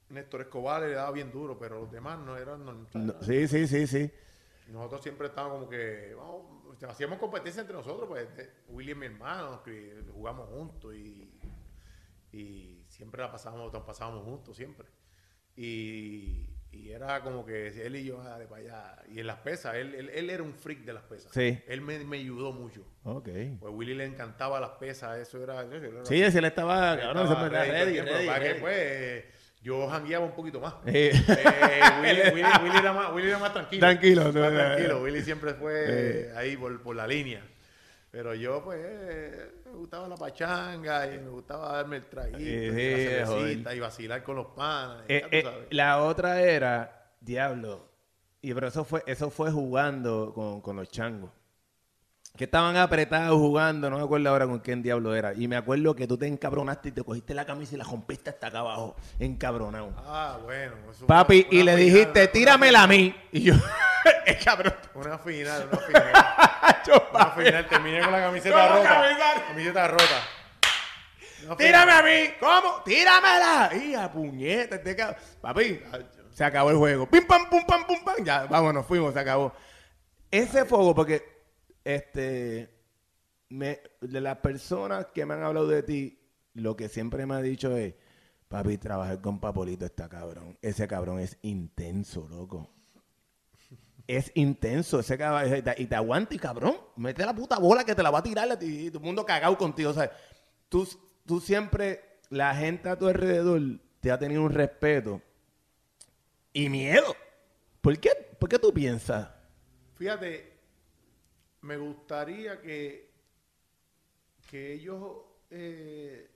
Néstor 0.10 0.41
Escobar 0.41 0.82
le 0.82 0.93
daba 0.93 1.12
bien 1.12 1.32
duro, 1.32 1.60
pero 1.60 1.82
los 1.82 1.91
demás 1.91 2.17
no 2.19 2.36
eran 2.36 2.65
no, 2.65 2.73
no, 2.93 3.21
sí, 3.21 3.47
sí, 3.47 3.67
sí, 3.67 3.86
sí. 3.86 4.12
nosotros 4.69 5.03
siempre 5.03 5.27
estábamos 5.27 5.58
como 5.60 5.69
que 5.69 6.15
vamos, 6.17 6.82
hacíamos 6.88 7.19
competencia 7.19 7.62
entre 7.62 7.75
nosotros, 7.75 8.08
pues 8.10 8.27
eh, 8.39 8.49
Willy 8.69 8.91
es 8.93 8.97
mi 8.97 9.05
hermano, 9.05 9.62
que 9.62 10.03
jugamos 10.13 10.49
juntos 10.49 10.95
y, 10.95 11.39
y 12.32 12.84
siempre 12.88 13.21
la 13.21 13.32
pasábamos, 13.32 13.71
nos 13.71 13.84
pasábamos 13.84 14.23
juntos 14.23 14.58
siempre. 14.58 14.88
Y, 15.55 16.49
y 16.71 16.89
era 16.91 17.21
como 17.21 17.45
que 17.45 17.67
él 17.86 17.95
y 17.95 18.05
yo, 18.05 18.21
dale 18.23 18.45
para 18.45 18.62
allá. 18.62 18.95
Y 19.12 19.19
en 19.19 19.27
las 19.27 19.38
pesas, 19.38 19.75
él, 19.75 19.95
él, 19.95 20.10
él 20.13 20.29
era 20.29 20.43
un 20.43 20.53
freak 20.53 20.82
de 20.86 20.93
las 20.93 21.03
pesas. 21.03 21.32
Sí. 21.34 21.60
Él 21.67 21.82
me, 21.82 21.99
me 21.99 22.17
ayudó 22.17 22.51
mucho. 22.51 22.86
Ok. 23.03 23.27
Pues 23.60 23.73
Willy 23.73 23.95
le 23.95 24.05
encantaba 24.05 24.60
las 24.60 24.71
pesas, 24.71 25.17
eso 25.19 25.41
era. 25.43 25.63
eso 25.63 25.73
era- 25.75 26.05
Sí, 26.05 26.21
le 26.41 26.47
estaba, 26.47 26.93
él 26.93 26.99
cabrón, 26.99 27.23
estaba 27.23 27.39
se 27.39 27.45
me 27.45 27.58
para 28.27 28.39
que, 28.39 28.55
pues, 28.55 28.75
eh, 28.77 29.32
yo 29.62 29.88
jangueaba 29.89 30.25
un 30.25 30.34
poquito 30.36 30.60
más. 30.62 30.75
Eh, 30.86 31.12
Eh, 31.12 31.82
Willy, 32.01 32.21
Willy- 32.41 32.63
Willy 32.63 32.77
era 32.77 32.93
más, 32.93 33.13
Willy 33.13 33.27
era 33.29 33.39
más 33.39 33.53
tranquilo. 33.53 33.79
Tranquilo, 33.82 34.23
Más 34.25 34.34
no, 34.36 34.49
no, 34.51 34.58
tranquilo. 34.58 34.93
no. 34.95 35.01
Willy 35.03 35.21
siempre 35.21 35.53
fue 35.55 36.32
ahí 36.36 36.55
por, 36.55 36.82
por 36.82 36.95
la 36.95 37.08
línea. 37.08 37.41
Pero 38.12 38.34
yo, 38.34 38.63
pues, 38.63 38.80
eh, 38.82 39.52
me 39.65 39.72
gustaba 39.74 40.08
la 40.08 40.15
pachanga 40.15 41.06
y 41.13 41.19
me 41.19 41.30
gustaba 41.30 41.74
darme 41.74 41.98
el 41.98 42.06
traguito, 42.06 42.39
Eh, 42.41 42.65
y 42.65 43.19
la 43.22 43.28
cervecita 43.28 43.76
y 43.76 43.80
vacilar 43.80 44.24
con 44.24 44.36
los 44.38 44.48
panas. 44.48 45.04
Eh, 45.08 45.24
eh, 45.32 45.67
la 45.72 46.02
otra 46.02 46.41
era, 46.41 47.12
diablo. 47.22 47.88
Y 48.41 48.54
pero 48.54 48.67
eso 48.69 48.84
fue, 48.84 49.04
eso 49.06 49.30
fue 49.30 49.52
jugando 49.52 50.32
con, 50.34 50.60
con 50.62 50.76
los 50.78 50.89
changos. 50.89 51.30
Que 52.36 52.45
estaban 52.45 52.78
apretados 52.78 53.38
jugando, 53.38 53.89
no 53.89 53.98
me 53.98 54.04
acuerdo 54.04 54.30
ahora 54.30 54.45
con 54.48 54.60
quién 54.60 54.82
diablo 54.82 55.13
era. 55.13 55.34
Y 55.34 55.48
me 55.48 55.58
acuerdo 55.58 55.93
que 55.95 56.08
tú 56.08 56.17
te 56.17 56.26
encabronaste 56.26 56.89
y 56.89 56.91
te 56.93 57.04
cogiste 57.04 57.34
la 57.34 57.45
camisa 57.45 57.76
y 57.76 57.78
la 57.78 57.84
rompiste 57.84 58.30
hasta 58.30 58.48
acá 58.48 58.60
abajo, 58.60 58.95
encabronado. 59.19 59.93
Ah, 59.98 60.39
bueno. 60.43 60.74
Papi, 61.06 61.45
una- 61.50 61.56
y 61.58 61.62
una 61.62 61.72
le 61.76 61.78
dijiste, 61.84 62.28
tíramela 62.30 62.84
a 62.84 62.88
mí. 62.88 63.13
Y 63.34 63.41
yo, 63.41 63.54
cabrón. 64.44 64.76
Una 64.94 65.18
final, 65.18 65.70
una 65.72 65.82
final. 65.82 66.13
Una 67.13 67.32
final, 67.32 67.68
terminé 67.68 68.02
con 68.02 68.12
la 68.12 68.22
camiseta 68.22 68.68
rota. 68.68 69.44
Camiseta 69.48 69.88
rota. 69.88 70.24
Tírame 71.58 71.92
a 71.92 72.02
mí. 72.02 72.34
¿Cómo? 72.39 72.84
Tíramela. 72.84 73.70
Y 73.76 73.94
a 73.94 74.12
puñeta, 74.12 74.76
este. 74.76 74.98
Papi, 75.42 75.82
se 76.34 76.44
acabó 76.44 76.72
el 76.72 76.78
juego. 76.78 77.10
Pim, 77.10 77.26
pam, 77.28 77.50
pum, 77.50 77.63
pam, 77.65 77.86
pum, 77.86 78.04
pam. 78.04 78.24
Ya, 78.24 78.46
vámonos, 78.46 78.86
fuimos, 78.86 79.13
se 79.13 79.20
acabó. 79.20 79.54
Ese 80.32 80.65
fuego, 80.65 80.94
porque, 80.94 81.24
este, 81.84 82.70
me, 83.50 83.80
de 84.02 84.22
las 84.22 84.38
personas 84.38 85.08
que 85.13 85.26
me 85.26 85.34
han 85.36 85.44
hablado 85.44 85.68
de 85.68 85.84
ti, 85.84 86.20
lo 86.54 86.76
que 86.76 86.89
siempre 86.89 87.26
me 87.26 87.36
ha 87.36 87.42
dicho 87.42 87.76
es, 87.76 87.96
papi, 88.48 88.78
trabajar 88.78 89.22
con 89.22 89.39
Papolito 89.39 89.86
está 89.86 90.10
cabrón. 90.10 90.58
Ese 90.62 90.88
cabrón 90.88 91.20
es 91.20 91.38
intenso, 91.42 92.28
loco. 92.30 92.70
Es 94.10 94.32
intenso 94.34 95.02
ese 95.02 95.19
cabrón. 95.19 95.56
Y 95.56 95.62
te, 95.62 95.76
y 95.84 95.93
aguanta 95.93 96.34
y 96.34 96.39
cabrón. 96.39 96.78
Mete 96.95 97.24
la 97.24 97.36
puta 97.36 97.60
bola 97.60 97.84
que 97.84 97.93
te 97.93 98.02
la 98.02 98.10
va 98.10 98.17
a 98.17 98.24
tirar 98.24 98.58
ti. 98.58 98.88
Y 98.88 98.89
todo 98.89 98.98
el 98.98 99.06
mundo 99.06 99.24
cagado 99.24 99.56
contigo. 99.56 99.91
O 99.91 99.93
sea, 99.93 100.12
tú, 100.67 100.89
tú 101.28 101.39
siempre, 101.39 102.17
la 102.30 102.56
gente 102.56 102.89
a 102.89 102.98
tu 102.98 103.08
alrededor 103.08 103.62
te 104.00 104.10
ha 104.10 104.17
tenido 104.17 104.41
un 104.41 104.52
respeto 104.52 105.22
y 106.54 106.69
miedo. 106.69 107.15
¿Por 107.82 108.00
qué, 108.00 108.10
¿Por 108.39 108.50
qué 108.50 108.58
tú 108.58 108.74
piensas? 108.74 109.30
Fíjate, 109.93 110.58
me 111.62 111.78
gustaría 111.78 112.60
que, 112.62 113.12
que 114.50 114.74
ellos 114.74 115.17
eh, 115.52 116.32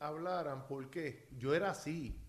hablaran 0.00 0.66
porque 0.66 1.28
yo 1.38 1.54
era 1.54 1.70
así, 1.70 2.20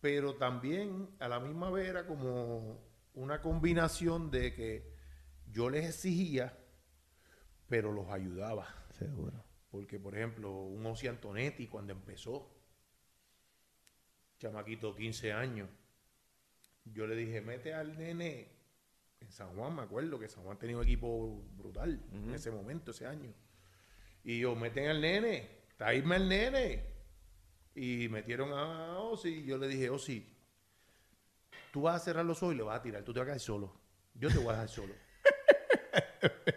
pero 0.00 0.36
también 0.36 1.10
a 1.18 1.28
la 1.28 1.40
misma 1.40 1.70
vez 1.70 1.90
era 1.90 2.06
como 2.06 2.93
una 3.14 3.40
combinación 3.40 4.30
de 4.30 4.54
que 4.54 4.94
yo 5.50 5.70
les 5.70 5.86
exigía, 5.86 6.56
pero 7.68 7.92
los 7.92 8.08
ayudaba. 8.08 8.66
Seguro. 8.98 9.42
Porque, 9.70 9.98
por 9.98 10.14
ejemplo, 10.14 10.52
un 10.52 10.84
Osi 10.86 11.08
Antonetti 11.08 11.66
cuando 11.66 11.92
empezó, 11.92 12.48
chamaquito 14.38 14.94
15 14.94 15.32
años, 15.32 15.68
yo 16.84 17.06
le 17.06 17.16
dije, 17.16 17.40
mete 17.40 17.72
al 17.72 17.96
nene 17.96 18.48
en 19.20 19.32
San 19.32 19.56
Juan, 19.56 19.74
me 19.74 19.82
acuerdo 19.82 20.18
que 20.18 20.28
San 20.28 20.44
Juan 20.44 20.58
tenía 20.58 20.76
un 20.76 20.82
equipo 20.82 21.42
brutal 21.56 22.04
en 22.12 22.34
ese 22.34 22.50
momento, 22.50 22.90
ese 22.90 23.06
año. 23.06 23.32
Y 24.22 24.38
yo, 24.38 24.54
meten 24.54 24.88
al 24.88 25.00
nene, 25.00 25.48
traíme 25.76 26.16
al 26.16 26.28
nene. 26.28 26.94
Y 27.74 28.08
metieron 28.08 28.52
a 28.52 28.98
Osi 28.98 29.28
y 29.28 29.46
yo 29.46 29.58
le 29.58 29.66
dije, 29.66 29.90
Osi, 29.90 30.33
tú 31.74 31.82
vas 31.82 31.96
a 31.96 31.98
cerrar 31.98 32.24
los 32.24 32.40
ojos 32.40 32.54
y 32.54 32.58
le 32.58 32.62
vas 32.62 32.78
a 32.78 32.82
tirar, 32.82 33.02
tú 33.02 33.12
te 33.12 33.18
vas 33.18 33.24
a 33.24 33.30
quedar 33.30 33.40
solo. 33.40 33.74
Yo 34.14 34.28
te 34.28 34.38
voy 34.38 34.50
a 34.50 34.52
dejar 34.52 34.68
solo. 34.68 34.94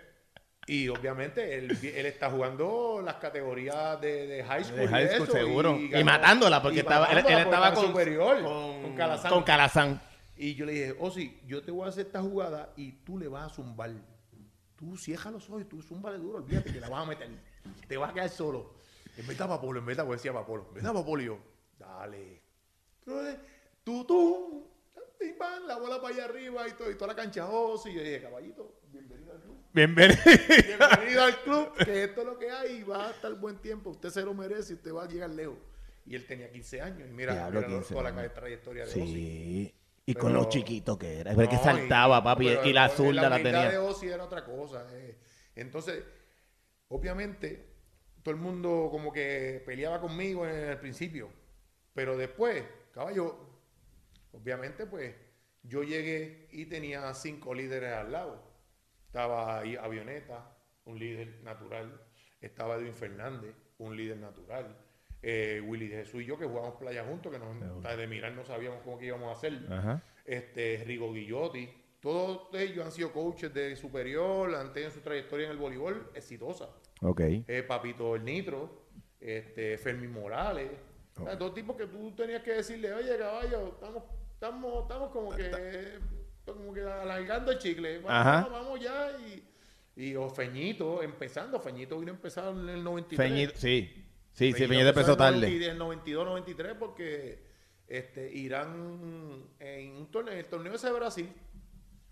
Y 0.70 0.90
obviamente 0.90 1.58
él, 1.58 1.78
él 1.82 2.06
está 2.08 2.30
jugando 2.30 3.02
las 3.02 3.16
categorías 3.16 4.02
de, 4.02 4.28
de 4.28 4.44
high 4.44 4.66
school. 4.66 4.80
De 4.82 4.88
high 4.90 5.06
y 5.06 5.08
school, 5.08 5.24
eso, 5.24 5.32
seguro. 5.32 5.78
Y, 5.78 5.88
ganó- 5.88 6.06
matándola, 6.06 6.62
porque 6.62 6.76
y 6.76 6.80
estaba, 6.82 7.06
él, 7.06 7.16
matándola 7.16 7.38
él 7.38 7.44
porque 7.46 7.56
estaba 7.56 7.74
con, 7.74 7.88
superior, 7.88 8.44
con, 8.44 8.82
con 8.82 8.96
Calazán. 8.98 9.32
con 9.32 9.44
Calazán. 9.44 10.02
Y 10.36 10.56
yo 10.56 10.66
le 10.66 10.74
dije, 10.74 10.96
Osi, 11.00 11.40
yo 11.48 11.64
te 11.64 11.72
voy 11.72 11.86
a 11.86 11.88
hacer 11.90 12.08
esta 12.08 12.22
jugada 12.22 12.74
y 12.76 12.92
tú 12.92 13.18
le 13.18 13.30
vas 13.30 13.50
a 13.50 13.56
zumbar. 13.56 13.92
Tú 14.76 14.98
cierra 14.98 15.32
los 15.32 15.50
ojos 15.50 15.62
y 15.62 15.66
tú 15.66 15.82
zumbale 15.82 16.18
duro, 16.18 16.40
olvídate 16.40 16.74
que 16.74 16.82
la 16.82 16.90
vas 16.90 17.04
a 17.04 17.06
meter. 17.08 17.30
Te 17.88 17.96
vas 17.96 18.12
a 18.12 18.14
quedar 18.14 18.30
solo. 18.30 18.74
En 19.16 19.26
vez 19.26 19.38
de 19.38 19.46
Papolo, 19.46 19.80
en 19.80 19.86
vez 19.86 19.96
de 19.96 20.04
decía 20.04 20.34
Papolo, 20.34 20.66
en 20.68 20.74
vez 20.74 20.84
de 20.84 20.92
Papolo, 20.92 21.24
y 21.24 21.26
yo, 21.28 21.40
dale. 21.80 22.42
Tú, 23.86 24.04
tú, 24.04 24.77
la 25.68 25.78
bola 25.78 26.02
para 26.02 26.14
allá 26.14 26.26
arriba 26.26 26.68
y, 26.68 26.72
todo, 26.74 26.92
y 26.92 26.96
toda 26.96 27.08
la 27.08 27.16
cancha 27.16 27.48
Osi. 27.50 27.90
Y 27.90 27.94
yo 27.96 28.02
dije, 28.02 28.22
caballito, 28.22 28.80
bienvenido 28.92 29.34
al 29.34 29.42
club. 29.42 29.58
Bienvenido. 29.74 30.20
Bienvenido 30.78 31.24
al 31.24 31.42
club, 31.44 31.74
que 31.86 32.04
esto 32.06 32.22
es 32.22 32.28
lo 32.28 32.40
que 32.40 32.50
hay 32.52 32.78
y 32.78 32.84
va 32.84 33.08
a 33.08 33.12
estar 33.12 33.34
buen 33.36 33.58
tiempo. 33.58 33.92
Usted 33.92 34.10
se 34.10 34.22
lo 34.24 34.34
merece 34.34 34.74
y 34.74 34.76
usted 34.76 34.94
va 34.94 35.04
a 35.04 35.08
llegar 35.08 35.30
lejos. 35.30 35.58
Y 36.06 36.16
él 36.16 36.26
tenía 36.26 36.50
15 36.50 36.82
años. 36.82 37.10
Y 37.10 37.14
mira, 37.14 37.34
Diablo, 37.34 37.60
mira 37.62 37.74
15 37.80 37.94
toda 37.94 38.12
la 38.12 38.34
trayectoria 38.34 38.86
de. 38.86 38.92
Sí. 38.92 39.74
Y 40.06 40.14
Pero- 40.14 40.24
con 40.24 40.34
lo 40.34 40.48
chiquito 40.48 40.98
que 40.98 41.20
era. 41.20 41.32
Es 41.32 41.38
que 41.50 41.56
No, 41.56 41.64
saltaba, 41.64 42.20
y- 42.20 42.24
papi. 42.24 42.48
y 42.70 42.74
la 42.74 42.88
zurda 42.90 43.30
la, 43.30 43.38
de 43.38 43.44
tenía. 43.44 43.84
Ozzy 43.84 44.08
era 44.08 44.24
otra 44.24 44.46
cosa. 44.46 44.88
eh. 44.94 45.18
Entonces, 45.56 46.02
obviamente, 46.88 47.66
todo 48.24 48.34
el 48.34 48.40
mundo 48.40 48.88
como 48.90 49.12
que 49.12 49.62
peleaba 49.66 50.00
conmigo 50.00 50.48
en 50.48 50.56
el 50.56 50.78
principio. 50.80 51.30
Pero 51.94 52.16
después, 52.16 52.64
caballo, 52.94 53.47
obviamente, 54.42 54.86
pues, 54.86 55.16
yo 55.64 55.84
llegué 55.84 56.48
y 56.52 56.66
tenía 56.66 57.14
cinco 57.14 57.54
líderes 57.54 57.94
al 57.94 58.12
lado. 58.12 58.42
Estaba 59.06 59.60
ahí 59.60 59.76
Avioneta, 59.76 60.56
un 60.86 61.00
líder 61.00 61.42
natural. 61.44 62.02
Estaba 62.40 62.76
Edwin 62.76 62.94
Fernández, 62.94 63.56
un 63.78 63.96
líder 63.96 64.18
natural. 64.18 64.78
Eh, 65.22 65.62
Willy 65.66 65.88
de 65.88 65.98
Jesús 65.98 66.22
y 66.22 66.26
yo 66.26 66.38
que 66.38 66.46
jugábamos 66.46 66.76
playa 66.78 67.04
juntos, 67.04 67.32
que 67.32 67.40
nos, 67.40 67.98
de 67.98 68.08
mirar 68.08 68.34
no 68.34 68.46
sabíamos 68.46 68.82
cómo 68.84 69.00
que 69.00 69.08
íbamos 69.08 69.30
a 69.30 69.32
hacer 69.32 69.66
Ajá. 69.70 70.04
este, 70.26 70.84
Rigo 70.86 71.12
Guillotti. 71.12 71.70
Todos 72.00 72.54
ellos 72.54 72.86
han 72.86 72.92
sido 72.92 73.12
coaches 73.12 73.52
de 73.54 73.76
superior, 73.76 74.54
han 74.54 74.72
tenido 74.72 74.92
su 74.92 75.02
trayectoria 75.02 75.48
en 75.48 75.54
el 75.54 75.58
voleibol 75.58 76.12
exitosa. 76.14 76.70
Ok. 77.02 77.22
Eh, 77.22 77.64
Papito 77.68 78.16
el 78.16 78.24
Nitro, 78.24 78.84
este, 79.20 79.78
Fermín 79.80 80.12
Morales. 80.12 80.70
O 81.20 81.24
sea, 81.24 81.36
dos 81.36 81.54
tipos 81.56 81.76
que 81.76 81.88
tú 81.88 82.12
tenías 82.16 82.44
que 82.44 82.54
decirle, 82.54 82.94
oye 82.94 83.18
caballo, 83.18 83.70
estamos, 83.70 84.04
estamos, 84.38 84.84
estamos 84.84 85.12
como 85.12 85.32
que, 85.36 86.00
como 86.46 86.74
que 86.74 86.82
alargando 86.82 87.52
el 87.52 87.58
chicle. 87.58 88.00
Vamos, 88.00 88.12
Ajá. 88.12 88.48
vamos 88.52 88.80
ya 88.80 89.12
y, 89.18 89.44
Y 89.96 90.16
o 90.16 90.30
Feñito, 90.30 91.02
empezando. 91.02 91.60
Feñito 91.60 92.00
vino 92.00 92.12
a 92.12 92.16
empezar 92.16 92.50
en 92.54 92.70
el 92.70 92.84
93. 92.84 93.30
Feñito, 93.30 93.54
sí. 93.58 94.04
Sí, 94.34 94.54
sí, 94.54 94.68
Feñito 94.68 94.90
empezó 94.90 95.18
tarde. 95.18 95.40
90 95.48 95.66
En 95.66 95.72
el 95.72 95.78
92, 95.80 96.26
93, 96.26 96.76
porque 96.78 97.44
este, 97.88 98.32
Irán 98.32 99.44
en 99.60 99.92
un 99.96 100.12
torneo, 100.12 100.34
el 100.36 100.46
torneo 100.46 100.76
ese 100.76 100.88
de 100.88 100.94
Brasil, 100.94 101.30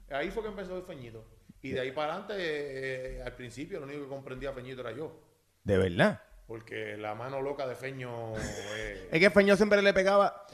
ahí 0.10 0.32
fue 0.32 0.42
que 0.42 0.50
empezó 0.50 0.76
el 0.78 0.84
Feñito. 0.84 1.24
Y 1.62 1.72
de 1.72 1.82
ahí 1.82 1.92
para 1.92 2.14
adelante, 2.16 2.34
eh, 2.38 3.24
al 3.24 3.34
principio, 3.36 3.80
lo 3.80 3.86
único 3.86 4.04
que 4.04 4.10
comprendía 4.10 4.52
Feñito 4.54 4.82
era 4.82 4.92
yo. 4.92 5.20
De 5.64 5.78
verdad. 5.78 6.22
Porque 6.48 6.96
la 6.98 7.16
mano 7.16 7.42
loca 7.42 7.66
de 7.68 7.76
Feño. 7.76 8.34
eh, 8.38 9.10
Es 9.12 9.20
que 9.20 9.30
Feño 9.32 9.56
siempre 9.56 9.82
le 9.82 9.94
pegaba. 9.94 10.46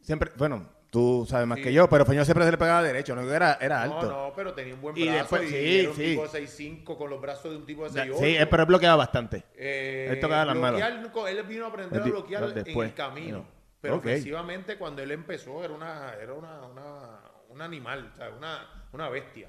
Siempre, 0.00 0.30
bueno, 0.36 0.68
tú 0.92 1.26
sabes 1.26 1.46
más 1.46 1.56
Sí. 1.56 1.64
que 1.64 1.72
yo, 1.72 1.88
pero 1.88 2.04
Feño 2.04 2.22
siempre 2.22 2.44
se 2.44 2.50
le 2.50 2.58
pegaba 2.58 2.82
derecho, 2.82 3.14
no 3.16 3.22
era, 3.22 3.56
era 3.62 3.86
no, 3.86 3.94
alto. 3.94 4.10
no, 4.12 4.32
pero 4.36 4.52
tenía 4.52 4.74
un 4.74 4.82
buen 4.82 4.94
Y 4.94 5.04
brazo. 5.04 5.18
después- 5.20 5.42
y 5.44 5.48
sí, 5.48 5.78
era 5.80 5.88
un 5.90 5.96
sí. 5.96 6.02
tipo 6.02 6.22
de 6.22 6.28
6'5 6.28 6.98
con 6.98 7.08
los 7.08 7.18
brazos 7.18 7.50
de 7.50 7.56
un 7.56 7.64
tipo 7.64 7.84
de 7.84 7.90
6'8. 7.90 8.18
sí, 8.18 8.36
pero 8.50 8.62
él 8.64 8.66
bloqueaba 8.66 8.96
bastante. 8.96 9.42
Eh, 9.56 10.08
Él 10.10 10.20
tocaba 10.20 10.44
las 10.44 10.54
manos. 10.56 10.80
Él 10.82 11.42
vino 11.48 11.64
a 11.64 11.68
aprender 11.68 12.02
a 12.02 12.04
Él 12.04 12.10
bloquear 12.12 12.44
en 12.44 12.54
después, 12.54 12.90
el 12.90 12.94
camino. 12.94 13.38
no. 13.38 13.46
Pero 13.80 13.94
Ok. 13.96 14.04
ofensivamente, 14.04 14.76
cuando 14.76 15.02
él 15.02 15.10
empezó, 15.12 15.64
era 15.64 15.72
una, 15.72 16.12
era 16.20 16.34
una, 16.34 16.60
una- 16.66 17.20
un 17.48 17.62
animal, 17.62 18.10
o 18.12 18.16
sea, 18.16 18.28
una, 18.30 18.84
una 18.92 19.08
bestia. 19.08 19.48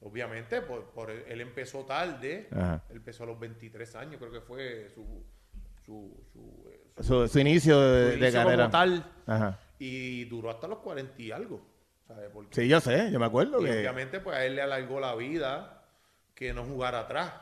Obviamente, 0.00 0.60
por, 0.62 0.90
por 0.90 1.10
él, 1.10 1.40
empezó 1.40 1.84
tarde. 1.84 2.48
Ajá. 2.52 2.82
Él 2.90 2.96
empezó 2.96 3.22
a 3.22 3.26
los 3.26 3.38
23 3.38 3.94
años, 3.96 4.16
creo 4.18 4.32
que 4.32 4.40
fue 4.40 4.88
su, 4.94 5.24
su, 5.86 6.20
su, 6.32 6.68
eh, 6.68 7.28
su- 7.28 7.38
inicio 7.38 7.80
de, 7.80 8.16
de 8.16 8.32
carrera. 8.32 8.64
como 8.64 8.70
tal. 8.70 9.04
Ajá. 9.26 9.58
Y 9.80 10.24
duró 10.26 10.50
hasta 10.50 10.68
los 10.68 10.78
40 10.78 11.20
y 11.20 11.32
algo. 11.32 11.60
¿sabes? 12.06 12.28
Porque 12.32 12.54
Sí, 12.54 12.68
yo 12.68 12.80
sé, 12.80 13.10
yo 13.10 13.18
me 13.18 13.26
acuerdo 13.26 13.60
y 13.60 13.64
que. 13.64 13.78
obviamente, 13.78 14.20
pues 14.20 14.36
a 14.36 14.44
él 14.44 14.54
le 14.56 14.62
alargó 14.62 15.00
la 15.00 15.14
vida 15.16 15.82
que 16.34 16.52
no 16.52 16.64
jugara 16.64 17.00
atrás. 17.00 17.32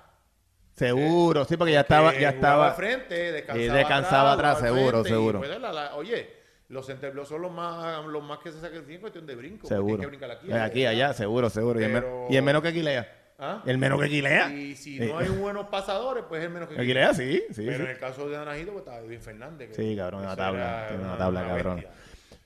Seguro, 0.73 1.45
sí, 1.45 1.57
porque 1.57 1.73
ya 1.73 1.81
estaba, 1.81 2.15
ya 2.17 2.31
estaba. 2.31 2.69
al 2.69 2.75
frente, 2.75 3.33
descansaba, 3.33 3.65
y 3.65 3.69
descansaba 3.69 4.33
atrás, 4.35 4.61
seguro, 4.61 4.91
frente, 5.03 5.09
y, 5.09 5.13
seguro. 5.13 5.39
pues, 5.41 5.59
la- 5.61 5.73
la- 5.73 5.95
oye, 5.97 6.31
los 6.69 6.87
centerblos 6.87 7.29
son 7.29 7.43
los 7.43 7.51
más, 7.51 8.05
los 8.07 8.23
más 8.23 8.39
que 8.39 8.53
se 8.53 8.61
sacrifican 8.61 8.95
en 8.95 9.01
cuestión 9.01 9.27
de 9.27 9.35
brinco. 9.35 9.67
Seguro. 9.67 9.99
que 9.99 10.07
brincar 10.07 10.31
aquí, 10.31 10.51
Eh, 10.51 10.55
aquí, 10.61 10.87
allá, 10.87 11.13
seguro, 11.15 11.51
seguro. 11.51 11.81
Y, 11.81 11.85
el, 11.85 11.91
men- 11.93 12.03
Pero- 12.03 12.27
y 12.31 12.37
el 12.37 12.43
menos 12.43 12.63
que 12.63 12.73
Quilea. 12.73 13.15
¿Ah? 13.41 13.63
El 13.67 13.79
menos 13.79 14.01
que 14.01 14.09
Quilea. 14.09 14.51
Y 14.53 14.75
si 14.77 14.99
Sí. 14.99 15.07
no 15.07 15.19
hay 15.19 15.29
buenos 15.29 15.67
pasadores, 15.69 16.25
pues 16.29 16.41
es 16.41 16.47
el 16.47 16.53
menos 16.53 16.69
que 16.69 16.75
El 16.77 16.87
Quilea, 16.87 17.15
sí, 17.15 17.43
sí. 17.51 17.63
Pero 17.65 17.77
sí. 17.79 17.83
en 17.85 17.89
el 17.91 17.99
caso 17.99 18.29
de 18.29 18.37
Anajito, 18.37 18.73
pues 18.73 18.85
estaba 18.85 18.99
Edwin 18.99 19.21
Fernández. 19.21 19.69
que 19.71 19.75
Sí, 19.75 19.97
cabrón, 19.97 20.23
una 20.23 20.37
tabla, 20.37 20.89
una 20.93 21.01
una- 21.01 21.19
tabla, 21.19 21.41
una 21.41 21.49
cabrón. 21.49 21.77
bestia. 21.77 21.93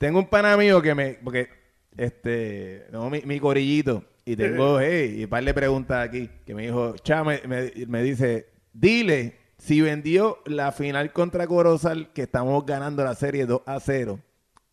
Tengo 0.02 0.18
un 0.18 0.26
pana 0.26 0.56
mío 0.56 0.82
que 0.82 0.96
me, 0.96 1.10
porque, 1.22 1.48
este, 1.96 2.86
no, 2.90 3.08
mi, 3.08 3.20
mi 3.22 3.38
corillito, 3.38 4.02
y 4.24 4.34
tengo, 4.34 4.80
hey, 4.80 5.14
y 5.20 5.24
un 5.24 5.30
par 5.30 5.44
de 5.44 5.54
preguntas 5.54 6.04
aquí, 6.08 6.28
que 6.44 6.56
me 6.56 6.62
dijo, 6.62 6.96
cha, 7.04 7.22
me, 7.22 7.40
me- 7.46 7.70
me 7.86 8.02
dice, 8.02 8.48
dile 8.72 9.36
si 9.58 9.80
vendió 9.80 10.38
la 10.44 10.72
final 10.72 11.12
contra 11.12 11.46
Corozal, 11.46 12.12
que 12.12 12.22
estamos 12.22 12.66
ganando 12.66 13.04
la 13.04 13.14
serie 13.14 13.46
2 13.46 13.62
a 13.64 13.78
0, 13.78 14.18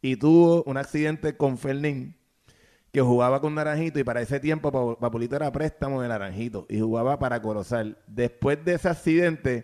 y 0.02 0.16
tuvo 0.16 0.64
un 0.64 0.78
accidente 0.78 1.38
con 1.38 1.60
Fernín, 1.60 2.16
que 2.92 3.02
jugaba 3.02 3.40
con 3.40 3.54
Naranjito, 3.54 4.00
y 4.00 4.04
para 4.04 4.22
ese 4.22 4.40
tiempo 4.40 4.72
Pa- 4.72 5.00
Papulito 5.00 5.36
era 5.36 5.52
préstamo 5.52 6.02
de 6.02 6.08
Naranjito, 6.08 6.66
y 6.70 6.80
jugaba 6.80 7.20
para 7.20 7.40
Corozal. 7.40 8.00
Después 8.08 8.66
de 8.66 8.74
ese 8.74 8.90
accidente, 8.90 9.64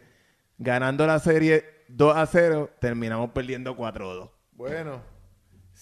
ganando 0.59 1.07
la 1.07 1.17
serie 1.17 1.65
2 1.87 2.15
a 2.15 2.23
0, 2.27 2.69
terminamos 2.79 3.31
perdiendo 3.31 3.75
4 3.75 4.11
a 4.11 4.13
2. 4.13 4.29
Bueno, 4.51 5.14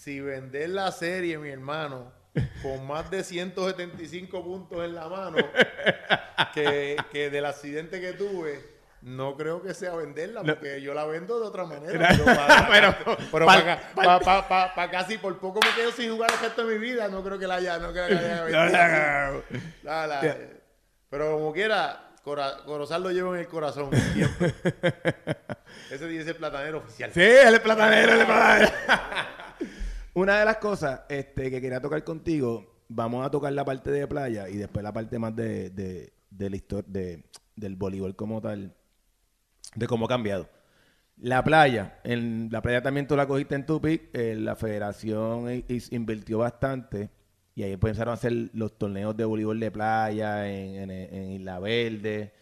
si 0.03 0.19
vender 0.19 0.69
la 0.69 0.91
serie, 0.91 1.37
mi 1.37 1.49
hermano, 1.49 2.11
con 2.61 2.85
más 2.87 3.09
de 3.09 3.23
175 3.23 4.43
puntos 4.43 4.83
en 4.83 4.95
la 4.95 5.07
mano, 5.07 5.37
que, 6.53 6.97
que 7.11 7.29
del 7.29 7.45
accidente 7.45 8.01
que 8.01 8.13
tuve, 8.13 8.73
no 9.01 9.35
creo 9.37 9.61
que 9.61 9.73
sea 9.73 9.95
venderla, 9.95 10.43
No. 10.43 10.53
porque 10.55 10.81
yo 10.81 10.93
la 10.93 11.05
vendo 11.05 11.39
de 11.39 11.45
otra 11.47 11.65
manera. 11.65 12.09
Pero 12.09 12.25
para, 12.25 12.67
Pero- 12.71 12.95
pero 13.31 13.45
pal- 13.45 14.47
para, 14.75 14.91
casi 14.91 15.17
por 15.17 15.37
poco 15.39 15.59
me 15.61 15.73
quedo 15.75 15.91
sin 15.91 16.11
jugar 16.11 16.31
el 16.33 16.39
resto 16.39 16.65
de 16.67 16.73
mi 16.77 16.79
vida, 16.83 17.07
no 17.07 17.23
creo 17.23 17.37
que 17.39 17.47
la 17.47 17.55
haya, 17.55 17.77
no 17.79 17.91
creo 17.93 18.07
que 18.07 18.13
la 18.15 18.19
haya 18.21 18.41
vendido. 18.43 19.43
La- 19.83 20.07
la- 20.07 20.37
pero 21.09 21.33
como 21.33 21.53
quiera, 21.53 22.09
Cora- 22.23 22.57
Corozal 22.65 23.03
lo 23.03 23.11
llevo 23.11 23.35
en 23.35 23.41
el 23.41 23.47
corazón 23.47 23.89
siempre. 24.13 24.53
Ese 25.91 26.07
dice 26.07 26.29
el 26.31 26.35
platanero 26.37 26.79
oficial. 26.79 27.11
Sí, 27.13 27.21
él 27.21 27.53
es 27.53 27.59
platanero, 27.59 28.13
él 28.13 28.19
es 28.21 28.25
platanero. 28.25 28.71
Una 30.15 30.39
de 30.39 30.45
las 30.45 30.57
cosas 30.57 31.01
este, 31.09 31.49
que 31.49 31.59
quería 31.59 31.81
tocar 31.81 32.03
contigo, 32.03 32.83
vamos 32.87 33.25
a 33.25 33.31
tocar 33.31 33.51
la 33.53 33.65
parte 33.65 33.89
de 33.89 34.07
playa 34.07 34.47
y 34.47 34.57
después 34.57 34.83
la 34.83 34.93
parte 34.93 35.17
más 35.17 35.35
de, 35.35 35.71
de, 35.71 36.13
la 36.37 36.83
de, 36.85 37.23
del 37.55 37.75
voleibol 37.75 38.15
como 38.15 38.39
tal, 38.39 38.75
de 39.75 39.87
cómo 39.87 40.05
ha 40.05 40.09
cambiado. 40.09 40.47
La 41.17 41.43
playa, 41.43 41.99
en 42.03 42.49
la 42.51 42.61
playa 42.61 42.81
también 42.81 43.07
tú 43.07 43.15
la 43.15 43.27
cogiste 43.27 43.55
en 43.55 43.65
Tupic, 43.65 44.09
eh, 44.13 44.35
la 44.35 44.55
federación 44.55 45.63
invirtió 45.91 46.39
bastante 46.39 47.09
y 47.55 47.63
ahí 47.63 47.73
empezaron 47.73 48.11
a 48.11 48.15
hacer 48.15 48.33
los 48.53 48.77
torneos 48.77 49.15
de 49.15 49.25
voleibol 49.25 49.59
de 49.59 49.71
playa 49.71 50.47
en, 50.47 50.89
en, 50.91 51.31
Isla 51.31 51.59
Verde. 51.59 52.33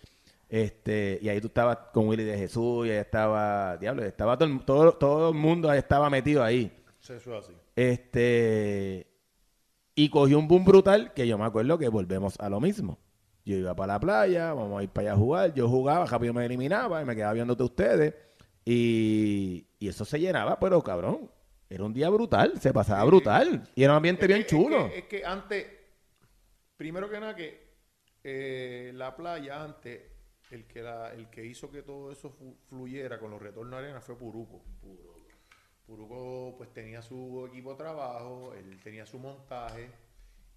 Este, 0.50 1.20
y 1.22 1.30
ahí 1.30 1.40
tú 1.40 1.48
estabas 1.48 1.78
con 1.94 2.08
Willy 2.10 2.24
de 2.26 2.38
Jesús, 2.38 2.88
y 2.88 2.92
ahí 2.92 2.98
estaba, 2.98 3.78
diablo, 3.78 4.04
estaba 4.04 4.38
todo, 4.38 4.60
todo, 4.60 4.92
todo 4.94 5.30
el 5.30 5.36
mundo 5.36 5.70
ahí 5.70 5.80
estaba 5.80 6.10
metido 6.10 6.44
ahí. 6.44 6.72
Eso 7.02 7.16
es 7.16 7.28
así. 7.28 7.54
Este, 7.76 9.08
y 9.96 10.10
cogió 10.10 10.40
un 10.40 10.48
boom 10.48 10.66
brutal 10.66 11.14
que 11.14 11.28
yo 11.28 11.38
me 11.38 11.46
acuerdo 11.46 11.78
que 11.78 11.90
volvemos 11.90 12.40
a 12.40 12.50
lo 12.50 12.60
mismo. 12.60 13.00
Yo 13.44 13.56
iba 13.56 13.76
para 13.76 13.94
la 13.94 14.00
playa, 14.00 14.54
vamos 14.54 14.80
a 14.80 14.84
ir 14.84 14.90
para 14.90 15.10
allá 15.10 15.14
a 15.14 15.18
jugar. 15.18 15.54
Yo 15.54 15.68
jugaba, 15.68 16.06
rápido 16.06 16.34
me 16.34 16.46
eliminaba 16.46 17.02
y 17.02 17.06
me 17.06 17.16
quedaba 17.16 17.34
viéndote 17.34 17.64
ustedes. 17.64 18.14
Y, 18.64 19.66
y 19.80 19.88
eso 19.88 20.06
se 20.06 20.20
llenaba, 20.20 20.60
pero 20.60 20.82
cabrón, 20.84 21.32
era 21.70 21.84
un 21.84 21.94
día 21.94 22.10
brutal, 22.10 22.60
se 22.62 22.72
pasaba 22.72 23.04
brutal. 23.06 23.68
Y 23.74 23.84
era 23.84 23.94
un 23.94 23.98
ambiente 23.98 24.28
bien 24.28 24.42
que- 24.42 24.48
chulo. 24.48 24.86
Es 24.86 24.92
que, 24.92 24.98
es 25.00 25.06
que 25.06 25.26
antes, 25.26 25.66
primero 26.78 27.10
que 27.10 27.20
nada, 27.20 27.36
que 27.36 27.72
eh, 28.24 28.92
la 28.94 29.16
playa 29.16 29.64
antes, 29.64 30.02
el 30.52 30.68
que, 30.68 30.82
la, 30.84 31.12
el 31.14 31.30
que 31.30 31.44
hizo 31.46 31.72
que 31.72 31.82
todo 31.82 32.12
eso 32.12 32.36
fluyera 32.70 33.18
con 33.18 33.32
los 33.32 33.42
retornos 33.42 33.74
a 33.74 33.80
arena 33.80 34.02
fue 34.02 34.16
Puruco. 34.18 34.62
Puruco 34.82 35.11
pues 36.58 36.72
tenía 36.74 37.02
su 37.02 37.46
equipo 37.50 37.72
de 37.72 37.78
trabajo, 37.78 38.54
él 38.54 38.80
tenía 38.84 39.06
su 39.06 39.20
montaje 39.20 39.90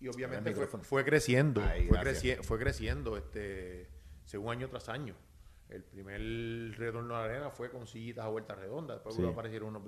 y 0.01 0.09
obviamente 0.09 0.55
fue, 0.55 0.67
fue 0.83 1.05
creciendo, 1.05 1.61
fue, 1.61 1.99
creci- 1.99 2.43
fue 2.43 2.59
creciendo 2.59 3.17
este 3.17 3.89
según 4.25 4.53
año 4.53 4.69
tras 4.69 4.89
año. 4.89 5.15
El 5.69 5.83
primer 5.83 6.21
retorno 6.79 7.17
a 7.17 7.21
la 7.21 7.25
arena 7.25 7.51
fue 7.51 7.71
con 7.71 7.87
sillitas 7.87 8.25
a 8.25 8.29
vuelta 8.29 8.55
redonda, 8.55 8.95
después 8.95 9.17
Sí. 9.17 9.23
aparecieron 9.25 9.71
unos 9.71 9.83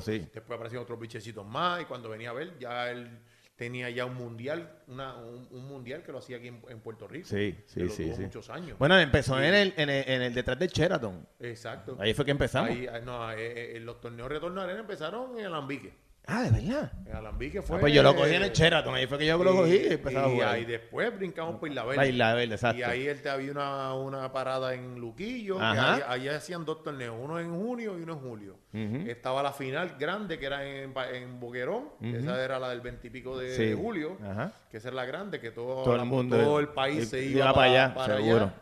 sí. 0.00 0.18
después 0.18 0.50
aparecieron 0.56 0.82
otros 0.84 0.98
bichecitos 0.98 1.46
más 1.46 1.82
y 1.82 1.84
cuando 1.84 2.08
venía 2.08 2.30
a 2.30 2.32
ver 2.32 2.58
ya 2.58 2.90
él 2.90 3.20
tenía 3.64 3.88
ya 3.88 4.04
un 4.04 4.14
mundial, 4.14 4.70
una, 4.88 5.16
un, 5.16 5.48
un 5.50 5.66
mundial 5.66 6.02
que 6.02 6.12
lo 6.12 6.18
hacía 6.18 6.36
aquí 6.36 6.48
en, 6.48 6.60
en 6.68 6.80
Puerto 6.80 7.08
Rico. 7.08 7.26
Sí, 7.26 7.52
que 7.52 7.64
sí, 7.66 7.80
lo 7.80 7.88
sí, 7.88 8.04
tuvo 8.04 8.16
sí. 8.16 8.22
muchos 8.22 8.50
años. 8.50 8.78
Bueno, 8.78 8.98
empezó 8.98 9.40
en, 9.40 9.54
el, 9.54 9.74
en, 9.78 9.88
el, 9.88 10.04
en 10.06 10.22
el 10.22 10.34
detrás 10.34 10.58
del 10.58 10.68
Sheraton. 10.68 11.26
Exacto. 11.40 11.96
Ahí 11.98 12.12
fue 12.12 12.26
que 12.26 12.32
empezamos. 12.32 12.68
Ahí, 12.70 12.86
ah, 12.86 13.00
no, 13.00 13.32
eh, 13.32 13.76
eh, 13.76 13.80
los 13.80 14.02
torneos 14.02 14.28
retorno 14.28 14.60
a 14.60 14.64
arena 14.64 14.80
empezaron 14.80 15.38
en 15.38 15.46
Alambique. 15.46 15.94
Ah, 16.26 16.42
de 16.44 16.50
verdad. 16.52 16.90
En 17.06 17.16
Alambique 17.16 17.60
fue. 17.60 17.76
Ah, 17.76 17.80
pues 17.80 17.92
yo 17.92 18.02
lo 18.02 18.16
cogí 18.16 18.32
en 18.34 18.42
el 18.44 18.50
Sheraton, 18.50 18.94
ahí 18.94 19.06
fue 19.06 19.18
que 19.18 19.26
yo 19.26 19.36
lo 19.44 19.54
cogí 19.54 19.76
y 19.76 19.92
empezaba 19.92 20.26
a 20.26 20.30
y 20.30 20.32
jugar. 20.32 20.48
ahí 20.54 20.64
después 20.64 21.14
brincamos 21.18 21.56
por 21.60 21.68
Isla 21.68 21.84
Verde. 21.84 21.96
La 21.98 22.06
Isla 22.06 22.34
Verde, 22.34 22.54
exacto. 22.54 22.78
Y 22.78 22.82
ahí 22.82 23.06
él 23.06 23.20
te 23.20 23.28
había 23.28 23.50
una, 23.52 23.92
una 23.92 24.32
parada 24.32 24.72
en 24.72 24.98
Luquillo. 24.98 25.58
que 25.58 25.62
Ajá. 25.64 25.94
ahí, 25.96 26.02
ahí 26.22 26.28
hacían 26.28 26.64
dos 26.64 26.82
torneos, 26.82 27.14
uno 27.20 27.38
en 27.38 27.54
junio 27.54 27.98
y 27.98 28.02
uno 28.02 28.14
en 28.14 28.18
julio. 28.20 28.58
Ujú. 28.72 29.06
Estaba 29.10 29.42
la 29.42 29.52
final 29.52 29.96
grande 29.98 30.38
que 30.38 30.46
era 30.46 30.64
en, 30.66 30.94
en 31.12 31.40
Boquerón. 31.40 31.90
que 32.00 32.16
Esa 32.18 32.42
era 32.42 32.58
la 32.58 32.70
del 32.70 32.80
veintipico 32.80 33.36
de, 33.38 33.54
Sí. 33.54 33.66
de 33.66 33.74
julio. 33.74 34.16
Ajá. 34.24 34.52
Que 34.70 34.78
esa 34.78 34.88
es 34.88 34.94
la 34.94 35.04
grande, 35.04 35.40
que 35.40 35.50
todo, 35.50 35.82
Todo 35.84 35.96
el 35.96 36.06
mundo- 36.06 36.38
todo 36.38 36.58
el 36.58 36.68
país 36.68 37.06
se 37.10 37.22
iba 37.22 37.40
iba, 37.40 37.52
para 37.52 37.92
para, 37.94 38.14
allá, 38.14 38.16
seguro. 38.24 38.52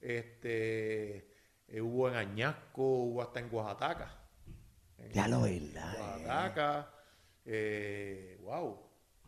Este, 0.00 1.28
eh, 1.68 1.80
hubo 1.80 2.08
en 2.08 2.16
Añasco, 2.16 2.82
hubo 2.82 3.22
hasta 3.22 3.40
en 3.40 3.48
Oaxaca. 3.52 4.14
Ya 5.12 5.28
lo 5.28 5.42
verdad. 5.42 5.94
eh. 5.96 6.02
Oaxaca. 6.26 6.90
Eh, 7.46 8.38
wow. 8.42 8.76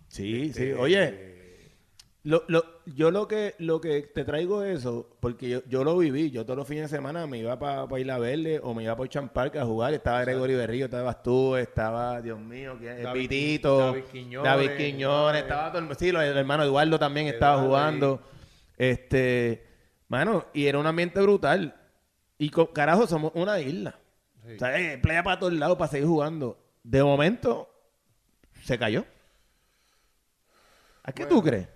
Sí, 0.09 0.47
Este, 0.47 0.73
sí. 0.75 0.79
Oye, 0.79 1.31
Lo, 2.23 2.45
lo, 2.49 2.63
yo 2.85 3.11
lo 3.11 3.27
que 3.27 3.55
lo 3.59 3.81
que 3.81 4.03
te 4.03 4.25
traigo 4.27 4.63
es 4.63 4.81
eso, 4.81 5.17
porque 5.21 5.49
yo, 5.49 5.63
yo 5.69 5.85
lo 5.85 5.97
viví, 5.97 6.31
yo 6.31 6.45
todos 6.45 6.59
los 6.59 6.69
fines 6.69 6.91
de 6.91 6.97
semana 6.99 7.27
me 7.27 7.39
iba 7.39 7.59
para 7.59 7.99
Isla 7.99 8.19
Verde 8.19 8.61
o 8.63 8.75
me 8.75 8.83
iba 8.83 8.95
para 8.95 9.09
Champark 9.09 9.57
a 9.57 9.65
jugar, 9.65 9.95
estaba 9.95 10.21
Gregory 10.23 10.55
Berrío, 10.55 10.85
estabas 10.85 11.23
tú, 11.23 11.57
estaba, 11.57 12.21
Dios 12.21 12.39
mío, 12.39 12.77
el 12.83 13.03
David 13.05 13.21
Vitito, 13.21 13.79
Qui- 13.79 13.87
David 13.87 14.05
Quiñones, 14.13 14.45
David 14.53 14.71
Quiñones, 14.77 15.43
estaba 15.43 15.73
todo 15.73 15.83
el, 15.91 15.97
sí, 15.97 16.09
el 16.11 16.17
hermano 16.17 16.63
Eduardo 16.65 16.99
también 16.99 17.27
estaba 17.29 17.63
jugando, 17.63 18.21
este, 18.77 19.65
mano, 20.09 20.45
y 20.53 20.67
era 20.67 20.79
un 20.79 20.87
ambiente 20.87 21.21
brutal, 21.23 21.75
y 22.37 22.51
carajo, 22.75 23.07
somos 23.07 23.33
una 23.35 23.61
isla, 23.61 23.99
Sí. 24.51 24.57
o 24.57 24.59
sea, 24.59 24.79
eh, 24.81 24.99
playa 24.99 25.23
para 25.23 25.39
todos 25.39 25.53
lados 25.55 25.77
para 25.79 25.91
seguir 25.91 26.07
jugando, 26.09 26.59
de 26.83 27.03
momento, 27.03 27.69
se 28.63 28.79
cayó. 28.79 29.05
¿A 31.03 31.13
qué 31.13 31.25
Bueno. 31.25 31.37
tú 31.37 31.43
crees? 31.43 31.69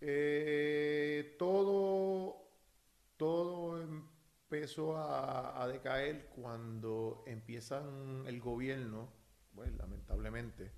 Eh, 0.00 1.34
todo, 1.38 2.36
todo 3.16 3.82
empezó 3.82 4.96
a, 4.96 5.62
a 5.62 5.66
decaer 5.68 6.26
cuando 6.34 7.24
empiezan 7.26 8.24
el 8.26 8.40
gobierno, 8.40 9.12
pues 9.54 9.72
lamentablemente, 9.76 10.70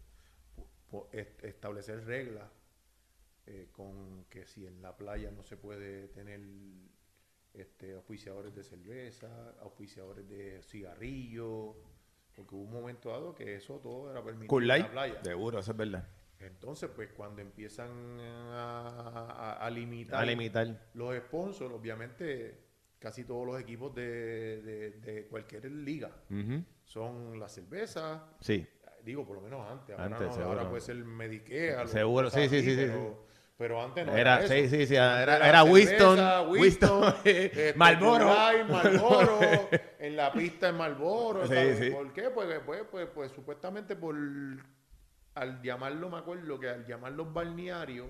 establecer 1.43 2.05
reglas 2.07 2.51
eh, 3.47 3.69
con 3.73 4.25
que 4.27 4.47
si 4.47 4.67
en 4.67 4.83
la 4.83 4.97
playa 4.97 5.31
no 5.31 5.43
se 5.45 5.57
puede 5.57 6.09
tener 6.09 6.41
este, 7.55 7.95
auspiciadores 7.95 8.55
de 8.55 8.63
cerveza, 8.63 9.29
auspiciadores 9.61 10.29
de 10.29 10.63
cigarrillos, 10.63 11.77
porque 12.35 12.55
hubo 12.55 12.65
un 12.65 12.73
momento 12.73 13.11
dado 13.11 13.35
que 13.35 13.57
eso 13.57 13.79
todo 13.81 14.11
era 14.11 14.23
permitido 14.23 14.49
Cool 14.49 14.63
en 14.65 14.69
Light. 14.69 14.85
la 14.87 14.91
playa. 14.93 15.23
Seguro, 15.25 15.59
eso 15.59 15.71
es 15.73 15.77
verdad. 15.77 16.09
Entonces, 16.39 16.89
pues 16.95 17.11
cuando 17.13 17.43
empiezan 17.43 18.19
a, 18.21 18.89
a- 19.59 19.67
a 19.67 19.71
limitar 19.71 20.23
A 20.23 20.25
limitar. 20.25 20.89
los 20.95 21.15
sponsors, 21.17 21.75
obviamente 21.75 22.59
casi 22.99 23.25
todos 23.25 23.47
los 23.47 23.61
equipos 23.61 23.95
de, 23.95 24.63
de- 24.63 24.91
de 25.01 25.27
cualquier 25.27 25.71
liga 25.71 26.11
son 26.85 27.39
la 27.39 27.49
cerveza, 27.49 28.27
Sí. 28.41 28.67
digo 29.05 29.27
por 29.27 29.37
lo 29.37 29.43
menos 29.43 29.67
antes, 29.71 29.99
ahora, 29.99 30.17
Antes, 30.17 30.37
no, 30.39 30.45
ahora 30.45 30.69
puede 30.69 30.83
ser 30.83 30.97
Medicare, 30.97 31.87
Seguro, 31.89 32.31
sí, 32.31 32.43
sí, 32.49 32.61
sí, 32.63 32.71
sí, 32.71 32.77
pero, 32.77 33.27
pero 33.61 33.83
antes 33.83 34.07
no 34.07 34.17
Era, 34.17 34.39
era, 34.39 34.49
sí, 34.49 34.55
eso. 34.55 34.75
sí, 34.75 34.87
sí. 34.87 34.95
Era, 34.97 35.23
era 35.37 35.63
cerveza, 35.63 35.65
Winston, 35.65 36.49
Winston, 36.51 37.15
este, 37.25 37.75
Marlboro. 37.75 38.35
En 39.99 40.17
la 40.17 40.33
pista 40.33 40.71
en 40.71 40.77
Marlboro. 40.79 41.47
Sí, 41.47 41.75
sí. 41.79 41.91
¿Por 41.91 42.11
qué? 42.15 42.31
Pues, 42.31 42.59
pues, 42.65 42.85
pues, 42.91 43.07
pues, 43.15 43.31
supuestamente 43.33 43.97
por 43.97 44.17
al 45.35 45.61
llamarlo, 45.63 46.09
me 46.09 46.17
acuerdo 46.17 46.59
que 46.59 46.71
al 46.71 46.87
llamarlos 46.87 47.35
balnearios, 47.35 48.07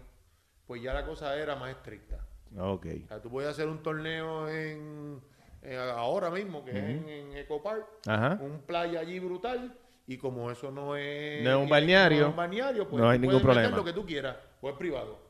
pues 0.68 0.80
ya 0.82 0.94
la 0.94 1.04
cosa 1.04 1.36
era 1.36 1.56
más 1.56 1.70
estricta. 1.70 2.24
Ok. 2.56 2.86
O 3.04 3.08
sea, 3.08 3.20
tú 3.20 3.28
puedes 3.28 3.50
hacer 3.50 3.66
un 3.66 3.82
torneo 3.82 4.48
en, 4.48 5.20
en- 5.62 5.78
ahora 5.80 6.30
mismo, 6.30 6.64
que 6.64 6.70
es 6.70 6.76
en, 6.76 7.08
en 7.08 7.36
Eco 7.36 7.60
Park, 7.60 7.86
Ajá. 8.06 8.38
un 8.40 8.60
playa 8.60 9.00
allí 9.00 9.18
brutal, 9.18 9.76
y 10.06 10.16
como 10.16 10.48
eso 10.48 10.70
no 10.70 10.94
es, 10.94 11.42
No 11.42 11.50
es 11.50 11.56
un 11.56 11.68
balneario, 11.68 12.18
no 12.20 12.24
es 12.26 12.30
un 12.30 12.36
balneario, 12.36 12.88
pues 12.88 13.02
no 13.02 13.10
hay 13.10 13.18
ningún 13.18 13.42
problema. 13.42 13.76
lo 13.76 13.82
que 13.84 13.92
tú 13.92 14.06
quieras, 14.06 14.36
pues 14.60 14.74
es 14.74 14.78
privado. 14.78 15.29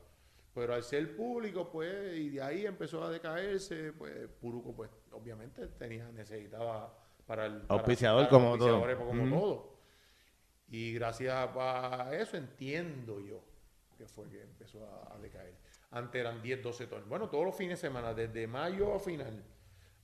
Pero 0.53 0.73
al 0.73 0.83
ser 0.83 1.15
público, 1.15 1.69
pues, 1.71 2.17
y 2.17 2.29
de 2.29 2.41
ahí 2.41 2.65
empezó 2.65 3.03
a 3.03 3.09
decaerse, 3.09 3.93
pues 3.93 4.27
Puruco, 4.39 4.75
pues, 4.75 4.89
obviamente 5.11 5.67
tenía, 5.67 6.11
necesitaba 6.11 6.93
para 7.25 7.45
el 7.45 7.61
para 7.61 7.79
Auspiciador 7.79 8.27
como 8.27 8.57
todo. 8.57 8.97
como. 8.97 9.71
Y 10.67 10.93
gracias 10.93 11.49
a 11.55 12.11
eso 12.13 12.37
entiendo 12.37 13.19
yo 13.19 13.43
que 13.97 14.07
fue 14.07 14.27
que 14.29 14.41
empezó 14.41 14.85
a, 14.85 15.15
a 15.15 15.19
decaer. 15.19 15.53
Antes 15.91 16.19
eran 16.19 16.41
10, 16.41 16.63
12 16.63 16.87
torneos. 16.87 17.09
Bueno, 17.09 17.29
todos 17.29 17.45
los 17.45 17.55
fines 17.55 17.81
de 17.81 17.87
semana, 17.87 18.13
desde 18.13 18.47
mayo 18.47 18.93
a 18.93 18.99
final 18.99 19.43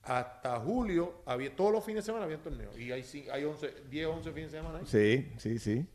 hasta 0.08 0.60
julio, 0.60 1.22
había, 1.26 1.54
todos 1.56 1.72
los 1.72 1.84
fines 1.84 2.04
de 2.04 2.06
semana 2.08 2.26
había 2.26 2.42
torneos. 2.42 2.78
Y 2.78 2.92
hay, 2.92 3.04
hay 3.32 3.44
11, 3.44 3.74
10, 3.90 4.08
11 4.08 4.32
fines 4.32 4.52
de 4.52 4.58
semana 4.58 4.80
ahí. 4.80 4.86
Sí, 4.86 5.34
sí, 5.38 5.60
sí. 5.60 5.86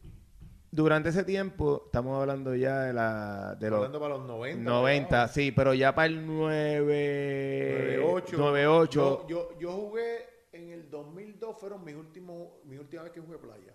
Durante 0.74 1.10
ese 1.10 1.22
tiempo, 1.24 1.82
estamos 1.84 2.18
hablando 2.18 2.54
ya 2.54 2.80
de 2.80 2.94
la 2.94 3.54
de 3.56 3.68
los 3.68 3.76
Hablando 3.76 4.00
para 4.00 4.14
los 4.16 4.26
90. 4.26 4.70
90, 4.70 5.28
sí, 5.28 5.52
pero 5.52 5.74
ya 5.74 5.94
para 5.94 6.06
el 6.06 6.26
9 6.26 7.98
98. 8.00 8.36
98 8.38 8.90
Yo, 8.92 9.28
yo, 9.28 9.58
yo 9.58 9.72
jugué 9.72 10.26
en 10.52 10.70
el 10.70 10.88
2002, 10.90 11.60
fueron 11.60 11.84
mis 11.84 11.94
últimos, 11.94 12.48
mi 12.64 12.78
última 12.78 13.02
vez 13.02 13.12
que 13.12 13.20
jugué 13.20 13.36
playa. 13.36 13.74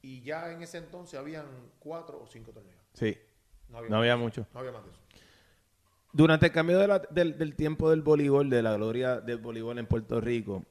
Y 0.00 0.22
ya 0.22 0.52
en 0.52 0.62
ese 0.62 0.78
entonces 0.78 1.18
habían 1.18 1.46
cuatro 1.80 2.20
o 2.22 2.26
cinco 2.26 2.52
torneos. 2.52 2.80
Sí, 2.94 3.18
No 3.68 3.78
había, 3.78 3.90
no 3.90 3.96
había 3.98 4.16
mucho. 4.16 4.46
no 4.54 4.60
había 4.60 4.70
más 4.72 4.84
de 4.84 4.90
eso. 4.90 5.00
Durante 6.12 6.46
el 6.46 6.52
cambio 6.52 6.78
de 6.78 6.86
la- 6.86 6.98
del, 7.00 7.36
del 7.38 7.56
tiempo 7.56 7.90
del 7.90 8.02
voleibol, 8.02 8.48
de 8.48 8.62
la 8.62 8.74
gloria 8.74 9.20
del 9.20 9.38
voleibol 9.38 9.78
en 9.78 9.86
Puerto 9.86 10.20
Rico, 10.20 10.64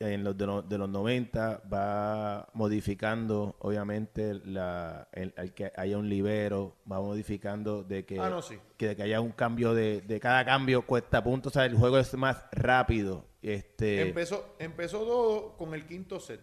en 0.00 0.22
los 0.24 0.36
de, 0.36 0.46
los, 0.46 0.68
de 0.68 0.78
los 0.78 0.88
90 0.88 1.62
va 1.72 2.48
modificando, 2.54 3.56
obviamente, 3.60 4.34
la, 4.44 5.08
el, 5.12 5.34
el 5.36 5.52
que 5.54 5.72
haya 5.76 5.98
un 5.98 6.08
libero, 6.08 6.76
va 6.90 7.00
modificando 7.00 7.82
de 7.82 8.04
que, 8.06 8.18
Ah, 8.20 8.30
no, 8.30 8.40
sí. 8.42 8.58
que, 8.76 8.88
de 8.88 8.96
que 8.96 9.02
haya 9.02 9.20
un 9.20 9.32
cambio 9.32 9.74
de, 9.74 10.00
de 10.02 10.20
cada 10.20 10.44
cambio 10.44 10.82
cuesta 10.82 11.22
puntos, 11.22 11.52
o 11.52 11.54
sea, 11.54 11.64
el 11.66 11.74
juego 11.76 11.98
es 11.98 12.14
más 12.14 12.44
rápido. 12.52 13.26
Este, 13.42 14.02
Empezó, 14.02 14.56
empezó 14.58 14.98
todo 15.00 15.56
con 15.56 15.74
el 15.74 15.86
quinto 15.86 16.20
set. 16.20 16.40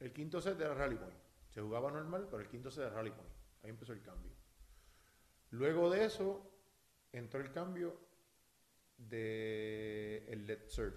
El 0.00 0.12
quinto 0.12 0.40
set 0.40 0.60
era 0.60 0.74
Rally 0.74 0.96
Point. 0.96 1.16
Se 1.50 1.60
jugaba 1.60 1.90
normal, 1.90 2.26
pero 2.30 2.42
el 2.42 2.48
quinto 2.48 2.70
set 2.70 2.84
era 2.84 2.94
Rally 2.94 3.10
Point. 3.10 3.32
Ahí 3.62 3.70
empezó 3.70 3.92
el 3.92 4.02
cambio. 4.02 4.32
Luego 5.50 5.88
de 5.90 6.04
eso, 6.04 6.50
entró 7.12 7.40
el 7.40 7.50
cambio 7.52 7.96
de 8.98 10.24
el 10.28 10.46
Let 10.46 10.68
Surf. 10.68 10.94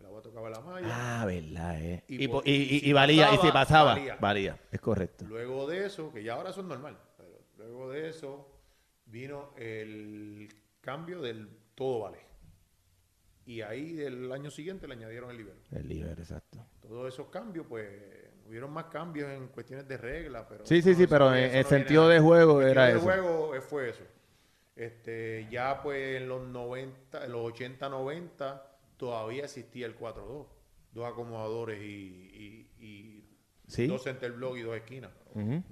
El 0.00 0.06
agua 0.06 0.22
tocaba 0.22 0.50
la 0.50 0.60
malla. 0.60 0.88
Ah, 0.90 1.24
verdad, 1.26 1.80
eh. 1.82 2.04
Y 2.08 2.24
Y, 2.24 2.28
por- 2.28 2.42
po- 2.44 2.48
y- 2.48 2.52
y 2.54 2.76
y- 2.76 2.80
si 2.80 2.92
valía, 2.92 3.32
y 3.34 3.38
si 3.38 3.50
pasaba, 3.50 3.94
valía. 3.94 4.16
valía. 4.20 4.60
es 4.70 4.80
correcto. 4.80 5.24
Luego 5.28 5.66
de 5.66 5.86
eso, 5.86 6.12
que 6.12 6.22
ya 6.22 6.34
ahora 6.34 6.50
es 6.50 6.56
normal, 6.58 6.98
pero 7.16 7.30
luego 7.56 7.90
de 7.90 8.08
eso 8.10 8.48
vino 9.06 9.52
el 9.56 10.48
cambio 10.80 11.20
del 11.22 11.48
todo 11.74 12.00
vale. 12.00 12.18
Y 13.46 13.60
ahí 13.60 13.92
del 13.92 14.32
año 14.32 14.50
siguiente 14.50 14.86
le 14.88 14.94
añadieron 14.94 15.30
el 15.30 15.36
libero. 15.36 15.58
El 15.70 15.88
libero, 15.88 16.20
exacto. 16.22 16.64
Todos 16.80 17.12
esos 17.12 17.28
cambios, 17.28 17.66
pues, 17.68 17.86
hubieron 18.48 18.70
más 18.72 18.86
cambios 18.86 19.30
en 19.30 19.48
cuestiones 19.48 19.86
de 19.86 19.96
reglas, 19.98 20.46
pero... 20.48 20.64
Sí, 20.66 20.80
sí, 20.82 20.90
no, 20.92 20.96
sí, 20.96 21.06
pero 21.06 21.34
en 21.34 21.54
el 21.54 21.62
no 21.62 21.68
sentido 21.68 22.08
de 22.08 22.20
juego 22.20 22.62
el 22.62 22.68
era 22.68 22.86
sentido 22.90 23.10
eso. 23.12 23.22
juego 23.22 23.54
eh, 23.54 23.60
fue 23.60 23.90
eso. 23.90 24.02
Este, 24.76 25.46
ya 25.50 25.82
pues 25.82 26.16
en 26.20 26.28
los 26.28 26.42
90, 26.48 27.24
en 27.26 27.32
los 27.32 27.46
80, 27.46 27.88
90, 27.88 28.73
todavía 28.96 29.44
existía 29.44 29.86
el 29.86 29.96
4-2. 29.98 30.46
Dos 30.92 31.06
acomodadores 31.06 31.80
y, 31.82 31.84
y- 32.78 32.84
y 32.84 33.30
Sí. 33.66 33.86
dos 33.86 34.02
center 34.04 34.30
block 34.32 34.56
y 34.58 34.60
dos 34.62 34.76
esquinas. 34.76 35.10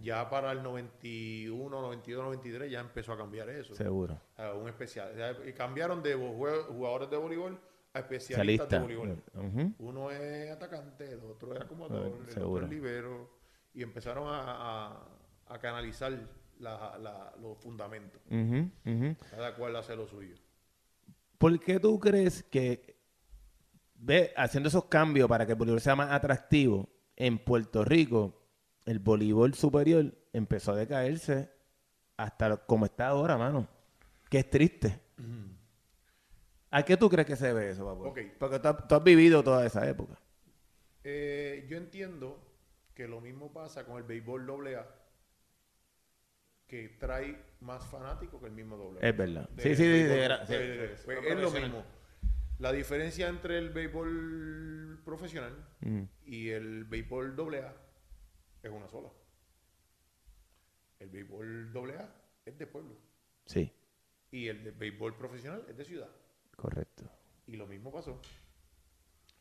Ya 0.01 0.29
para 0.31 0.51
el 0.53 0.63
91, 0.63 1.81
92, 1.83 2.25
93 2.25 2.71
ya 2.71 2.81
empezó 2.81 3.13
a 3.13 3.19
cambiar 3.19 3.49
eso. 3.51 3.75
Seguro. 3.75 4.19
A 4.37 4.55
un 4.55 4.69
especial. 4.69 5.11
o 5.13 5.15
sea, 5.15 5.55
cambiaron 5.55 6.03
de 6.03 6.15
jugadores 6.15 7.11
de 7.11 7.17
voleibol 7.19 7.61
a 7.93 7.99
especialistas 8.01 8.69
Salista. 8.71 8.77
de 8.89 8.97
voleibol. 8.97 9.75
Uno 9.79 10.11
es 10.11 10.51
atacante, 10.51 11.13
el 11.13 11.21
otro 11.23 11.55
es 11.55 11.61
acomodador, 11.61 12.07
el 12.29 12.43
otro 12.43 12.65
es 12.65 12.71
libero. 12.71 13.31
Y 13.75 13.83
empezaron 13.83 14.27
a, 14.27 14.41
a- 14.89 15.09
a 15.49 15.59
canalizar 15.59 16.13
la- 16.59 16.97
la- 16.99 17.35
los 17.41 17.59
fundamentos. 17.59 18.21
Cada 19.31 19.55
cual 19.55 19.77
hace 19.77 19.95
lo 19.95 20.07
suyo. 20.07 20.35
¿Por 21.39 21.61
qué 21.61 21.79
tú 21.79 21.99
crees 22.01 22.43
que, 22.45 22.97
ve, 24.03 24.33
haciendo 24.37 24.69
esos 24.69 24.87
cambios 24.87 25.29
para 25.29 25.47
que 25.47 25.53
el 25.53 25.59
voleibol 25.59 25.81
sea 25.81 25.97
más 25.97 26.11
atractivo, 26.11 26.89
en 27.17 27.39
Puerto 27.39 27.85
Rico, 27.85 28.43
el 28.85 28.99
voleibol 28.99 29.55
superior 29.55 30.13
empezó 30.33 30.73
a 30.73 30.77
decaerse 30.77 31.51
hasta 32.17 32.57
como 32.57 32.85
está 32.85 33.09
ahora, 33.09 33.37
mano? 33.39 33.69
Que 34.29 34.39
es 34.41 34.51
triste. 34.51 35.01
¿A 36.71 36.83
qué 36.85 36.97
tú 36.97 37.09
crees 37.11 37.27
que 37.27 37.37
se 37.37 37.47
debe 37.49 37.71
eso, 37.71 37.85
papá? 37.85 38.09
Ok. 38.09 38.19
Porque 38.39 38.59
tú, 38.59 38.69
has- 38.69 38.89
tú 38.89 38.95
has 38.95 39.05
vivido 39.05 39.43
toda 39.45 39.65
esa 39.67 39.87
época. 39.89 40.19
Eh, 41.05 41.67
yo 41.69 41.77
entiendo 41.77 42.39
que 42.95 43.07
lo 43.07 43.21
mismo 43.21 43.53
pasa 43.53 43.85
con 43.85 43.99
el 43.99 44.05
béisbol 44.05 44.49
AA, 44.75 44.87
que 46.67 46.89
trae 46.99 47.39
más 47.61 47.85
fanáticos 47.87 48.41
que 48.41 48.47
el 48.47 48.53
mismo 48.53 48.77
AA. 48.77 49.07
Es 49.09 49.17
verdad. 49.17 49.49
De- 49.51 49.63
sí, 49.63 49.69
sí, 49.71 49.77
sí, 49.77 49.83
de 49.85 50.39
sí, 50.47 50.55
sí, 50.97 51.03
pues 51.05 51.19
es 51.27 51.39
lo 51.39 51.51
mismo. 51.51 51.85
La 52.63 52.71
diferencia 52.71 53.29
entre 53.29 53.59
el 53.59 53.71
béisbol 53.71 55.01
profesional 55.05 55.53
Mm. 55.81 56.03
y 56.27 56.51
el 56.51 56.85
béisbol 56.85 57.35
AA 57.37 57.75
es 58.63 58.71
una 58.71 58.87
sola. 58.89 59.09
El 61.01 61.09
béisbol 61.09 61.73
AA 61.75 62.09
es 62.47 62.57
de 62.57 62.67
pueblo 62.69 62.95
Sí, 63.47 63.69
y 64.31 64.47
el 64.47 64.63
de 64.63 64.71
béisbol 64.71 65.17
profesional 65.17 65.65
es 65.69 65.77
de 65.77 65.85
ciudad. 65.85 66.09
correcto. 66.57 67.03
Y 67.49 67.57
lo 67.57 67.67
mismo 67.67 67.91
pasó. 67.91 68.21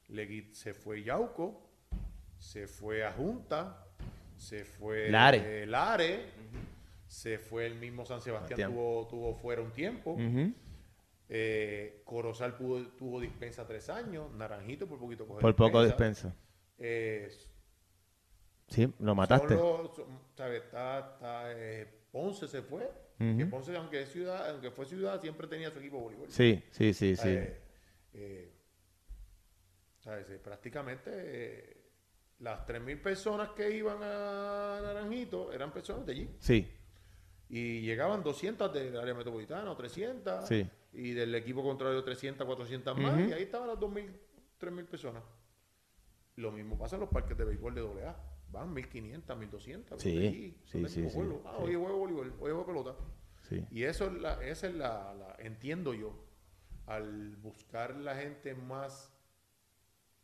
Le 0.07 0.27
qui- 0.27 0.51
se 0.53 0.73
fue 0.73 1.03
Yauco, 1.03 1.69
se 2.39 2.65
fue 2.67 3.05
a 3.05 3.11
Junta, 3.13 3.85
se 4.35 4.65
fue 4.65 5.11
Lare. 5.11 5.61
eh, 5.61 5.65
Lare, 5.67 6.25
se 7.05 7.37
fue 7.37 7.67
el 7.67 7.75
mismo 7.75 8.03
San 8.03 8.19
Sebastián, 8.19 8.57
Sebastián. 8.57 8.71
tuvo, 8.71 9.07
tuvo 9.07 9.35
fuera 9.35 9.61
un 9.61 9.71
tiempo. 9.71 10.17
Eh, 11.33 12.01
Corozal 12.03 12.57
pudo- 12.57 12.89
tuvo 12.97 13.21
dispensa 13.21 13.65
tres 13.65 13.89
años, 13.89 14.29
Naranjito 14.33 14.85
por 14.85 14.99
poquito 14.99 15.25
cogió 15.25 15.39
Por 15.39 15.55
poco 15.55 15.81
dispensa. 15.81 16.35
Eh, 16.77 17.29
Sí, 18.67 18.93
lo 18.99 19.15
mataste. 19.15 19.55
son 19.55 19.83
los- 19.83 19.95
son- 19.95 20.19
¿sabes? 20.35 20.63
Está, 20.63 20.99
está, 21.13 21.51
eh, 21.53 21.87
Ponce 22.11 22.47
se 22.49 22.61
fue. 22.61 22.89
Que 23.17 23.45
Ponce, 23.45 23.75
aunque, 23.77 24.01
es 24.01 24.09
ciudad, 24.11 24.49
aunque 24.49 24.71
fue 24.71 24.85
ciudad, 24.85 25.21
siempre 25.21 25.47
tenía 25.47 25.69
su 25.71 25.79
equipo 25.79 25.99
voleibol. 25.99 26.29
Sí, 26.29 26.61
sí, 26.71 26.93
sí, 26.93 27.15
sí. 27.15 27.29
Eh, 28.13 28.51
¿sabes? 29.99 30.27
Prácticamente 30.43 31.77
las 32.39 32.65
3.000 32.65 32.99
personas 33.01 33.49
que 33.49 33.69
iban 33.71 33.99
a 34.01 34.79
Naranjito 34.83 35.53
eran 35.53 35.71
personas 35.71 36.05
de 36.05 36.11
allí. 36.11 36.35
Sí, 36.39 36.67
Y 37.47 37.81
llegaban 37.81 38.23
200 38.23 38.73
del 38.73 38.97
área 38.97 39.13
metropolitana 39.13 39.69
o 39.71 39.75
300. 39.77 40.47
Sí. 40.47 40.67
Y 40.93 41.13
del 41.13 41.33
equipo 41.35 41.63
contrario 41.63 42.03
300, 42.03 42.45
400 42.45 42.97
más. 42.97 43.13
Ujú. 43.19 43.29
Y 43.29 43.33
ahí 43.33 43.43
estaban 43.43 43.67
las 43.67 43.77
2.000, 43.79 44.11
3.000 44.59 44.85
personas. 44.85 45.23
Lo 46.35 46.51
mismo 46.51 46.77
pasa 46.77 46.95
en 46.95 47.01
los 47.01 47.09
parques 47.09 47.37
de 47.37 47.45
béisbol 47.45 47.75
de 47.75 47.81
AA. 48.05 48.15
Van 48.51 48.73
1.500, 48.75 49.23
1.200. 49.37 49.97
Sí, 49.97 50.09
ahí, 50.17 50.57
sí, 50.65 50.87
sí, 50.89 51.09
sí. 51.09 51.19
Ah, 51.45 51.55
sí. 51.57 51.63
hoy 51.63 51.75
juego 51.75 51.97
voleibol, 51.97 52.27
hoy 52.31 52.37
juego 52.39 52.65
pelota. 52.65 52.95
Sí. 53.43 53.65
Y 53.71 53.83
eso 53.83 54.07
es 54.07 54.13
la, 54.13 54.43
esa 54.43 54.67
es 54.67 54.75
la, 54.75 55.13
la- 55.13 55.35
entiendo 55.39 55.93
yo, 55.93 56.13
al 56.87 57.35
buscar 57.37 57.95
la 57.95 58.15
gente 58.15 58.53
más, 58.53 59.13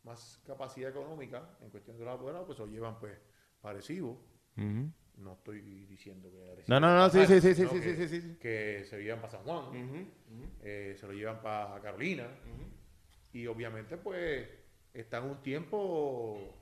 más 0.02 0.40
capacidad 0.46 0.90
económica 0.90 1.56
en 1.62 1.70
cuestión 1.70 1.96
de 1.98 2.04
los 2.04 2.14
apoderados, 2.14 2.46
pues 2.46 2.58
lo 2.58 2.66
llevan 2.66 2.98
pues 2.98 3.18
parecido. 3.62 4.10
Ujú. 4.56 4.90
No 5.18 5.32
estoy 5.32 5.60
diciendo 5.86 6.30
que 6.30 6.64
No, 6.68 6.78
no, 6.78 6.94
no, 6.94 7.10
sí, 7.10 7.26
sí, 7.26 7.40
sí, 7.40 7.54
sí, 7.54 7.62
¿no? 7.62 7.70
sí, 7.70 7.80
que, 7.80 7.94
sí, 7.96 8.08
sí, 8.08 8.20
sí. 8.20 8.36
que 8.40 8.84
se 8.84 8.96
lo 8.96 9.02
llevan 9.02 9.20
para 9.20 9.32
San 9.32 9.42
Juan, 9.42 10.08
eh, 10.62 10.96
se 10.98 11.06
lo 11.06 11.12
llevan 11.12 11.42
para 11.42 11.80
Carolina. 11.80 12.28
Y 13.32 13.46
obviamente 13.46 13.96
pues 13.96 14.48
están 14.94 15.24
un 15.24 15.42
tiempo 15.42 16.54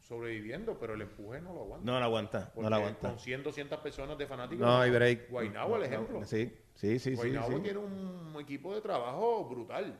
sobreviviendo, 0.00 0.78
pero 0.78 0.94
el 0.94 1.02
empuje 1.02 1.40
no 1.40 1.52
lo 1.54 1.60
aguanta. 1.62 1.86
No 1.86 1.98
la 1.98 2.06
aguanta, 2.06 2.52
no 2.56 2.70
la 2.70 2.76
aguanta. 2.76 3.08
Con 3.08 3.18
100, 3.18 3.42
200 3.42 3.80
personas 3.80 4.18
de 4.18 4.26
fanáticos. 4.26 4.64
No 4.64 4.78
hay 4.80 4.90
break. 4.90 5.30
Guaynabo, 5.30 5.76
el 5.76 5.82
No, 5.82 5.88
no, 5.88 5.94
ejemplo. 5.94 6.24
Sí, 6.24 6.52
sí, 6.74 6.98
sí, 6.98 7.10
sí. 7.10 7.14
Guaynabo 7.16 7.56
sí. 7.56 7.62
tiene 7.62 7.78
un 7.78 8.36
equipo 8.40 8.74
de 8.74 8.80
trabajo 8.80 9.44
brutal. 9.48 9.98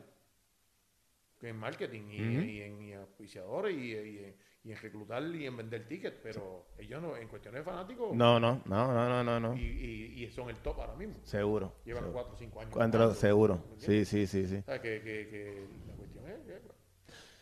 Que 1.39 1.49
en 1.49 1.57
marketing 1.57 2.03
y, 2.11 2.21
y 2.21 2.61
en 2.61 2.81
y 2.81 2.93
auspiciadores 2.93 3.75
y, 3.75 3.91
y 3.91 4.17
en, 4.19 4.35
y 4.65 4.71
en 4.71 4.77
reclutar 4.79 5.23
y 5.23 5.45
en 5.45 5.55
vender 5.55 5.87
tickets. 5.87 6.17
Pero 6.21 6.65
ellos 6.77 7.01
no, 7.01 7.15
en 7.15 7.27
cuestiones 7.27 7.61
de 7.61 7.63
fanáticos. 7.71 8.13
No, 8.15 8.39
no, 8.39 8.61
no, 8.65 8.93
no, 8.93 9.07
no, 9.07 9.23
no, 9.23 9.39
no. 9.39 9.55
Y, 9.55 9.61
y- 9.61 10.23
y 10.25 10.31
son 10.31 10.49
el 10.49 10.57
top 10.57 10.81
ahora 10.81 10.95
mismo. 10.95 11.15
Seguro. 11.23 11.75
Llevan 11.85 12.03
seguro. 12.03 12.13
4 12.13 12.33
o 12.33 12.37
5 12.37 12.59
años. 12.61 12.75
Ganando, 12.75 13.13
seguro. 13.13 13.63
Sí, 13.77 14.03
sí, 14.05 14.25
sí, 14.27 14.47
sí. 14.47 14.57
O 14.57 14.63
sea, 14.63 14.81
que, 14.81 15.01
que- 15.01 15.27
que 15.29 15.67
la 15.87 15.93
cuestión 15.93 16.27
es. 16.29 16.39
que, 16.45 16.53
pues, 16.59 16.75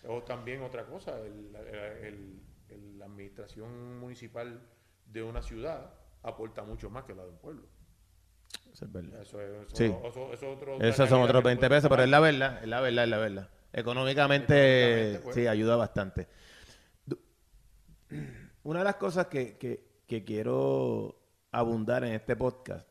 o 0.06 0.22
también 0.24 0.62
otra 0.62 0.86
cosa, 0.86 1.18
el- 1.22 1.56
el- 1.56 2.42
el- 2.70 3.00
la 3.00 3.06
administración 3.06 4.00
municipal 4.00 4.62
de 5.06 5.24
una 5.24 5.42
ciudad 5.42 5.94
aporta 6.24 6.64
mucho 6.64 6.90
más 6.90 7.06
que 7.06 7.16
la 7.16 7.24
de 7.24 7.30
un 7.30 7.38
pueblo. 7.38 7.64
Eso 8.72 8.86
es 8.86 8.92
verdad. 8.92 9.22
Eso 9.22 9.40
es, 9.42 9.68
eso, 9.68 9.76
Sí. 9.76 9.86
eso- 9.86 10.34
eso 10.34 10.34
es 10.34 10.44
otro- 10.58 10.76
otra 10.76 10.88
Esos 10.90 11.08
son 11.10 11.22
otros 11.22 11.42
que 11.42 11.48
20 11.48 11.68
puede 11.68 11.78
pesos, 11.80 11.90
pero 11.90 12.04
es 12.04 12.10
la 12.10 12.20
verdad, 12.20 12.62
es 12.64 12.68
la 12.68 12.82
verdad, 12.82 13.04
es 13.06 13.10
la 13.10 13.18
verdad. 13.18 13.50
Económicamente, 13.72 14.54
Económicamente, 14.56 15.20
pues. 15.24 15.36
sí, 15.36 15.48
ayuda 15.48 15.76
bastante. 15.76 16.28
Una 18.64 18.80
de 18.80 18.86
las 18.86 18.96
cosas 18.96 19.28
que, 19.28 19.58
que- 19.58 20.04
que 20.08 20.24
quiero 20.24 21.20
abundar 21.52 22.04
en 22.04 22.14
este 22.14 22.36
podcast, 22.36 22.88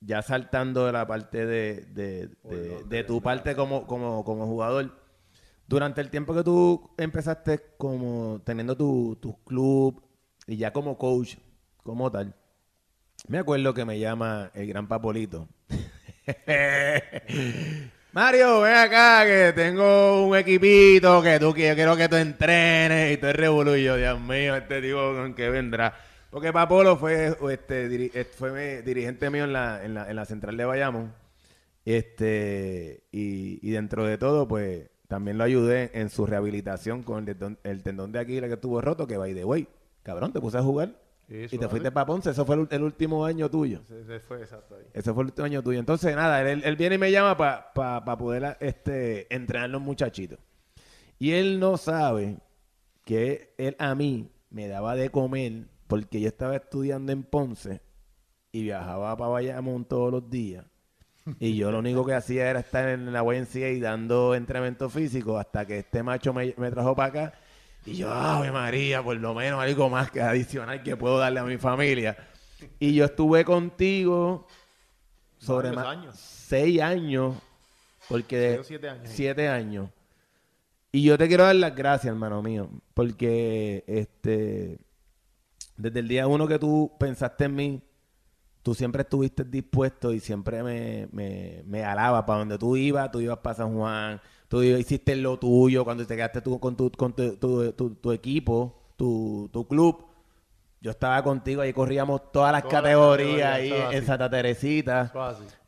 ya 0.00 0.22
saltando 0.22 0.86
de 0.86 0.92
la 0.92 1.06
parte 1.06 1.44
de, 1.46 1.82
de- 1.86 2.28
de- 2.44 2.84
de 2.84 3.04
tu 3.04 3.20
parte 3.22 3.54
como, 3.56 3.86
como, 3.86 4.24
como 4.24 4.46
jugador, 4.46 4.92
durante 5.66 6.00
el 6.00 6.10
tiempo 6.10 6.34
que 6.34 6.44
tú 6.44 6.90
empezaste 6.98 7.60
como 7.76 8.40
teniendo 8.44 8.76
tu, 8.76 9.16
tu 9.20 9.42
club 9.44 10.02
y 10.46 10.56
ya 10.56 10.72
como 10.72 10.96
coach, 10.96 11.36
como 11.82 12.10
tal, 12.10 12.34
me 13.28 13.38
acuerdo 13.38 13.74
que 13.74 13.84
me 13.84 13.98
llama 13.98 14.50
el 14.54 14.66
gran 14.68 14.86
Papolito. 14.86 15.48
Mario, 18.16 18.62
ven 18.62 18.74
acá 18.74 19.26
que 19.26 19.52
tengo 19.54 20.26
un 20.26 20.34
equipito 20.34 21.22
que 21.22 21.38
tú 21.38 21.52
que 21.52 21.68
yo 21.68 21.74
quiero 21.74 21.94
que 21.98 22.08
tú 22.08 22.16
entrenes 22.16 23.12
y 23.12 23.18
tú 23.18 23.26
eres 23.26 23.38
revolullo. 23.38 23.94
Dios 23.96 24.18
mío, 24.18 24.56
este 24.56 24.80
tipo 24.80 24.96
con 25.12 25.34
qué 25.34 25.50
vendrá. 25.50 25.92
Porque 26.30 26.50
Papolo 26.50 26.96
fue, 26.96 27.36
este, 27.50 28.10
eh, 28.18 28.24
fue 28.24 28.52
mi- 28.52 28.82
dirigente 28.82 29.28
mío 29.28 29.44
en 29.44 29.52
la, 29.52 29.84
en 29.84 29.92
la, 29.92 30.08
en 30.08 30.16
la 30.16 30.24
central 30.24 30.56
de 30.56 30.64
Bayamón. 30.64 31.12
Este, 31.84 33.02
y, 33.12 33.58
y 33.60 33.70
dentro 33.72 34.06
de 34.06 34.16
todo, 34.16 34.48
pues 34.48 34.88
también 35.08 35.36
lo 35.36 35.44
ayudé 35.44 35.90
en 35.92 36.08
su 36.08 36.24
rehabilitación 36.24 37.02
con 37.02 37.26
el 37.64 37.82
tendón 37.82 38.12
de 38.12 38.18
Aquiles 38.18 38.48
que 38.48 38.54
estuvo 38.54 38.80
roto, 38.80 39.06
que 39.06 39.18
by 39.18 39.34
the 39.34 39.44
way, 39.44 39.68
cabrón, 40.02 40.32
te 40.32 40.40
puse 40.40 40.56
a 40.56 40.62
jugar 40.62 40.88
Y 41.28 41.58
te 41.58 41.68
fuiste 41.68 41.90
para 41.90 42.06
Ponce. 42.06 42.30
Eso 42.30 42.44
fue 42.46 42.54
el, 42.56 42.68
el 42.70 42.82
último 42.82 43.24
año 43.24 43.50
tuyo. 43.50 43.80
Ese- 43.82 44.20
fue 44.20 44.40
exacto 44.42 44.76
ahí. 44.76 44.84
Ese 44.94 45.12
fue 45.12 45.22
el 45.24 45.26
último 45.28 45.44
año 45.44 45.62
tuyo. 45.62 45.80
Entonces, 45.80 46.14
nada, 46.14 46.40
él, 46.48 46.62
él 46.64 46.76
viene 46.76 46.94
y 46.94 46.98
me 46.98 47.10
llama 47.10 47.36
para 47.36 48.16
poder 48.16 48.56
este, 48.60 49.32
entrenar 49.34 49.70
los 49.70 49.82
muchachitos. 49.82 50.38
Y 51.18 51.32
él 51.32 51.58
no 51.58 51.76
sabe 51.78 52.38
que 53.04 53.54
él 53.58 53.74
a 53.78 53.94
mí 53.94 54.30
me 54.50 54.68
daba 54.68 54.94
de 54.96 55.10
comer 55.10 55.64
porque 55.86 56.20
yo 56.20 56.28
estaba 56.28 56.56
estudiando 56.56 57.12
en 57.12 57.22
Ponce 57.24 57.80
y 58.52 58.62
viajaba 58.62 59.16
para 59.16 59.30
Bayamón 59.30 59.84
todos 59.84 60.12
los 60.12 60.30
días. 60.30 60.64
Y 61.40 61.56
yo 61.56 61.72
lo 61.72 61.80
único 61.80 62.06
que 62.06 62.14
hacía 62.14 62.48
era 62.48 62.60
estar 62.60 62.88
en 62.88 63.12
la 63.12 63.22
YMCA 63.24 63.68
y 63.70 63.80
dando 63.80 64.34
entrenamiento 64.36 64.88
físico 64.88 65.38
hasta 65.38 65.66
que 65.66 65.80
este 65.80 66.04
macho 66.04 66.32
me, 66.32 66.54
me 66.56 66.70
trajo 66.70 66.94
para 66.94 67.08
acá. 67.08 67.38
Y 67.86 67.94
yo, 67.96 68.12
¡Ave 68.12 68.50
María! 68.50 69.02
Por 69.02 69.16
lo 69.16 69.32
menos 69.34 69.60
algo 69.60 69.88
más 69.88 70.10
que 70.10 70.20
adicional 70.20 70.82
que 70.82 70.96
puedo 70.96 71.18
darle 71.18 71.40
a 71.40 71.44
mi 71.44 71.56
familia. 71.56 72.16
Y 72.80 72.94
yo 72.94 73.04
estuve 73.04 73.44
contigo 73.44 74.46
sobre 75.38 75.70
ma- 75.72 75.90
años. 75.90 76.16
seis 76.18 76.80
años. 76.80 77.34
Porque 78.08 78.60
siete 78.64 78.88
años. 78.88 79.08
siete 79.08 79.48
años. 79.48 79.90
Y 80.92 81.02
yo 81.02 81.18
te 81.18 81.28
quiero 81.28 81.44
dar 81.44 81.56
las 81.56 81.74
gracias, 81.74 82.06
hermano 82.12 82.42
mío. 82.42 82.70
Porque 82.94 83.84
este 83.86 84.78
desde 85.76 86.00
el 86.00 86.08
día 86.08 86.26
uno 86.26 86.48
que 86.48 86.58
tú 86.58 86.90
pensaste 86.98 87.44
en 87.44 87.54
mí, 87.54 87.82
tú 88.62 88.74
siempre 88.74 89.02
estuviste 89.02 89.44
dispuesto 89.44 90.12
y 90.12 90.20
siempre 90.20 90.62
me, 90.62 91.06
me, 91.12 91.62
me 91.66 91.84
alabas 91.84 92.24
para 92.24 92.38
donde 92.40 92.58
tú 92.58 92.76
ibas, 92.76 93.10
tú 93.10 93.20
ibas 93.20 93.38
para 93.38 93.56
San 93.56 93.74
Juan, 93.74 94.20
tú 94.48 94.62
hiciste 94.62 95.16
lo 95.16 95.38
tuyo, 95.38 95.84
cuando 95.84 96.06
te 96.06 96.16
quedaste 96.16 96.40
tú 96.40 96.58
con 96.60 96.76
tu, 96.76 96.90
con 96.92 97.14
tu, 97.14 97.36
tu- 97.36 97.72
tu- 97.94 98.12
equipo, 98.12 98.92
tu, 98.96 99.48
tu 99.52 99.66
club. 99.66 100.04
Yo 100.80 100.90
estaba 100.92 101.22
contigo, 101.22 101.62
ahí 101.62 101.72
corríamos 101.72 102.30
todas 102.32 102.52
las 102.52 102.62
Todas 102.62 102.82
categorías 102.82 103.54
ahí 103.54 103.70
en 103.72 103.96
así. 103.98 104.06
Santa 104.06 104.30
Teresita. 104.30 105.12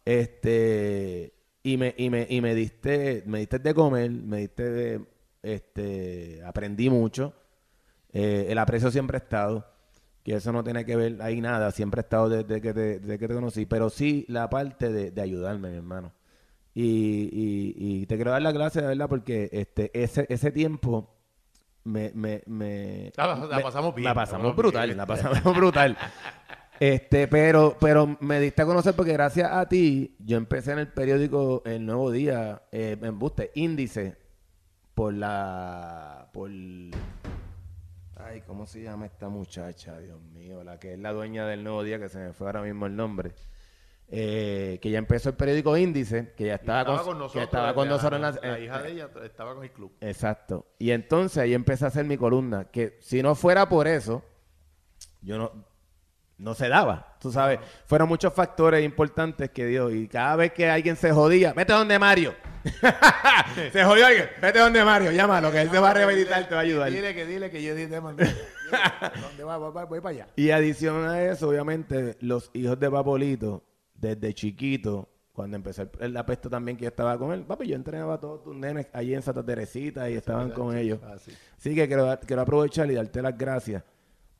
Este, 0.04 1.34
y 1.62 1.76
me, 1.76 1.94
y 1.96 2.10
me, 2.10 2.26
y 2.28 2.40
me 2.40 2.54
diste, 2.54 3.22
me 3.26 3.40
diste 3.40 3.58
de 3.58 3.74
comer, 3.74 4.10
me 4.10 4.38
diste 4.38 4.70
de, 4.70 5.00
este, 5.42 6.42
aprendí 6.44 6.88
mucho. 6.90 7.34
Eh, 8.12 8.46
el 8.48 8.58
aprecio 8.58 8.90
siempre 8.90 9.16
ha 9.16 9.20
estado, 9.20 9.66
que 10.22 10.34
eso 10.34 10.52
no 10.52 10.64
tiene 10.64 10.84
que 10.84 10.96
ver 10.96 11.20
ahí 11.20 11.40
nada, 11.40 11.70
siempre 11.72 12.00
ha 12.00 12.02
estado 12.02 12.28
desde 12.28 12.60
que 12.60 12.72
te, 12.72 13.00
desde 13.00 13.18
que 13.18 13.28
te 13.28 13.34
conocí, 13.34 13.66
pero 13.66 13.90
sí 13.90 14.24
la 14.28 14.48
parte 14.48 14.90
de, 14.90 15.10
de 15.10 15.20
ayudarme, 15.22 15.70
mi 15.70 15.76
hermano. 15.76 16.12
Y, 16.80 17.28
y, 17.32 17.74
y 18.02 18.06
te 18.06 18.14
quiero 18.14 18.30
dar 18.30 18.40
las 18.42 18.54
gracias, 18.54 18.82
de 18.84 18.88
verdad, 18.88 19.08
porque 19.08 19.48
este, 19.50 19.90
ese, 20.00 20.26
ese 20.28 20.52
tiempo 20.52 21.12
me, 21.82 22.12
me, 22.14 22.42
me, 22.46 23.10
La- 23.16 23.34
la 23.34 23.60
pasamos 23.60 23.94
bien, 23.96 24.04
La 24.04 24.10
la 24.10 24.14
pasamos 24.14 24.42
pasamos 24.42 24.56
brutal, 24.56 24.86
bien. 24.86 24.96
la 24.96 25.06
pasamos 25.06 25.42
brutal. 25.56 25.96
Este, 26.78 27.26
pero, 27.26 27.76
pero 27.80 28.16
me 28.20 28.38
diste 28.38 28.62
a 28.62 28.66
conocer 28.66 28.94
porque 28.94 29.12
gracias 29.12 29.50
a 29.50 29.68
ti 29.68 30.14
yo 30.20 30.36
empecé 30.36 30.70
en 30.70 30.78
el 30.78 30.86
periódico 30.86 31.62
El 31.66 31.84
Nuevo 31.84 32.12
Día, 32.12 32.62
eh, 32.70 32.96
en 33.02 33.18
Buste, 33.18 33.50
índice, 33.56 34.16
por 34.94 35.12
la, 35.14 36.28
por, 36.32 36.48
ay, 36.50 38.40
¿cómo 38.46 38.66
se 38.66 38.82
llama 38.82 39.06
esta 39.06 39.28
muchacha? 39.28 39.98
Dios 39.98 40.20
mío, 40.22 40.62
la 40.62 40.78
que 40.78 40.92
es 40.92 40.98
la 41.00 41.12
dueña 41.12 41.44
del 41.46 41.64
Nuevo 41.64 41.82
Día, 41.82 41.98
que 41.98 42.08
se 42.08 42.18
me 42.18 42.32
fue 42.32 42.46
ahora 42.46 42.62
mismo 42.62 42.86
el 42.86 42.94
nombre. 42.94 43.32
Eh, 44.10 44.78
que 44.80 44.90
ya 44.90 44.98
empezó 44.98 45.28
el 45.28 45.34
periódico 45.34 45.76
Índice, 45.76 46.32
que 46.34 46.46
ya 46.46 46.54
estaba, 46.54 46.80
estaba 46.80 46.98
con, 47.02 47.06
con 47.06 47.14
que 47.16 47.18
nosotros. 47.24 47.44
estaba 47.44 47.74
con 47.74 47.88
la- 47.88 47.94
nosotros 47.94 48.16
en 48.16 48.22
la, 48.22 48.30
la 48.52 48.58
eh, 48.58 48.64
hija 48.64 48.82
de 48.82 48.90
ella 48.92 49.08
estaba 49.22 49.54
con 49.54 49.64
el 49.64 49.70
club. 49.70 49.92
Exacto. 50.00 50.66
Y 50.78 50.92
entonces 50.92 51.36
ahí 51.38 51.52
empecé 51.52 51.84
a 51.84 51.88
hacer 51.88 52.06
mi 52.06 52.16
columna, 52.16 52.64
que 52.70 52.96
si 53.00 53.22
no 53.22 53.34
fuera 53.34 53.68
por 53.68 53.86
eso, 53.86 54.24
yo 55.20 55.36
no, 55.36 55.52
no 56.38 56.54
se 56.54 56.68
daba, 56.70 57.16
tú 57.20 57.30
sabes. 57.30 57.58
Fueron 57.84 58.08
muchos 58.08 58.32
factores 58.32 58.82
importantes 58.82 59.50
que 59.50 59.66
dio. 59.66 59.90
Y 59.90 60.08
cada 60.08 60.36
vez 60.36 60.52
que 60.52 60.70
alguien 60.70 60.96
se 60.96 61.12
jodía, 61.12 61.52
vete 61.52 61.74
donde 61.74 61.98
Mario. 61.98 62.34
se 63.72 63.84
jodió 63.84 64.06
alguien, 64.06 64.30
vete 64.40 64.58
donde 64.58 64.84
Mario, 64.84 65.10
llámalo, 65.12 65.50
que 65.52 65.60
él 65.60 65.70
se 65.70 65.78
va 65.78 65.90
a 65.90 65.94
rehabilitar, 65.94 66.48
te 66.48 66.54
va 66.54 66.60
a 66.60 66.64
ayudar. 66.64 66.90
Dile 66.90 67.14
que 67.14 67.26
dile 67.26 67.50
que 67.50 67.62
yo 67.62 67.74
te 67.74 68.00
mandé. 68.00 68.24
¿Dónde 69.20 69.44
va? 69.44 69.56
Voy, 69.58 69.84
voy 69.86 70.00
para 70.00 70.14
allá. 70.14 70.28
Y 70.36 70.50
adición 70.50 71.06
a 71.06 71.22
eso, 71.22 71.48
obviamente, 71.48 72.16
los 72.20 72.50
hijos 72.54 72.78
de 72.80 72.90
Papolito, 72.90 73.64
desde 74.00 74.32
chiquito, 74.34 75.08
cuando 75.32 75.56
empecé 75.56 75.82
el, 75.82 75.90
el 76.00 76.16
apesto 76.16 76.48
también 76.48 76.76
que 76.76 76.84
yo 76.84 76.88
estaba 76.88 77.18
con 77.18 77.32
él, 77.32 77.42
papi, 77.44 77.66
yo 77.68 77.76
entrenaba 77.76 78.14
a 78.14 78.20
todos 78.20 78.42
tus 78.42 78.54
nenes 78.56 78.88
allí 78.92 79.14
en 79.14 79.22
Santa 79.22 79.44
Teresita 79.44 80.08
y 80.10 80.14
estaban 80.14 80.50
con 80.50 80.76
ellos. 80.76 80.98
Ah, 81.04 81.16
sí. 81.18 81.32
Así 81.56 81.74
que 81.74 81.86
quiero, 81.86 82.18
quiero 82.26 82.42
aprovechar 82.42 82.90
y 82.90 82.94
darte 82.94 83.20
las 83.22 83.36
gracias 83.36 83.82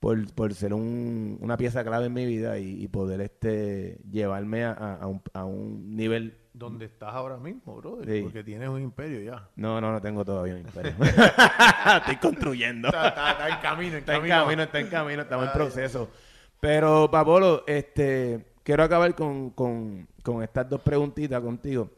por, 0.00 0.32
por 0.34 0.54
ser 0.54 0.72
un- 0.74 1.38
una 1.40 1.56
pieza 1.56 1.82
clave 1.84 2.06
en 2.06 2.12
mi 2.12 2.24
vida 2.24 2.58
y, 2.58 2.82
y 2.82 2.88
poder 2.88 3.20
este 3.20 3.98
llevarme 4.10 4.64
a, 4.64 4.72
a- 4.72 4.94
a 4.96 5.06
un, 5.06 5.22
a 5.32 5.44
un 5.44 5.94
nivel... 5.96 6.36
¿Dónde 6.52 6.86
estás 6.86 7.14
ahora 7.14 7.36
mismo, 7.36 7.76
brother? 7.76 8.04
Sí. 8.16 8.22
Porque 8.22 8.42
tienes 8.42 8.68
un 8.68 8.82
imperio 8.82 9.20
ya. 9.20 9.48
No, 9.54 9.80
no, 9.80 9.92
no 9.92 10.00
tengo 10.00 10.24
todavía 10.24 10.54
un 10.54 10.60
imperio. 10.60 10.92
Estoy 11.98 12.16
construyendo. 12.16 12.88
Está, 12.88 13.08
está- 13.08 13.30
está 13.30 13.48
en 13.48 13.60
camino, 13.60 13.92
en 13.92 13.98
Está 13.98 14.14
en 14.14 14.18
camino. 14.20 14.40
camino, 14.44 14.62
está 14.64 14.80
en 14.80 14.86
camino, 14.88 15.22
estamos 15.22 15.46
en 15.46 15.52
proceso. 15.52 16.08
Pero, 16.60 17.08
Papolo, 17.10 17.62
este, 17.68 18.44
quiero 18.68 18.82
acabar 18.82 19.14
con, 19.14 19.48
con- 19.52 20.06
con 20.22 20.42
estas 20.42 20.68
dos 20.68 20.82
preguntitas 20.82 21.40
contigo. 21.40 21.90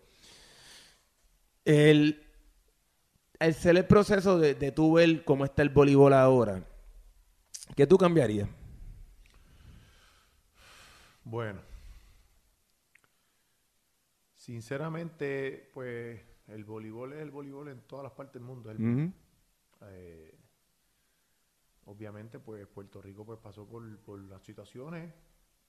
El, 1.65 2.25
el 3.41 3.55
ser 3.55 3.77
el 3.77 3.87
proceso 3.89 4.39
de, 4.39 4.55
de 4.55 4.71
tú 4.71 4.93
ver 4.93 5.25
cómo 5.25 5.45
está 5.45 5.63
el 5.63 5.71
voleibol 5.71 6.13
ahora, 6.13 6.65
¿qué 7.75 7.89
tú 7.89 7.99
cambiarías? 7.99 8.49
Bueno. 11.25 11.61
Sinceramente, 14.37 15.73
pues 15.75 16.23
el 16.47 16.65
voleibol 16.65 17.15
es 17.15 17.19
el 17.23 17.33
voleibol 17.33 17.67
en 17.67 17.81
todas 17.81 18.05
las 18.05 18.13
partes 18.13 18.35
del 18.35 18.45
mundo. 18.45 18.73
Eh, 19.89 20.39
obviamente, 21.87 22.39
pues 22.39 22.65
Puerto 22.69 23.03
Rico 23.03 23.27
pues 23.27 23.41
pasó 23.41 23.67
por, 23.67 23.99
por 24.03 24.21
las 24.21 24.41
situaciones 24.45 25.13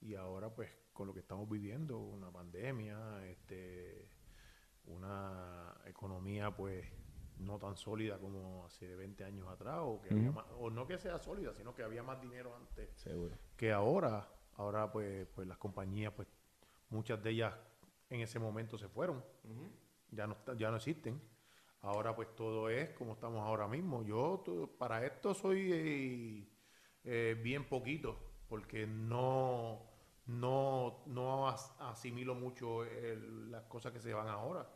y 0.02 0.16
ahora 0.16 0.54
pues 0.54 0.70
con 0.94 1.08
lo 1.08 1.14
que 1.14 1.20
estamos 1.22 1.48
viviendo, 1.50 1.98
una 1.98 2.32
pandemia, 2.32 3.26
este, 3.28 4.10
una 4.86 5.76
economía 5.86 6.52
pues 6.56 6.86
no 7.38 7.58
tan 7.58 7.76
sólida 7.76 8.20
como 8.20 8.66
hace 8.66 8.96
20 8.96 9.24
años 9.24 9.48
atrás 9.48 9.80
o 9.82 10.02
que 10.02 10.12
había 10.12 10.32
más- 10.32 10.46
o 10.60 10.70
no 10.70 10.86
que 10.86 10.98
sea 10.98 11.18
sólida, 11.20 11.54
sino 11.54 11.74
que 11.74 11.84
había 11.84 12.04
más 12.04 12.22
dinero 12.22 12.56
antes 12.56 12.90
Seguro. 12.96 13.36
que 13.56 13.72
ahora, 13.72 14.28
ahora 14.56 14.92
pues, 14.92 15.28
pues 15.34 15.48
las 15.48 15.58
compañías, 15.58 16.14
pues 16.14 16.28
muchas 16.90 17.22
de 17.24 17.32
ellas 17.32 17.56
en 18.10 18.22
ese 18.22 18.38
momento 18.40 18.78
se 18.78 18.90
fueron, 18.90 19.24
ya 20.12 20.28
no 20.28 20.36
ya 20.58 20.70
no 20.70 20.78
existen. 20.78 21.22
Ahora 21.84 22.16
pues 22.16 22.36
todo 22.36 22.70
es 22.70 22.90
como 22.92 23.14
estamos 23.14 23.40
ahora 23.42 23.68
mismo. 23.68 24.04
Yo 24.04 24.44
para 24.78 25.04
esto 25.06 25.34
soy 25.34 25.72
eh, 25.74 26.48
eh, 27.06 27.40
bien 27.42 27.68
poquito, 27.68 28.20
porque 28.48 28.86
no, 28.86 29.82
no, 30.40 31.04
no 31.08 31.48
as- 31.50 31.74
asimilo 31.80 32.36
mucho 32.36 32.84
el- 32.86 33.52
las 33.52 33.64
cosas 33.64 33.92
que 33.92 34.00
se 34.00 34.14
van 34.14 34.28
ahora. 34.28 34.68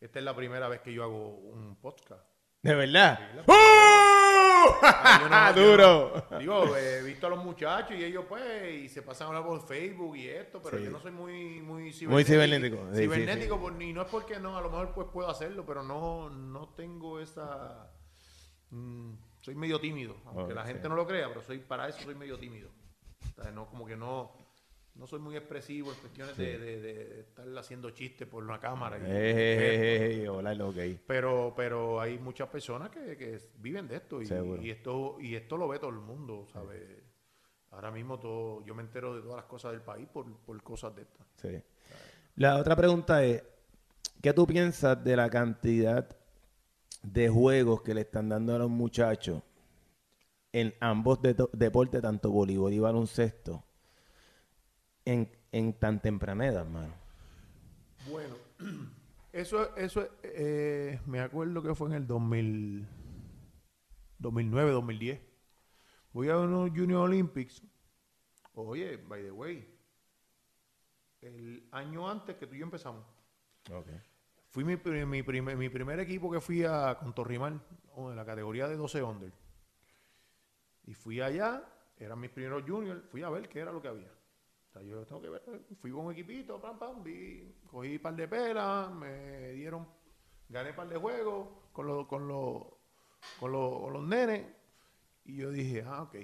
Esta 0.00 0.18
es 0.18 0.24
la 0.24 0.34
primera 0.34 0.68
vez 0.68 0.80
que 0.80 0.92
yo 0.92 1.04
hago 1.04 1.28
un 1.36 1.76
podcast. 1.76 2.24
¿De 2.62 2.74
verdad? 2.74 3.18
Sí, 3.18 3.36
la- 3.36 3.44
¡Oh! 3.46 4.78
Ah, 4.84 5.52
no- 5.54 5.60
¡Duro! 5.62 6.24
no- 6.30 6.38
digo, 6.38 6.76
eh, 6.76 6.98
he 6.98 7.02
visto 7.02 7.26
a 7.26 7.30
los 7.30 7.44
muchachos 7.44 7.96
y 7.96 8.04
ellos 8.04 8.24
pues, 8.28 8.72
y 8.74 8.88
se 8.88 9.02
pasan 9.02 9.26
a 9.26 9.28
hablar 9.28 9.44
por 9.44 9.60
Facebook 9.66 10.16
y 10.16 10.28
esto, 10.28 10.60
pero 10.62 10.78
Sí. 10.78 10.84
yo 10.84 10.90
no 10.90 11.00
soy 11.00 11.10
muy, 11.10 11.60
muy 11.60 11.82
Muy 12.06 12.24
cibernético, 12.24 12.76
sí, 12.92 13.02
cibernético, 13.02 13.56
sí. 13.56 13.60
por- 13.60 13.82
y 13.82 13.92
no 13.92 14.02
es 14.02 14.08
porque 14.08 14.38
no, 14.38 14.56
a 14.56 14.60
lo 14.60 14.70
mejor 14.70 14.92
pues 14.94 15.08
puedo 15.12 15.28
hacerlo, 15.28 15.64
pero 15.66 15.82
no, 15.82 16.30
no 16.30 16.68
tengo 16.70 17.18
esa... 17.20 17.90
mm, 18.70 19.14
soy 19.40 19.54
medio 19.56 19.80
tímido, 19.80 20.16
aunque 20.26 20.54
la 20.54 20.64
gente 20.64 20.88
no 20.88 20.94
lo 20.96 21.06
crea, 21.06 21.28
pero 21.28 21.42
soy 21.42 21.58
para 21.58 21.88
eso 21.88 22.00
soy 22.02 22.14
medio 22.14 22.38
tímido. 22.38 22.70
O 23.38 23.42
sea, 23.42 23.50
no, 23.50 23.66
como 23.66 23.84
que 23.86 23.96
no, 23.96 24.32
no 24.94 25.06
soy 25.06 25.18
muy 25.20 25.36
expresivo 25.36 25.90
en 25.92 25.98
cuestiones 25.98 26.36
de, 26.36 26.58
de- 26.58 26.80
de 26.80 27.20
estar 27.20 27.46
haciendo 27.58 27.90
chistes 27.90 28.28
por 28.28 28.44
una 28.44 28.60
cámara. 28.60 28.98
y- 28.98 29.10
Ey, 29.10 29.32
ey, 29.34 29.80
ey, 30.02 30.20
ey, 30.20 30.26
hola, 30.28 30.54
pero, 31.06 31.52
pero 31.56 32.00
hay 32.00 32.18
muchas 32.18 32.48
personas 32.48 32.90
que, 32.90 33.16
que 33.16 33.38
viven 33.58 33.88
de 33.88 33.96
esto 33.96 34.20
y, 34.20 34.26
esto 34.70 35.16
y 35.20 35.34
esto 35.34 35.56
lo 35.56 35.68
ve 35.68 35.78
todo 35.78 35.90
el 35.90 35.96
mundo, 35.96 36.46
¿sabes? 36.52 36.82
Ahora 37.70 37.90
mismo 37.90 38.18
todo, 38.20 38.62
yo 38.64 38.74
me 38.74 38.82
entero 38.82 39.14
de 39.14 39.22
todas 39.22 39.36
las 39.36 39.46
cosas 39.46 39.72
del 39.72 39.80
país 39.80 40.06
por, 40.12 40.26
por 40.40 40.62
cosas 40.62 40.94
de 40.94 41.02
estas. 41.02 41.26
Sí. 41.36 41.62
La 42.36 42.58
otra 42.58 42.76
pregunta 42.76 43.24
es, 43.24 43.42
¿qué 44.20 44.32
tú 44.34 44.46
piensas 44.46 45.02
de 45.02 45.16
la 45.16 45.30
cantidad 45.30 46.06
de 47.02 47.28
juegos 47.30 47.80
que 47.82 47.94
le 47.94 48.02
están 48.02 48.28
dando 48.28 48.54
a 48.54 48.58
los 48.58 48.70
muchachos 48.70 49.42
en 50.52 50.74
ambos 50.80 51.22
de- 51.22 51.34
deportes, 51.54 52.02
tanto 52.02 52.30
voleibol 52.30 52.72
y 52.74 52.78
baloncesto, 52.78 53.64
en, 55.04 55.30
en 55.52 55.72
tan 55.74 56.00
temprana 56.00 56.46
edad, 56.46 56.66
mano? 56.66 56.94
Bueno, 58.10 58.34
eso, 59.32 59.74
eso 59.76 60.08
eh, 60.22 61.00
me 61.06 61.20
acuerdo 61.20 61.62
que 61.62 61.74
fue 61.74 61.88
en 61.88 61.94
el 61.94 62.06
2000, 62.06 62.86
2009, 64.18 64.70
2010. 64.72 65.20
Voy 66.12 66.28
a 66.28 66.38
unos 66.38 66.70
Junior 66.70 67.02
Olympics. 67.02 67.62
Oye, 68.54 68.96
by 68.98 69.22
the 69.22 69.30
way, 69.30 69.66
el 71.22 71.66
año 71.72 72.08
antes 72.08 72.36
que 72.36 72.46
tú 72.46 72.54
y 72.54 72.58
yo 72.58 72.64
empezamos. 72.64 73.04
Fui 74.50 74.64
mi, 74.64 74.76
mi, 75.06 75.22
primer, 75.22 75.56
mi 75.56 75.70
primer 75.70 76.00
equipo 76.00 76.30
que 76.30 76.40
fui 76.40 76.62
a 76.64 76.98
Contorrimal, 76.98 77.60
o 77.94 78.10
en 78.10 78.16
la 78.16 78.24
categoría 78.26 78.68
de 78.68 78.76
12 78.76 79.02
under. 79.02 79.32
Y 80.84 80.94
fui 80.94 81.20
allá, 81.20 81.64
eran 81.96 82.20
mis 82.20 82.30
primeros 82.30 82.64
juniors, 82.66 83.02
fui 83.08 83.22
a 83.22 83.30
ver 83.30 83.48
qué 83.48 83.60
era 83.60 83.72
lo 83.72 83.80
que 83.80 83.88
había. 83.88 84.12
Yo 84.80 85.04
tengo 85.04 85.20
que 85.20 85.28
ver, 85.28 85.42
fui 85.80 85.90
con 85.90 86.06
un 86.06 86.12
equipito, 86.12 86.60
pam, 86.60 86.78
pam, 86.78 87.02
vi, 87.02 87.54
cogí 87.66 87.96
un 87.96 88.02
par 88.02 88.16
de 88.16 88.26
pelas, 88.26 88.90
me 88.90 89.52
dieron, 89.52 89.86
gané 90.48 90.70
un 90.70 90.76
par 90.76 90.88
de 90.88 90.96
juegos 90.96 91.48
con 91.72 91.86
los, 91.86 92.06
con 92.06 92.26
los, 92.26 92.64
con 93.38 93.52
los, 93.52 94.02
nenes. 94.02 94.46
Y 95.24 95.36
yo 95.36 95.50
dije, 95.50 95.84
ah, 95.86 96.02
ok. 96.02 96.16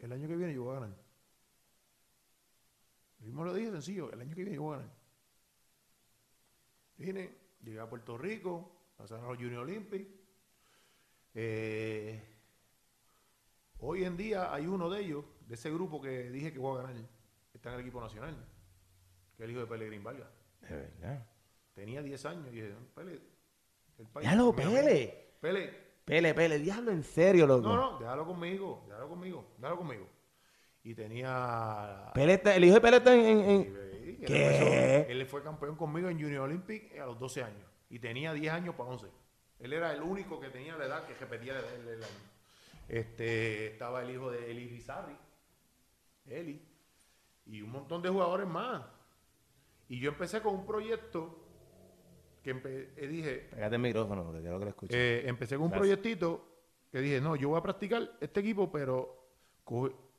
El 0.00 0.12
año 0.12 0.26
que 0.26 0.36
viene 0.36 0.52
yo 0.52 0.64
voy 0.64 0.76
a 0.76 0.80
ganar. 0.80 0.96
Yo 3.20 3.26
mismo 3.26 3.44
lo 3.44 3.54
dije 3.54 3.70
sencillo, 3.70 4.10
el 4.12 4.20
año 4.20 4.34
que 4.34 4.42
viene 4.42 4.56
yo 4.56 4.62
voy 4.62 4.74
a 4.74 4.78
ganar. 4.78 4.94
Vine, 6.96 7.34
llegué 7.62 7.80
a 7.80 7.88
Puerto 7.88 8.18
Rico, 8.18 8.92
pasaron 8.96 9.26
los 9.26 9.36
Junior 9.36 9.62
Olympics. 9.62 10.10
Eh, 11.34 12.20
hoy 13.78 14.04
en 14.04 14.16
día 14.16 14.52
hay 14.52 14.66
uno 14.66 14.90
de 14.90 15.00
ellos, 15.02 15.24
de 15.50 15.56
ese 15.56 15.68
grupo 15.70 16.00
que 16.00 16.30
dije 16.30 16.52
que 16.52 16.60
voy 16.60 16.78
a 16.78 16.82
ganar, 16.82 17.02
está 17.52 17.70
en 17.70 17.74
el 17.74 17.80
equipo 17.80 18.00
nacional, 18.00 18.36
que 19.36 19.42
es 19.42 19.44
el 19.44 19.50
hijo 19.50 19.60
de 19.60 19.66
Pelegrín 19.66 20.04
Vargas. 20.04 20.28
De 20.60 20.76
verdad. 20.76 21.26
Tenía 21.74 22.02
10 22.02 22.24
años 22.26 22.46
y 22.48 22.50
dije, 22.52 22.72
Pele, 22.94 23.20
el 23.98 24.06
país. 24.06 24.28
¡Ya 24.28 24.36
lo 24.36 24.52
mi 24.52 24.62
amigo. 24.62 24.80
pele! 24.80 25.34
Pele, 25.40 25.90
Pele, 26.04 26.34
pele, 26.34 26.58
diablo, 26.58 26.92
en 26.92 27.02
serio, 27.02 27.46
loco. 27.46 27.68
no, 27.68 27.76
no, 27.92 27.98
déjalo 27.98 28.26
conmigo, 28.26 28.84
déjalo 28.88 29.08
conmigo, 29.08 29.52
déjalo 29.58 29.76
conmigo. 29.78 30.06
Y 30.84 30.94
tenía... 30.94 32.10
Pele 32.14 32.34
está- 32.34 32.54
el 32.56 32.64
hijo 32.64 32.74
de 32.74 32.80
Pele 32.80 32.96
está 32.98 33.14
en... 33.14 33.20
en- 33.40 33.60
él 33.60 34.24
¿Qué? 34.26 34.46
empezó- 35.06 35.10
Él 35.12 35.26
fue 35.26 35.42
campeón 35.42 35.76
conmigo 35.76 36.08
en 36.08 36.20
Junior 36.20 36.42
Olympic 36.42 36.96
a 36.98 37.06
los 37.06 37.18
12 37.18 37.42
años. 37.42 37.68
Y 37.88 37.98
tenía 37.98 38.32
10 38.32 38.52
años 38.52 38.74
para 38.76 38.90
11. 38.90 39.06
Él 39.58 39.72
era 39.72 39.92
el 39.92 40.02
único 40.02 40.38
que 40.40 40.48
tenía 40.48 40.76
la 40.76 40.84
edad 40.86 41.04
que 41.06 41.14
repetía 41.14 41.58
el, 41.58 41.64
el- 41.82 41.88
el 41.88 42.02
año. 42.04 42.30
Este, 42.88 43.66
estaba 43.68 44.02
el 44.02 44.10
hijo 44.10 44.30
de 44.30 44.50
Eli 44.50 44.68
Rizarri. 44.68 45.16
Eli. 46.26 46.62
Y 47.46 47.62
un 47.62 47.70
montón 47.70 48.02
de 48.02 48.08
jugadores 48.08 48.46
más. 48.46 48.84
Y 49.88 49.98
yo 49.98 50.10
empecé 50.10 50.40
con 50.40 50.54
un 50.54 50.66
proyecto 50.66 51.46
que 52.42 52.54
empe- 52.54 52.92
eh, 52.96 53.06
dije, 53.08 53.48
Pégate 53.50 53.74
el 53.76 53.82
micrófono, 53.82 54.24
porque 54.24 54.40
quiero 54.40 54.58
que 54.58 54.64
lo 54.64 54.70
escuches. 54.70 54.96
eh, 54.96 55.28
empecé 55.28 55.56
con 55.56 55.64
un 55.64 55.70
Gracias. 55.70 55.98
proyectito 55.98 56.46
que 56.90 57.00
dije, 57.00 57.20
no, 57.20 57.36
yo 57.36 57.48
voy 57.50 57.58
a 57.58 57.62
practicar 57.62 58.16
este 58.20 58.40
equipo, 58.40 58.70
pero 58.70 59.16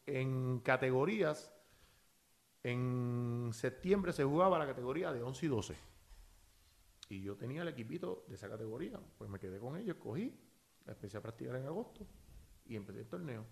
en 0.05 0.59
categorías, 0.59 1.53
en 2.63 3.49
septiembre 3.53 4.13
se 4.13 4.23
jugaba 4.23 4.59
la 4.59 4.65
categoría 4.67 5.11
de 5.11 5.21
11 5.23 5.45
y 5.45 5.49
12. 5.49 5.75
Y 7.09 7.21
yo 7.23 7.35
tenía 7.35 7.61
el 7.63 7.67
equipito 7.67 8.23
de 8.27 8.35
esa 8.35 8.47
categoría, 8.49 8.99
pues 9.17 9.29
me 9.29 9.39
quedé 9.39 9.59
con 9.59 9.75
ellos, 9.77 9.97
cogí, 9.97 10.37
empecé 10.85 11.17
a 11.17 11.21
practicar 11.21 11.55
en 11.55 11.65
agosto 11.65 12.05
y 12.65 12.75
empecé 12.75 12.99
el 12.99 13.07
torneo. 13.07 13.45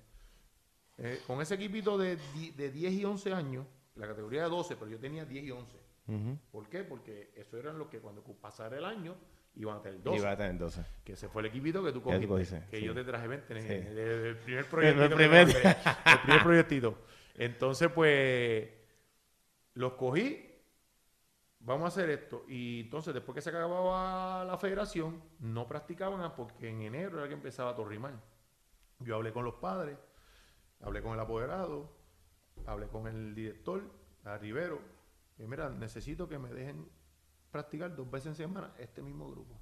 Eh, 1.02 1.22
con 1.26 1.42
ese 1.42 1.56
equipito 1.56 1.98
de, 1.98 2.18
de 2.56 2.72
10 2.72 2.94
y 2.94 3.06
11 3.06 3.34
años, 3.34 3.66
la 3.96 4.08
categoría 4.08 4.44
de 4.44 4.50
12, 4.50 4.76
pero 4.76 4.92
yo 4.92 5.00
tenía 5.00 5.26
10 5.26 5.44
y 5.46 5.52
11. 5.52 5.78
Ujú. 6.08 6.38
¿Por 6.52 6.68
qué? 6.70 6.84
Porque 6.84 7.32
eso 7.36 7.58
eran 7.58 7.78
los 7.78 7.88
que 7.88 8.00
cuando 8.00 8.22
pasara 8.24 8.78
el 8.78 8.84
año 8.86 9.16
iban 9.56 9.78
a 9.78 9.82
tener 9.82 10.02
12. 10.04 10.18
Y 10.18 10.22
va 10.22 10.32
a 10.32 10.38
tener 10.38 10.58
12. 10.58 10.86
Que 11.04 11.14
ese 11.14 11.30
fue 11.30 11.42
el 11.42 11.48
equipito 11.48 11.84
que 11.84 11.92
tú 11.92 12.02
cogiste. 12.02 12.28
cogiste, 12.28 12.64
que 12.70 12.78
sí. 12.80 12.84
yo 12.86 12.94
te 12.94 13.04
traje 13.04 13.28
20. 13.28 13.54
en 13.58 13.62
Sí. 13.62 13.74
El, 13.74 13.98
el- 13.98 14.36
primer 14.38 14.66
proyectito. 14.70 15.06
El 15.06 15.14
primer. 15.14 15.48
el 16.06 16.20
primer 16.24 16.44
proyectito. 16.44 16.98
Entonces, 17.36 17.90
pues, 17.94 18.70
los 19.76 19.94
cogí. 19.94 20.46
Vamos 21.62 21.86
a 21.86 21.88
hacer 21.90 22.10
esto. 22.10 22.46
Y 22.48 22.82
entonces, 22.82 23.14
después 23.14 23.36
que 23.36 23.42
se 23.42 23.50
acababa 23.50 24.44
la 24.46 24.58
federación, 24.58 25.22
no 25.40 25.68
practicaban 25.68 26.34
porque 26.36 26.70
en 26.70 26.82
enero 26.82 27.20
era 27.20 27.28
que 27.28 27.34
empezaba 27.34 27.72
a 27.72 27.76
torrimar. 27.76 28.14
Yo 29.00 29.16
hablé 29.16 29.32
con 29.32 29.44
los 29.46 29.56
padres, 29.56 29.98
hablé 30.82 31.02
con 31.02 31.14
el 31.14 31.20
apoderado, 31.20 31.90
hablé 32.66 32.88
con 32.88 33.08
el 33.08 33.34
director, 33.36 33.84
a 34.24 34.38
Rivero. 34.38 34.80
Y 35.38 35.44
mira, 35.44 35.70
necesito 35.70 36.28
que 36.28 36.38
me 36.38 36.50
dejen 36.50 36.88
practicar 37.52 37.96
dos 37.96 38.10
veces 38.10 38.28
en 38.28 38.36
semana 38.36 38.74
este 38.78 39.02
mismo 39.02 39.30
grupo. 39.32 39.56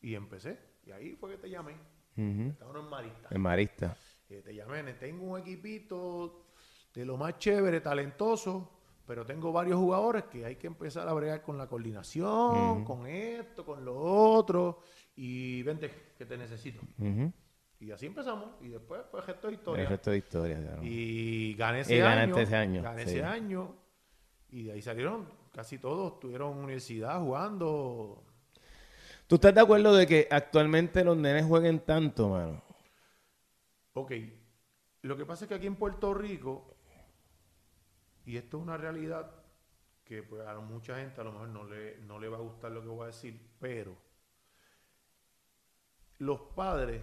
Y 0.00 0.14
empecé. 0.14 0.58
Y 0.84 0.90
ahí 0.90 1.14
fue 1.16 1.30
que 1.32 1.38
te 1.38 1.50
llamé. 1.50 1.74
Ujú. 2.16 2.48
Estábamos 2.50 2.82
en 2.84 2.90
Marista. 2.90 3.28
El 3.30 3.38
marista. 3.38 3.96
Eh, 4.28 4.42
te 4.42 4.54
llamé, 4.54 4.82
"Ne- 4.82 4.94
tengo 4.94 5.24
un 5.26 5.40
equipito 5.40 6.46
de 6.94 7.04
lo 7.04 7.16
más 7.16 7.38
chévere, 7.38 7.80
talentoso, 7.80 8.70
pero 9.06 9.24
tengo 9.24 9.52
varios 9.52 9.78
jugadores 9.78 10.24
que 10.24 10.44
hay 10.44 10.56
que 10.56 10.66
empezar 10.66 11.08
a 11.08 11.12
bregar 11.12 11.42
con 11.42 11.56
la 11.56 11.66
coordinación, 11.68 12.84
con 12.84 13.06
esto, 13.06 13.64
con 13.64 13.84
lo 13.84 13.96
otro. 13.96 14.80
Y 15.14 15.62
vente, 15.62 16.12
que 16.18 16.26
te 16.26 16.36
necesito. 16.36 16.80
Ujú. 16.98 17.32
Y 17.82 17.90
así 17.90 18.06
empezamos. 18.06 18.50
Y 18.60 18.68
después, 18.68 19.02
pues, 19.10 19.26
resto 19.26 19.48
de 19.48 19.54
historia. 19.54 19.82
El 19.82 19.88
resto 19.88 20.12
de 20.12 20.18
historia, 20.18 20.60
claro. 20.60 20.82
Y 20.84 21.54
gané 21.54 21.80
ese 21.80 21.96
Y 21.96 22.00
año. 22.00 22.38
ese 22.38 22.56
año, 22.56 22.80
Gané 22.82 23.04
sí. 23.04 23.10
ese 23.10 23.24
año. 23.24 23.74
Y 24.50 24.62
de 24.62 24.72
ahí 24.72 24.82
salieron 24.82 25.28
casi 25.52 25.78
todos. 25.78 26.12
Estuvieron 26.12 26.52
en 26.52 26.58
universidad 26.58 27.20
jugando. 27.20 28.22
¿Tú 29.26 29.34
estás 29.34 29.52
de 29.52 29.60
acuerdo 29.62 29.96
de 29.96 30.06
que 30.06 30.28
actualmente 30.30 31.02
los 31.02 31.16
nenes 31.16 31.44
jueguen 31.44 31.80
tanto, 31.80 32.28
mano? 32.28 32.62
Ok. 33.94 34.12
Lo 35.02 35.16
que 35.16 35.26
pasa 35.26 35.46
es 35.46 35.48
que 35.48 35.56
aquí 35.56 35.66
en 35.66 35.74
Puerto 35.74 36.14
Rico, 36.14 36.76
y 38.24 38.36
esto 38.36 38.58
es 38.58 38.62
una 38.62 38.76
realidad 38.76 39.28
que 40.04 40.22
pues, 40.22 40.46
a 40.46 40.54
mucha 40.60 40.98
gente 40.98 41.20
a 41.20 41.24
lo 41.24 41.32
mejor 41.32 41.48
no 41.48 41.64
le, 41.64 41.98
no 42.02 42.20
le 42.20 42.28
va 42.28 42.36
a 42.36 42.42
gustar 42.42 42.70
lo 42.70 42.80
que 42.80 42.86
voy 42.88 43.02
a 43.02 43.06
decir, 43.06 43.40
pero 43.58 43.96
los 46.18 46.40
padres 46.54 47.02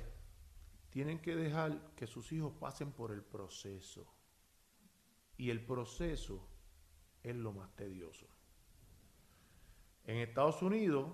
tienen 0.89 1.19
que 1.19 1.35
dejar 1.35 1.93
que 1.95 2.07
sus 2.07 2.31
hijos 2.31 2.53
pasen 2.59 2.91
por 2.91 3.11
el 3.11 3.23
proceso. 3.23 4.07
Y 5.37 5.49
el 5.49 5.65
proceso 5.65 6.47
es 7.23 7.35
lo 7.35 7.53
más 7.53 7.75
tedioso. 7.75 8.27
En 10.05 10.17
Estados 10.17 10.61
Unidos, 10.61 11.11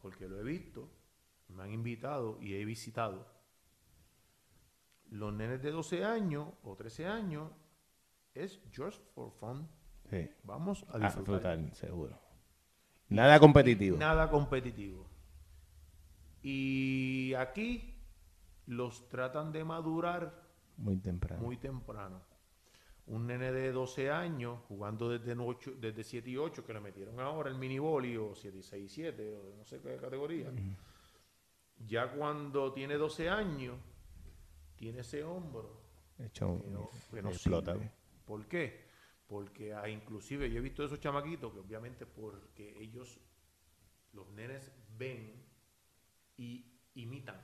porque 0.00 0.28
lo 0.28 0.40
he 0.40 0.44
visto, 0.44 0.90
me 1.48 1.62
han 1.62 1.72
invitado 1.72 2.38
y 2.42 2.54
he 2.54 2.64
visitado, 2.64 3.26
los 5.10 5.32
nenes 5.32 5.62
de 5.62 5.70
12 5.70 6.04
años 6.04 6.48
o 6.64 6.74
13 6.74 7.06
años 7.06 7.52
es 8.34 8.60
just 8.76 9.00
for 9.14 9.30
fun. 9.30 9.68
Sí. 10.10 10.28
Vamos 10.42 10.84
a 10.88 10.96
A 10.96 10.98
disfrutar. 10.98 11.56
disfrutar, 11.58 11.74
seguro. 11.76 12.18
Nada 13.08 13.38
competitivo. 13.38 13.96
Nada 13.96 14.28
competitivo. 14.28 15.06
Y 16.42 17.34
aquí 17.34 17.95
los 18.66 19.08
tratan 19.08 19.52
de 19.52 19.64
madurar 19.64 20.42
Muy 20.76 20.96
temprano. 20.98 21.42
muy 21.42 21.56
temprano. 21.56 22.20
Un 23.06 23.26
nene 23.28 23.52
de 23.52 23.70
12 23.70 24.10
años 24.10 24.58
jugando 24.66 25.08
desde, 25.08 25.32
ocho- 25.40 25.74
desde 25.78 26.02
7 26.02 26.28
y 26.30 26.36
8, 26.36 26.64
que 26.64 26.72
le 26.72 26.80
metieron 26.80 27.20
ahora 27.20 27.48
el 27.48 27.56
mini 27.56 27.78
boli 27.78 28.16
o 28.16 28.34
7 28.34 28.58
y 28.58 28.62
6 28.64 28.84
y 28.84 28.88
7, 28.94 29.36
o 29.36 29.56
no 29.56 29.64
sé 29.64 29.80
qué 29.80 29.96
categoría. 29.96 30.50
Ya 31.86 32.10
cuando 32.10 32.72
tiene 32.72 32.94
12 32.96 33.28
años, 33.28 33.76
tiene 34.76 35.00
ese 35.00 35.22
hombro 35.22 35.80
Hecho 36.18 36.60
que 36.64 36.70
no, 36.70 36.90
que 37.12 37.22
no 37.22 37.28
explota. 37.30 37.74
sirve. 37.74 37.92
¿Por 38.24 38.46
qué? 38.46 38.86
Porque 39.28 39.72
ah, 39.74 39.88
inclusive 39.88 40.50
yo 40.50 40.58
he 40.58 40.62
visto 40.62 40.84
esos 40.84 40.98
chamaquitos 40.98 41.52
que 41.52 41.60
obviamente 41.60 42.06
porque 42.06 42.76
ellos, 42.80 43.20
los 44.12 44.28
nenes 44.30 44.72
ven 44.98 45.44
y 46.36 46.64
imitan. 46.94 47.40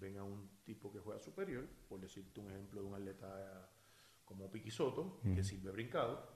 Ven 0.00 0.18
a 0.18 0.24
un 0.24 0.48
tipo 0.64 0.92
que 0.92 0.98
juega 1.00 1.20
superior, 1.20 1.66
por 1.88 2.00
decirte 2.00 2.40
un 2.40 2.48
ejemplo 2.50 2.80
de 2.82 2.86
un 2.88 2.94
atleta 2.94 3.68
como 4.24 4.50
Piquisoto, 4.50 5.20
que 5.34 5.42
sirve 5.42 5.70
brincado, 5.70 6.34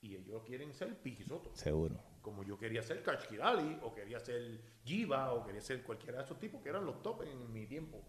y 0.00 0.16
ellos 0.16 0.42
quieren 0.44 0.72
ser 0.74 1.00
Piquisoto. 1.00 1.50
Seguro. 1.54 1.96
Como 2.22 2.42
yo 2.42 2.58
quería 2.58 2.82
ser 2.82 3.02
Kachkirali, 3.02 3.78
o 3.82 3.94
quería 3.94 4.18
ser 4.18 4.60
Jiva, 4.84 5.32
o 5.32 5.44
quería 5.44 5.60
ser 5.60 5.82
cualquiera 5.82 6.18
de 6.18 6.24
esos 6.24 6.38
tipos 6.38 6.62
que 6.62 6.70
eran 6.70 6.84
los 6.86 7.02
top 7.02 7.22
en 7.22 7.52
mi 7.52 7.66
tiempo. 7.66 8.02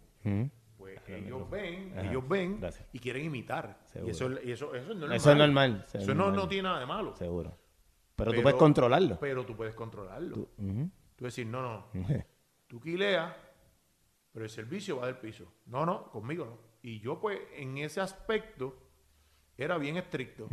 Pues 0.76 0.98
Ajá, 0.98 1.12
ellos 1.16 1.48
ven, 1.48 1.92
Ajá, 1.98 2.10
ellos 2.10 2.28
ven 2.28 2.60
gracias. 2.60 2.86
y 2.92 2.98
quieren 2.98 3.24
imitar. 3.24 3.80
Seguro. 3.86 4.08
Y 4.08 4.10
eso, 4.10 4.30
es- 4.32 4.44
y 4.46 4.52
eso, 4.52 4.74
eso 4.74 4.92
es 4.92 4.96
normal. 4.98 5.16
Eso 5.16 5.30
es 5.32 5.36
normal. 5.38 5.84
eso 5.86 5.98
es 5.98 6.04
Eso 6.04 6.14
no, 6.14 6.30
no 6.32 6.46
tiene 6.48 6.64
nada 6.64 6.80
de 6.80 6.86
malo. 6.86 7.16
Seguro. 7.16 7.56
Pero, 8.14 8.32
tú 8.32 8.42
puedes 8.42 8.58
controlarlo. 8.58 9.18
Pero 9.20 9.44
tú 9.46 9.56
puedes 9.56 9.74
controlarlo. 9.74 10.34
Tú-. 10.34 10.48
Tú 11.16 11.24
decir, 11.24 11.46
no, 11.46 11.62
no, 11.62 11.86
tú 12.66 12.78
quileas, 12.80 13.34
pero 14.36 14.44
el 14.44 14.50
servicio 14.50 14.98
va 14.98 15.06
del 15.06 15.16
piso. 15.16 15.50
No, 15.64 15.86
no, 15.86 16.10
conmigo 16.10 16.44
no. 16.44 16.58
Y 16.82 17.00
yo 17.00 17.18
pues 17.18 17.38
en 17.54 17.78
ese 17.78 18.02
aspecto 18.02 18.76
era 19.56 19.78
bien 19.78 19.96
estricto. 19.96 20.46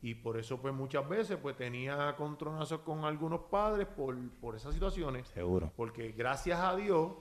Y 0.00 0.14
por 0.14 0.38
eso 0.38 0.62
pues 0.62 0.72
muchas 0.72 1.08
veces 1.08 1.36
pues 1.36 1.56
tenía 1.56 2.14
contronazos 2.14 2.82
con 2.82 3.04
algunos 3.04 3.40
padres 3.50 3.88
por, 3.88 4.16
por 4.38 4.54
esas 4.54 4.72
situaciones. 4.74 5.26
Seguro. 5.26 5.72
Porque 5.74 6.12
gracias 6.12 6.60
a 6.60 6.76
Dios, 6.76 7.14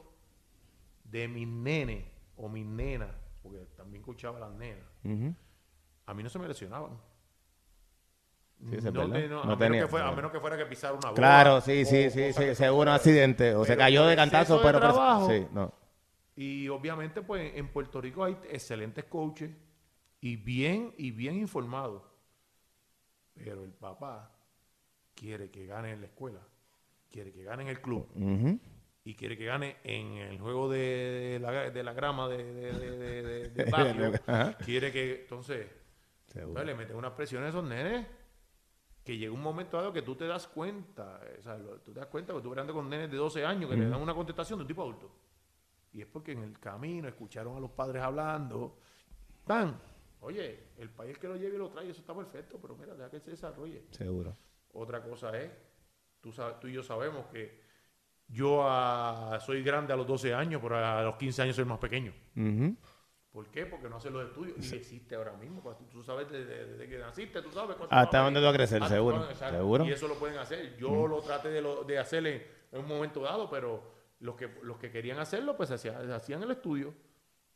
de 1.05 1.27
mis 1.27 1.47
nenes 1.47 2.05
o 2.37 2.49
mis 2.49 2.67
nenas, 2.67 3.09
porque 3.41 3.65
también 3.75 4.01
escuchaba 4.03 4.37
a 4.37 4.41
las 4.41 4.51
nenas, 4.51 4.85
a 6.05 6.13
mí 6.13 6.21
no 6.21 6.29
se 6.29 6.37
me 6.37 6.47
lesionaban. 6.47 6.91
Sí, 8.69 8.75
eso 8.75 8.89
es 8.89 8.93
no, 8.93 8.99
verdad. 9.07 9.15
te- 9.15 9.27
no, 9.27 9.43
No 9.43 9.53
a, 9.53 9.55
menos 9.55 9.77
que 9.79 9.87
fuera, 9.87 10.05
a 10.05 10.09
no. 10.11 10.15
menos 10.17 10.31
que 10.31 10.39
fuera 10.39 10.55
que 10.55 10.65
pisara 10.67 10.93
una 10.93 11.09
bola. 11.09 11.15
Claro, 11.15 11.61
sí, 11.61 11.81
o 11.81 11.85
sí, 11.85 12.09
sí, 12.11 12.27
cosas 12.27 12.35
sí. 12.35 12.43
que 12.43 12.55
Seguro 12.55 12.91
un 12.91 12.95
accidente. 12.95 13.55
O 13.55 13.65
se 13.65 13.75
cayó 13.75 14.01
por 14.01 14.09
de 14.11 14.15
cantazo, 14.15 14.61
pero... 14.61 14.79
pero- 14.79 14.93
trabajo, 14.93 15.29
sí, 15.31 15.47
no. 15.51 15.73
Y 16.35 16.67
obviamente, 16.67 17.21
pues, 17.21 17.55
en 17.55 17.69
Puerto 17.69 18.01
Rico 18.01 18.23
hay 18.23 18.37
excelentes 18.49 19.05
coaches 19.05 19.51
y 20.21 20.35
bien, 20.35 20.93
y 20.97 21.11
bien 21.11 21.35
informados. 21.37 22.03
Pero 23.33 23.63
el 23.63 23.71
papá 23.71 24.31
quiere 25.13 25.49
que 25.49 25.65
gane 25.65 25.91
en 25.91 26.01
la 26.01 26.07
escuela, 26.07 26.41
quiere 27.09 27.31
que 27.31 27.43
gane 27.43 27.63
en 27.63 27.69
el 27.69 27.81
club 27.81 28.07
y 29.05 29.13
quiere 29.13 29.37
que 29.37 29.45
gane 29.45 29.77
en 29.83 30.17
el 30.17 30.39
juego 30.39 30.69
de 30.69 31.37
la, 31.39 31.69
de 31.69 31.83
la 31.83 31.93
grama 31.93 32.27
de, 32.27 32.43
de, 32.43 33.49
de, 33.49 33.63
barrio. 33.71 34.11
Quiere 34.65 34.91
que, 34.91 35.21
entonces, 35.21 35.67
pues, 36.33 36.65
le 36.65 36.73
meten 36.73 36.95
unas 36.95 37.11
presiones 37.11 37.47
a 37.47 37.49
esos 37.49 37.63
nenes 37.63 38.07
que 39.03 39.15
llega 39.15 39.31
un 39.31 39.41
momento 39.41 39.77
dado 39.77 39.93
que 39.93 40.01
tú 40.01 40.15
te 40.15 40.25
das 40.25 40.47
cuenta, 40.47 41.21
eh, 41.23 41.35
o 41.39 41.43
sea, 41.43 41.57
tú 41.83 41.93
te 41.93 41.99
das 41.99 42.07
cuenta 42.07 42.33
que 42.33 42.41
tú 42.41 42.49
hablando 42.49 42.73
con 42.73 42.89
nenes 42.89 43.11
de 43.11 43.17
12 43.17 43.45
años 43.45 43.69
que 43.69 43.77
le 43.77 43.87
dan 43.87 44.01
una 44.01 44.15
contestación 44.15 44.57
de 44.57 44.63
un 44.63 44.67
tipo 44.67 44.81
adulto. 44.81 45.11
Y 45.95 46.01
es 46.01 46.07
porque 46.07 46.33
en 46.33 46.43
el 46.43 46.59
camino 46.59 47.07
escucharon 47.07 47.55
a 47.55 47.59
los 47.61 47.71
padres 47.71 48.03
hablando. 48.03 48.77
Tan, 49.45 49.79
oye, 50.19 50.71
el 50.77 50.89
país 50.89 51.17
que 51.17 51.25
lo 51.29 51.37
lleve 51.37 51.55
y 51.55 51.57
lo 51.57 51.69
trae, 51.69 51.89
eso 51.89 52.01
está 52.01 52.13
perfecto, 52.13 52.59
pero 52.61 52.75
mira, 52.75 52.93
deja 52.95 53.09
que 53.09 53.21
se 53.21 53.31
desarrolle. 53.31 53.85
Seguro. 53.91 54.35
Otra 54.73 55.01
cosa 55.01 55.39
es, 55.39 55.49
tú, 56.19 56.33
sabes, 56.33 56.59
tú 56.59 56.67
y 56.67 56.73
yo 56.73 56.83
sabemos 56.83 57.27
que 57.27 57.61
yo 58.27 58.61
soy 59.39 59.63
grande 59.63 59.93
a 59.93 59.95
los 59.95 60.05
12 60.05 60.33
años, 60.33 60.59
pero 60.61 60.77
a 60.77 61.01
los 61.01 61.15
15 61.15 61.43
años 61.43 61.55
soy 61.55 61.63
más 61.63 61.79
pequeño. 61.79 62.13
¿Por 63.31 63.47
qué? 63.47 63.65
Porque 63.65 63.87
no 63.87 63.95
hace 63.95 64.09
los 64.09 64.25
estudios. 64.27 64.57
Y 64.69 64.75
existe 64.75 65.15
ahora 65.15 65.31
mismo. 65.37 65.61
tú, 65.89 66.03
sabes 66.03 66.29
desde, 66.29 66.65
desde 66.65 66.89
que 66.89 66.97
naciste, 66.97 67.41
tú 67.41 67.51
sabes. 67.53 67.77
cuánto 67.77 67.95
Hasta 67.95 68.19
dónde 68.19 68.41
tú 68.41 68.45
vas 68.47 68.53
a 68.53 68.57
crecer, 68.57 68.83
seguro, 68.85 69.33
seguro. 69.33 69.85
Y 69.85 69.91
eso 69.93 70.09
lo 70.09 70.15
pueden 70.15 70.37
hacer. 70.39 70.75
Yo 70.75 71.07
lo 71.07 71.21
traté 71.21 71.49
de, 71.51 71.61
lo- 71.61 71.85
de 71.85 71.99
hacer 71.99 72.27
en, 72.27 72.43
en 72.73 72.79
un 72.81 72.87
momento 72.87 73.21
dado, 73.21 73.49
pero 73.49 73.94
los 74.25 74.35
que, 74.35 74.49
los 74.63 74.77
que 74.77 74.91
querían 74.91 75.19
hacerlo, 75.19 75.55
pues 75.55 75.71
hacía- 75.71 75.97
hacían 76.15 76.43
el 76.43 76.51
estudio. 76.51 76.93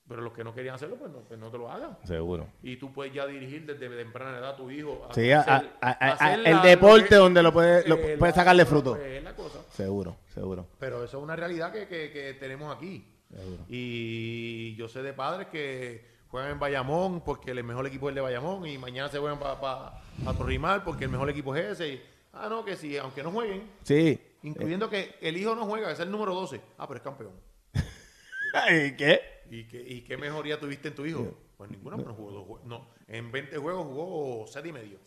Pero 0.08 0.22
los 0.22 0.34
que 0.34 0.44
no 0.44 0.56
querían 0.56 0.74
hacerlo, 0.74 0.96
pues 0.96 1.12
no, 1.12 1.20
pues 1.20 1.40
no 1.40 1.52
te 1.52 1.58
lo 1.60 1.70
hagan. 1.70 1.96
Seguro. 2.04 2.48
Y 2.64 2.78
tú 2.78 2.92
puedes 2.92 3.14
ya 3.14 3.28
dirigir 3.28 3.64
desde 3.68 3.88
temprana 3.96 4.40
edad 4.40 4.50
a 4.52 4.56
tu 4.56 4.72
hijo. 4.72 5.06
a 5.08 5.14
Sí, 5.14 5.32
hacer- 5.32 5.54
a- 5.54 5.88
a- 5.88 5.90
a 5.92 5.92
a- 5.92 6.14
hacer 6.14 6.40
el 6.48 6.56
la- 6.56 6.62
deporte 6.64 7.02
lo 7.04 7.08
que- 7.10 7.16
donde 7.16 7.44
lo 7.44 7.54
puede, 7.54 7.88
lo 7.88 7.96
eh, 7.96 8.18
puede 8.18 8.32
la- 8.32 8.36
sacarle 8.36 8.66
fruto. 8.66 8.96
pues, 8.96 9.06
es 9.06 9.24
la 9.24 9.36
cosa. 9.36 9.60
Seguro, 9.72 10.18
seguro. 10.34 10.66
Pero 10.80 11.04
eso 11.04 11.18
es 11.20 11.24
una 11.24 11.36
realidad 11.36 11.72
que, 11.72 11.88
que- 11.88 12.12
que 12.12 12.34
tenemos 12.40 12.76
aquí. 12.76 13.06
Seguro. 13.30 13.64
Y 13.68 14.76
yo 14.78 14.88
sé 14.88 15.04
de 15.04 15.14
padres 15.14 15.48
que 15.50 16.04
juegan 16.30 16.52
en 16.52 16.60
Bayamón 16.60 17.22
porque 17.22 17.52
el 17.52 17.64
mejor 17.64 17.86
equipo 17.86 18.08
es 18.08 18.12
el 18.12 18.16
de 18.16 18.22
Bayamón 18.22 18.66
y 18.66 18.80
mañana 18.80 19.10
se 19.10 19.20
juegan 19.20 19.38
para 19.38 19.60
pa, 19.62 20.02
pa 20.26 20.34
Torrimal 20.34 20.84
porque 20.84 21.04
el 21.06 21.12
mejor 21.12 21.30
equipo 21.30 21.56
es 21.56 21.66
ese. 21.74 21.88
Y, 21.88 22.02
ah, 22.34 22.48
no, 22.50 22.66
que 22.66 22.76
sí, 22.76 22.98
aunque 22.98 23.22
no 23.22 23.30
jueguen, 23.32 23.62
Sí. 23.84 24.20
Incluyendo 24.44 24.90
que 24.90 25.16
el 25.22 25.38
hijo 25.38 25.56
no 25.56 25.66
juega, 25.66 25.92
es 25.92 26.00
el 26.00 26.12
número 26.12 26.34
12. 26.34 26.62
Ah, 26.78 26.88
pero 26.88 26.98
es 26.98 27.04
campeón. 27.04 27.32
¿Y 28.72 28.96
qué? 28.96 29.22
¿Y 29.50 29.64
qué, 29.66 29.82
y 29.82 30.02
qué 30.02 30.18
mejoría 30.18 30.60
tuviste 30.60 30.90
en 30.90 30.96
tu 30.96 31.06
hijo? 31.06 31.34
Pues 31.58 31.70
ninguna, 31.72 31.98
pero 31.98 32.14
jugó 32.14 32.32
dos 32.32 32.46
juegos. 32.46 32.66
No, 32.66 32.88
en 33.08 33.32
20 33.32 33.58
juegos 33.58 33.86
jugó 33.86 34.46
7 34.48 34.68
y 34.68 34.72
medio. 34.72 34.98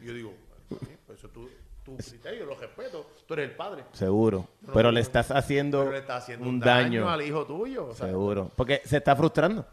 Y 0.00 0.06
yo 0.06 0.14
digo, 0.14 0.34
"Oye, 0.70 0.98
pues 1.06 1.18
eso 1.18 1.26
es 1.26 1.32
tu, 1.32 1.48
criterio, 1.96 2.46
lo 2.46 2.54
respeto. 2.54 3.10
Tú 3.26 3.34
eres 3.34 3.50
el 3.50 3.56
padre. 3.56 3.84
Seguro. 3.92 4.48
No, 4.62 4.72
Pero 4.72 4.88
no, 4.88 4.92
le 4.92 5.00
estás 5.00 5.30
haciendo, 5.32 5.90
le 5.90 5.98
estás 5.98 6.22
haciendo 6.22 6.48
un 6.48 6.60
daño. 6.60 7.10
al 7.10 7.20
hijo 7.22 7.44
tuyo. 7.44 7.88
o 7.88 7.94
sea, 7.94 8.06
Seguro. 8.06 8.50
Porque 8.56 8.80
se 8.84 8.98
está 8.98 9.14
frustrando. 9.16 9.66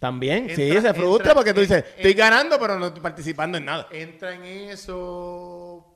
También, 0.00 0.48
sí, 0.50 0.70
se 0.72 0.92
frustra 0.92 1.30
entra- 1.30 1.34
porque 1.34 1.54
tú 1.54 1.60
dices, 1.60 1.84
estoy 1.96 2.14
ganando, 2.14 2.58
pero 2.58 2.78
no 2.78 2.86
estoy 2.88 3.00
participando 3.02 3.56
en 3.58 3.64
nada. 3.66 3.88
entra 3.92 4.34
en 4.34 4.44
eso, 4.44 5.86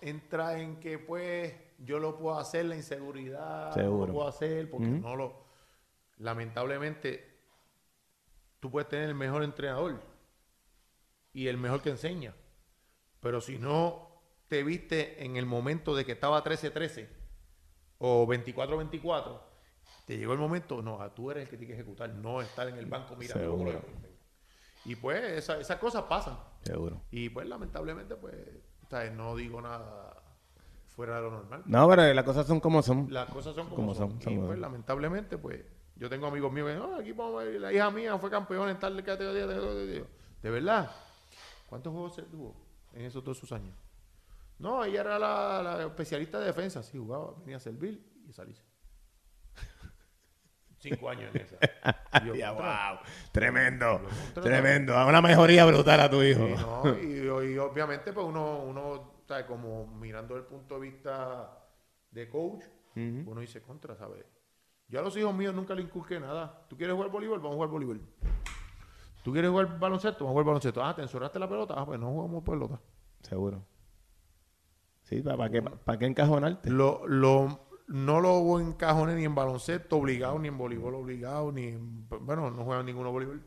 entra 0.00 0.58
en 0.58 0.76
que 0.80 0.98
pues 0.98 1.52
yo 1.78 1.98
lo 1.98 2.16
puedo 2.16 2.38
hacer, 2.38 2.64
la 2.66 2.76
inseguridad, 2.76 3.72
Seguro. 3.72 4.06
lo 4.06 4.12
puedo 4.12 4.28
hacer 4.28 4.70
porque 4.70 4.86
no 4.86 5.16
lo... 5.16 5.44
Lamentablemente, 6.18 7.38
tú 8.60 8.70
puedes 8.70 8.88
tener 8.88 9.08
el 9.08 9.14
mejor 9.14 9.42
entrenador 9.42 10.00
y 11.32 11.48
el 11.48 11.56
mejor 11.58 11.82
que 11.82 11.90
enseña, 11.90 12.34
pero 13.20 13.40
si 13.40 13.58
no 13.58 14.08
te 14.48 14.62
viste 14.62 15.24
en 15.24 15.36
el 15.36 15.46
momento 15.46 15.94
de 15.94 16.04
que 16.04 16.12
estaba 16.12 16.42
13-13 16.44 17.08
o 17.98 18.26
24-24, 18.26 19.40
te 20.06 20.16
llegó 20.16 20.32
el 20.34 20.38
momento, 20.38 20.80
no, 20.82 21.00
ah, 21.00 21.12
tú 21.14 21.30
eres 21.30 21.44
el 21.44 21.48
que 21.50 21.56
tiene 21.56 21.74
que 21.74 21.80
ejecutar, 21.80 22.10
no 22.10 22.40
estar 22.40 22.68
en 22.68 22.76
el 22.76 22.86
banco 22.86 23.16
mirando. 23.16 23.82
Y 24.84 24.94
pues 24.96 25.22
esa- 25.24 25.58
esas 25.58 25.78
cosas 25.78 26.02
pasan. 26.04 26.38
Seguro. 26.62 27.00
Y 27.10 27.30
pues 27.30 27.48
lamentablemente, 27.48 28.14
pues, 28.16 28.34
no 29.14 29.34
digo 29.34 29.60
nada 29.60 30.22
fuera 30.94 31.16
de 31.16 31.22
lo 31.22 31.30
normal. 31.30 31.62
No, 31.66 31.88
pero 31.88 32.12
las 32.14 32.24
cosas 32.24 32.46
son 32.46 32.60
como 32.60 32.82
son. 32.82 33.06
Las 33.12 33.28
cosas 33.30 33.54
son 33.54 33.64
como, 33.64 33.76
Como 33.76 33.94
son. 33.94 34.18
y 34.26 34.36
pues 34.38 34.58
lamentablemente, 34.58 35.38
pues, 35.38 35.64
Yo 35.96 36.08
tengo 36.10 36.26
amigos 36.26 36.52
míos 36.52 36.68
que, 36.70 36.74
no, 36.76 36.96
aquí 36.96 37.12
vamos 37.12 37.40
a 37.40 37.44
ver, 37.44 37.60
la 37.60 37.72
hija 37.72 37.90
mía 37.90 38.18
fue 38.18 38.30
campeona 38.30 38.70
en 38.70 38.78
tal 38.78 39.02
categoría. 39.04 39.46
De, 39.46 39.54
de- 39.60 39.86
de- 39.86 40.04
de 40.42 40.50
verdad. 40.50 40.90
¿Cuántos 41.68 41.92
juegos 41.92 42.14
se 42.14 42.22
tuvo 42.22 42.54
en 42.92 43.04
esos 43.06 43.22
todos 43.24 43.38
sus 43.38 43.50
años? 43.52 43.74
No, 44.58 44.84
ella 44.84 45.00
era 45.00 45.18
la, 45.18 45.62
la 45.62 45.82
especialista 45.84 46.38
de 46.38 46.46
defensa. 46.46 46.82
Sí, 46.82 46.96
jugaba, 46.98 47.32
venía 47.40 47.56
a 47.56 47.60
servir 47.60 48.04
y 48.28 48.32
salirse. 48.32 48.62
Cinco 50.78 51.08
años 51.08 51.34
en 51.34 51.40
esa. 51.42 51.56
Y 52.22 52.26
yo, 52.28 52.34
Ya, 52.36 52.48
contra. 52.50 52.92
wow. 52.92 53.00
Tremendo. 53.32 54.00
Tremendo. 54.34 54.92
Una 55.06 55.22
mejoría 55.22 55.64
brutal 55.64 56.00
a 56.00 56.10
tu 56.10 56.22
hijo. 56.22 56.46
Sí, 56.46 56.54
no, 57.24 57.42
y, 57.42 57.54
y 57.54 57.58
obviamente, 57.58 58.12
pues 58.12 58.26
uno, 58.26 58.58
uno 58.64 59.13
¿sabes? 59.26 59.46
como 59.46 59.86
mirando 59.86 60.36
el 60.36 60.44
punto 60.44 60.74
de 60.74 60.80
vista 60.90 61.58
de 62.10 62.28
coach, 62.28 62.64
uno 63.26 63.40
dice 63.40 63.60
contra, 63.62 63.96
¿sabes? 63.96 64.24
Yo 64.88 65.00
a 65.00 65.02
los 65.02 65.16
hijos 65.16 65.34
míos 65.34 65.54
nunca 65.54 65.74
le 65.74 65.82
inculqué 65.82 66.20
nada. 66.20 66.64
¿Tú 66.68 66.76
quieres 66.76 66.94
jugar 66.94 67.10
voleibol? 67.10 67.38
Vamos 67.38 67.52
a 67.52 67.56
jugar 67.56 67.70
voleibol. 67.70 68.00
¿Tú 69.22 69.32
quieres 69.32 69.50
jugar 69.50 69.78
baloncesto? 69.78 70.24
Vamos 70.24 70.30
a 70.30 70.34
jugar 70.34 70.46
baloncesto. 70.46 70.84
Ah, 70.84 70.94
¿te 70.94 71.02
encerraste 71.02 71.38
la 71.38 71.48
pelota? 71.48 71.74
Ah, 71.76 71.86
pues 71.86 71.98
no 71.98 72.10
jugamos 72.10 72.44
pelota. 72.44 72.80
Seguro. 73.22 73.64
Sí, 75.02 75.22
¿para 75.22 75.50
qué, 75.50 75.62
para 75.62 75.98
qué 75.98 76.06
encajonarte? 76.06 76.70
Lo, 76.70 77.06
lo, 77.06 77.60
no 77.88 78.20
lo 78.20 78.60
encajoné 78.60 79.14
ni 79.16 79.24
en 79.24 79.34
baloncesto 79.34 79.96
obligado, 79.96 80.38
ni 80.38 80.48
en 80.48 80.56
voleibol 80.58 80.94
obligado, 80.94 81.50
ni 81.52 81.64
en- 81.68 82.08
bueno, 82.08 82.50
no 82.50 82.64
juegan 82.64 82.86
ninguno 82.86 83.10
voleibol. 83.12 83.42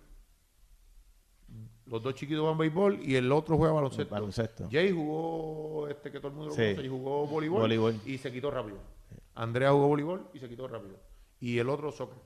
Los 1.90 2.04
dos 2.04 2.14
chiquitos 2.16 2.44
van 2.46 2.58
béisbol 2.58 3.00
y 3.02 3.16
el 3.16 3.32
otro 3.32 3.56
juega 3.58 3.74
baloncesto. 3.74 4.14
Baloncesto. 4.14 4.68
Jay 4.72 4.92
jugó, 4.92 5.88
este 5.88 6.12
que 6.12 6.20
todo 6.20 6.28
el 6.30 6.34
mundo 6.34 6.50
lo 6.50 6.56
Sí. 6.56 6.62
conoce, 6.72 6.86
y 6.86 6.90
jugó 6.90 7.28
voleibol, 7.28 7.62
Voleibol. 7.62 7.96
y 8.06 8.18
se 8.18 8.32
quitó 8.32 8.52
rápido. 8.52 8.78
Andrea 9.36 9.72
jugó 9.72 9.88
voleibol 9.88 10.28
y 10.34 10.40
se 10.40 10.50
quitó 10.50 10.68
rápido. 10.68 10.98
Y 11.40 11.58
el 11.60 11.70
otro 11.70 11.92
soccer, 11.92 12.18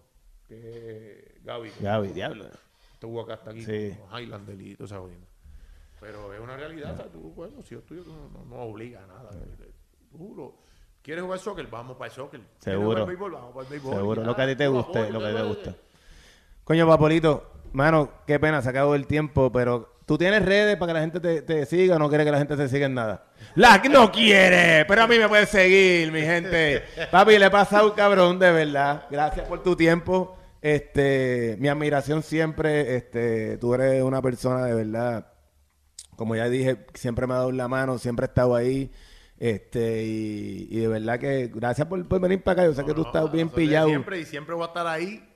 que 0.48 1.36
es 1.38 1.44
Gaby. 1.44 1.72
Gaby, 1.80 2.08
diablo. 2.10 2.46
Estuvo 2.94 3.22
acá 3.22 3.34
hasta 3.36 3.52
aquí, 3.52 3.64
Sí. 3.64 3.72
y 4.20 4.76
toda 4.76 4.86
esa 4.86 5.00
jodienda. 5.00 5.28
Pero 6.00 6.34
es 6.34 6.40
una 6.40 6.58
realidad, 6.58 6.96
¿sabes? 6.98 7.12
Tú, 7.12 7.20
bueno, 7.36 7.62
si 7.62 7.76
yo 7.76 7.80
estoy, 7.80 7.98
no, 7.98 8.30
no, 8.30 8.46
no 8.46 8.56
obliga 8.64 9.04
a 9.04 9.08
nada. 9.08 9.30
Tú 10.12 10.34
lo- 10.36 10.56
¿Quieres 11.04 11.24
jugar 11.24 11.40
soccer? 11.40 11.68
Vamos 11.68 11.98
para 11.98 12.10
el 12.10 12.16
soccer. 12.16 12.40
¿Quieres 12.40 12.64
Seguro. 12.64 12.90
jugar 12.92 13.06
béisbol? 13.08 13.32
Vamos 13.32 13.54
para 13.54 13.64
el 13.66 13.70
béisbol. 13.72 13.96
Seguro, 13.96 14.24
lo 14.24 14.36
que 14.36 14.42
a 14.42 14.48
ti 14.48 14.56
te 14.56 14.66
tú 14.66 14.74
guste, 14.74 15.10
lo 15.12 15.20
que 15.20 15.30
tú 15.32 15.36
te 15.36 15.44
gusta. 15.44 15.76
Coño, 16.64 16.88
Papolito, 16.88 17.52
mano, 17.74 18.12
qué 18.28 18.40
pena, 18.40 18.62
se 18.62 18.70
acabó 18.70 18.96
el 18.96 19.08
tiempo, 19.08 19.52
pero 19.52 19.96
tú 20.06 20.18
tienes 20.18 20.44
redes 20.44 20.78
para 20.78 20.90
que 20.90 20.94
la 20.94 21.02
gente 21.02 21.20
te, 21.20 21.42
te 21.42 21.66
siga 21.66 21.96
o 21.96 22.00
no 22.00 22.10
quieres 22.10 22.26
que 22.26 22.32
la 22.32 22.38
gente 22.38 22.58
se 22.58 22.70
siga 22.70 22.86
en 22.86 22.94
nada. 22.94 23.26
La 23.56 23.82
no 23.90 24.12
quiere, 24.12 24.86
pero 24.86 25.04
a 25.04 25.08
mí 25.08 25.18
me 25.18 25.28
puedes 25.28 25.50
seguir, 25.50 26.12
mi 26.12 26.22
gente. 26.22 26.84
Papi, 27.12 27.38
le 27.38 27.46
he 27.46 27.52
pasado 27.52 27.94
cabrón, 27.94 28.40
de 28.40 28.52
verdad. 28.52 29.06
Gracias 29.10 29.48
por 29.48 29.64
tu 29.64 29.76
tiempo. 29.76 30.38
Este, 30.62 31.56
mi 31.60 31.68
admiración 31.68 32.22
siempre, 32.22 32.96
este, 32.96 33.58
tú 33.58 33.74
eres 33.74 34.04
una 34.04 34.22
persona 34.22 34.66
de 34.66 34.76
verdad 34.76 35.32
como 36.22 36.36
ya 36.36 36.48
dije, 36.50 36.86
siempre 36.94 37.26
me 37.26 37.34
ha 37.34 37.38
dado 37.38 37.52
la 37.52 37.68
mano, 37.68 37.98
siempre 37.98 38.26
he 38.26 38.30
estado 38.30 38.56
ahí. 38.56 38.92
Este, 39.40 40.04
y, 40.04 40.68
y 40.70 40.80
de 40.82 40.88
verdad 40.88 41.18
que 41.18 41.50
gracias 41.52 41.88
por, 41.88 42.08
por 42.08 42.22
venir 42.22 42.44
para 42.44 42.62
acá. 42.62 42.70
Yo 42.70 42.76
sé 42.76 42.86
que 42.86 42.94
tú 42.94 43.02
No, 43.02 43.08
estás 43.08 43.32
bien 43.32 43.50
pillado. 43.50 43.88
Siempre 43.88 44.20
y 44.20 44.26
siempre 44.26 44.54
voy 44.54 44.66
a 44.66 44.68
estar 44.68 44.86
ahí 44.86 45.31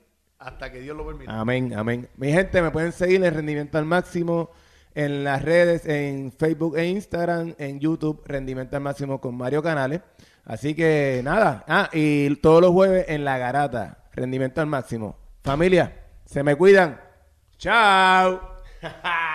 hasta 0.45 0.71
que 0.71 0.79
Dios 0.79 0.95
lo 0.95 1.05
permita. 1.05 1.39
Amén, 1.39 1.73
amén. 1.75 2.07
Mi 2.17 2.31
gente, 2.31 2.61
me 2.61 2.69
pueden 2.69 2.91
seguir 2.91 3.23
en 3.23 3.33
Rendimiento 3.33 3.77
al 3.77 3.85
Máximo 3.85 4.51
en 4.93 5.23
las 5.23 5.41
redes, 5.41 5.85
en 5.87 6.31
Facebook 6.31 6.77
e 6.77 6.85
Instagram, 6.85 7.55
en 7.57 7.79
YouTube, 7.79 8.21
Rendimiento 8.25 8.75
al 8.77 8.83
Máximo 8.83 9.19
con 9.19 9.35
Mario 9.35 9.63
Canales. 9.63 10.01
Así 10.45 10.75
que 10.75 11.21
nada. 11.23 11.65
Ah, 11.67 11.89
y 11.91 12.33
todos 12.37 12.61
los 12.61 12.71
jueves 12.71 13.05
en 13.09 13.25
La 13.25 13.39
Garata, 13.39 14.03
Rendimiento 14.13 14.61
al 14.61 14.67
Máximo. 14.67 15.17
Familia, 15.43 15.93
se 16.25 16.43
me 16.43 16.55
cuidan. 16.55 17.01
Chao. 17.57 18.61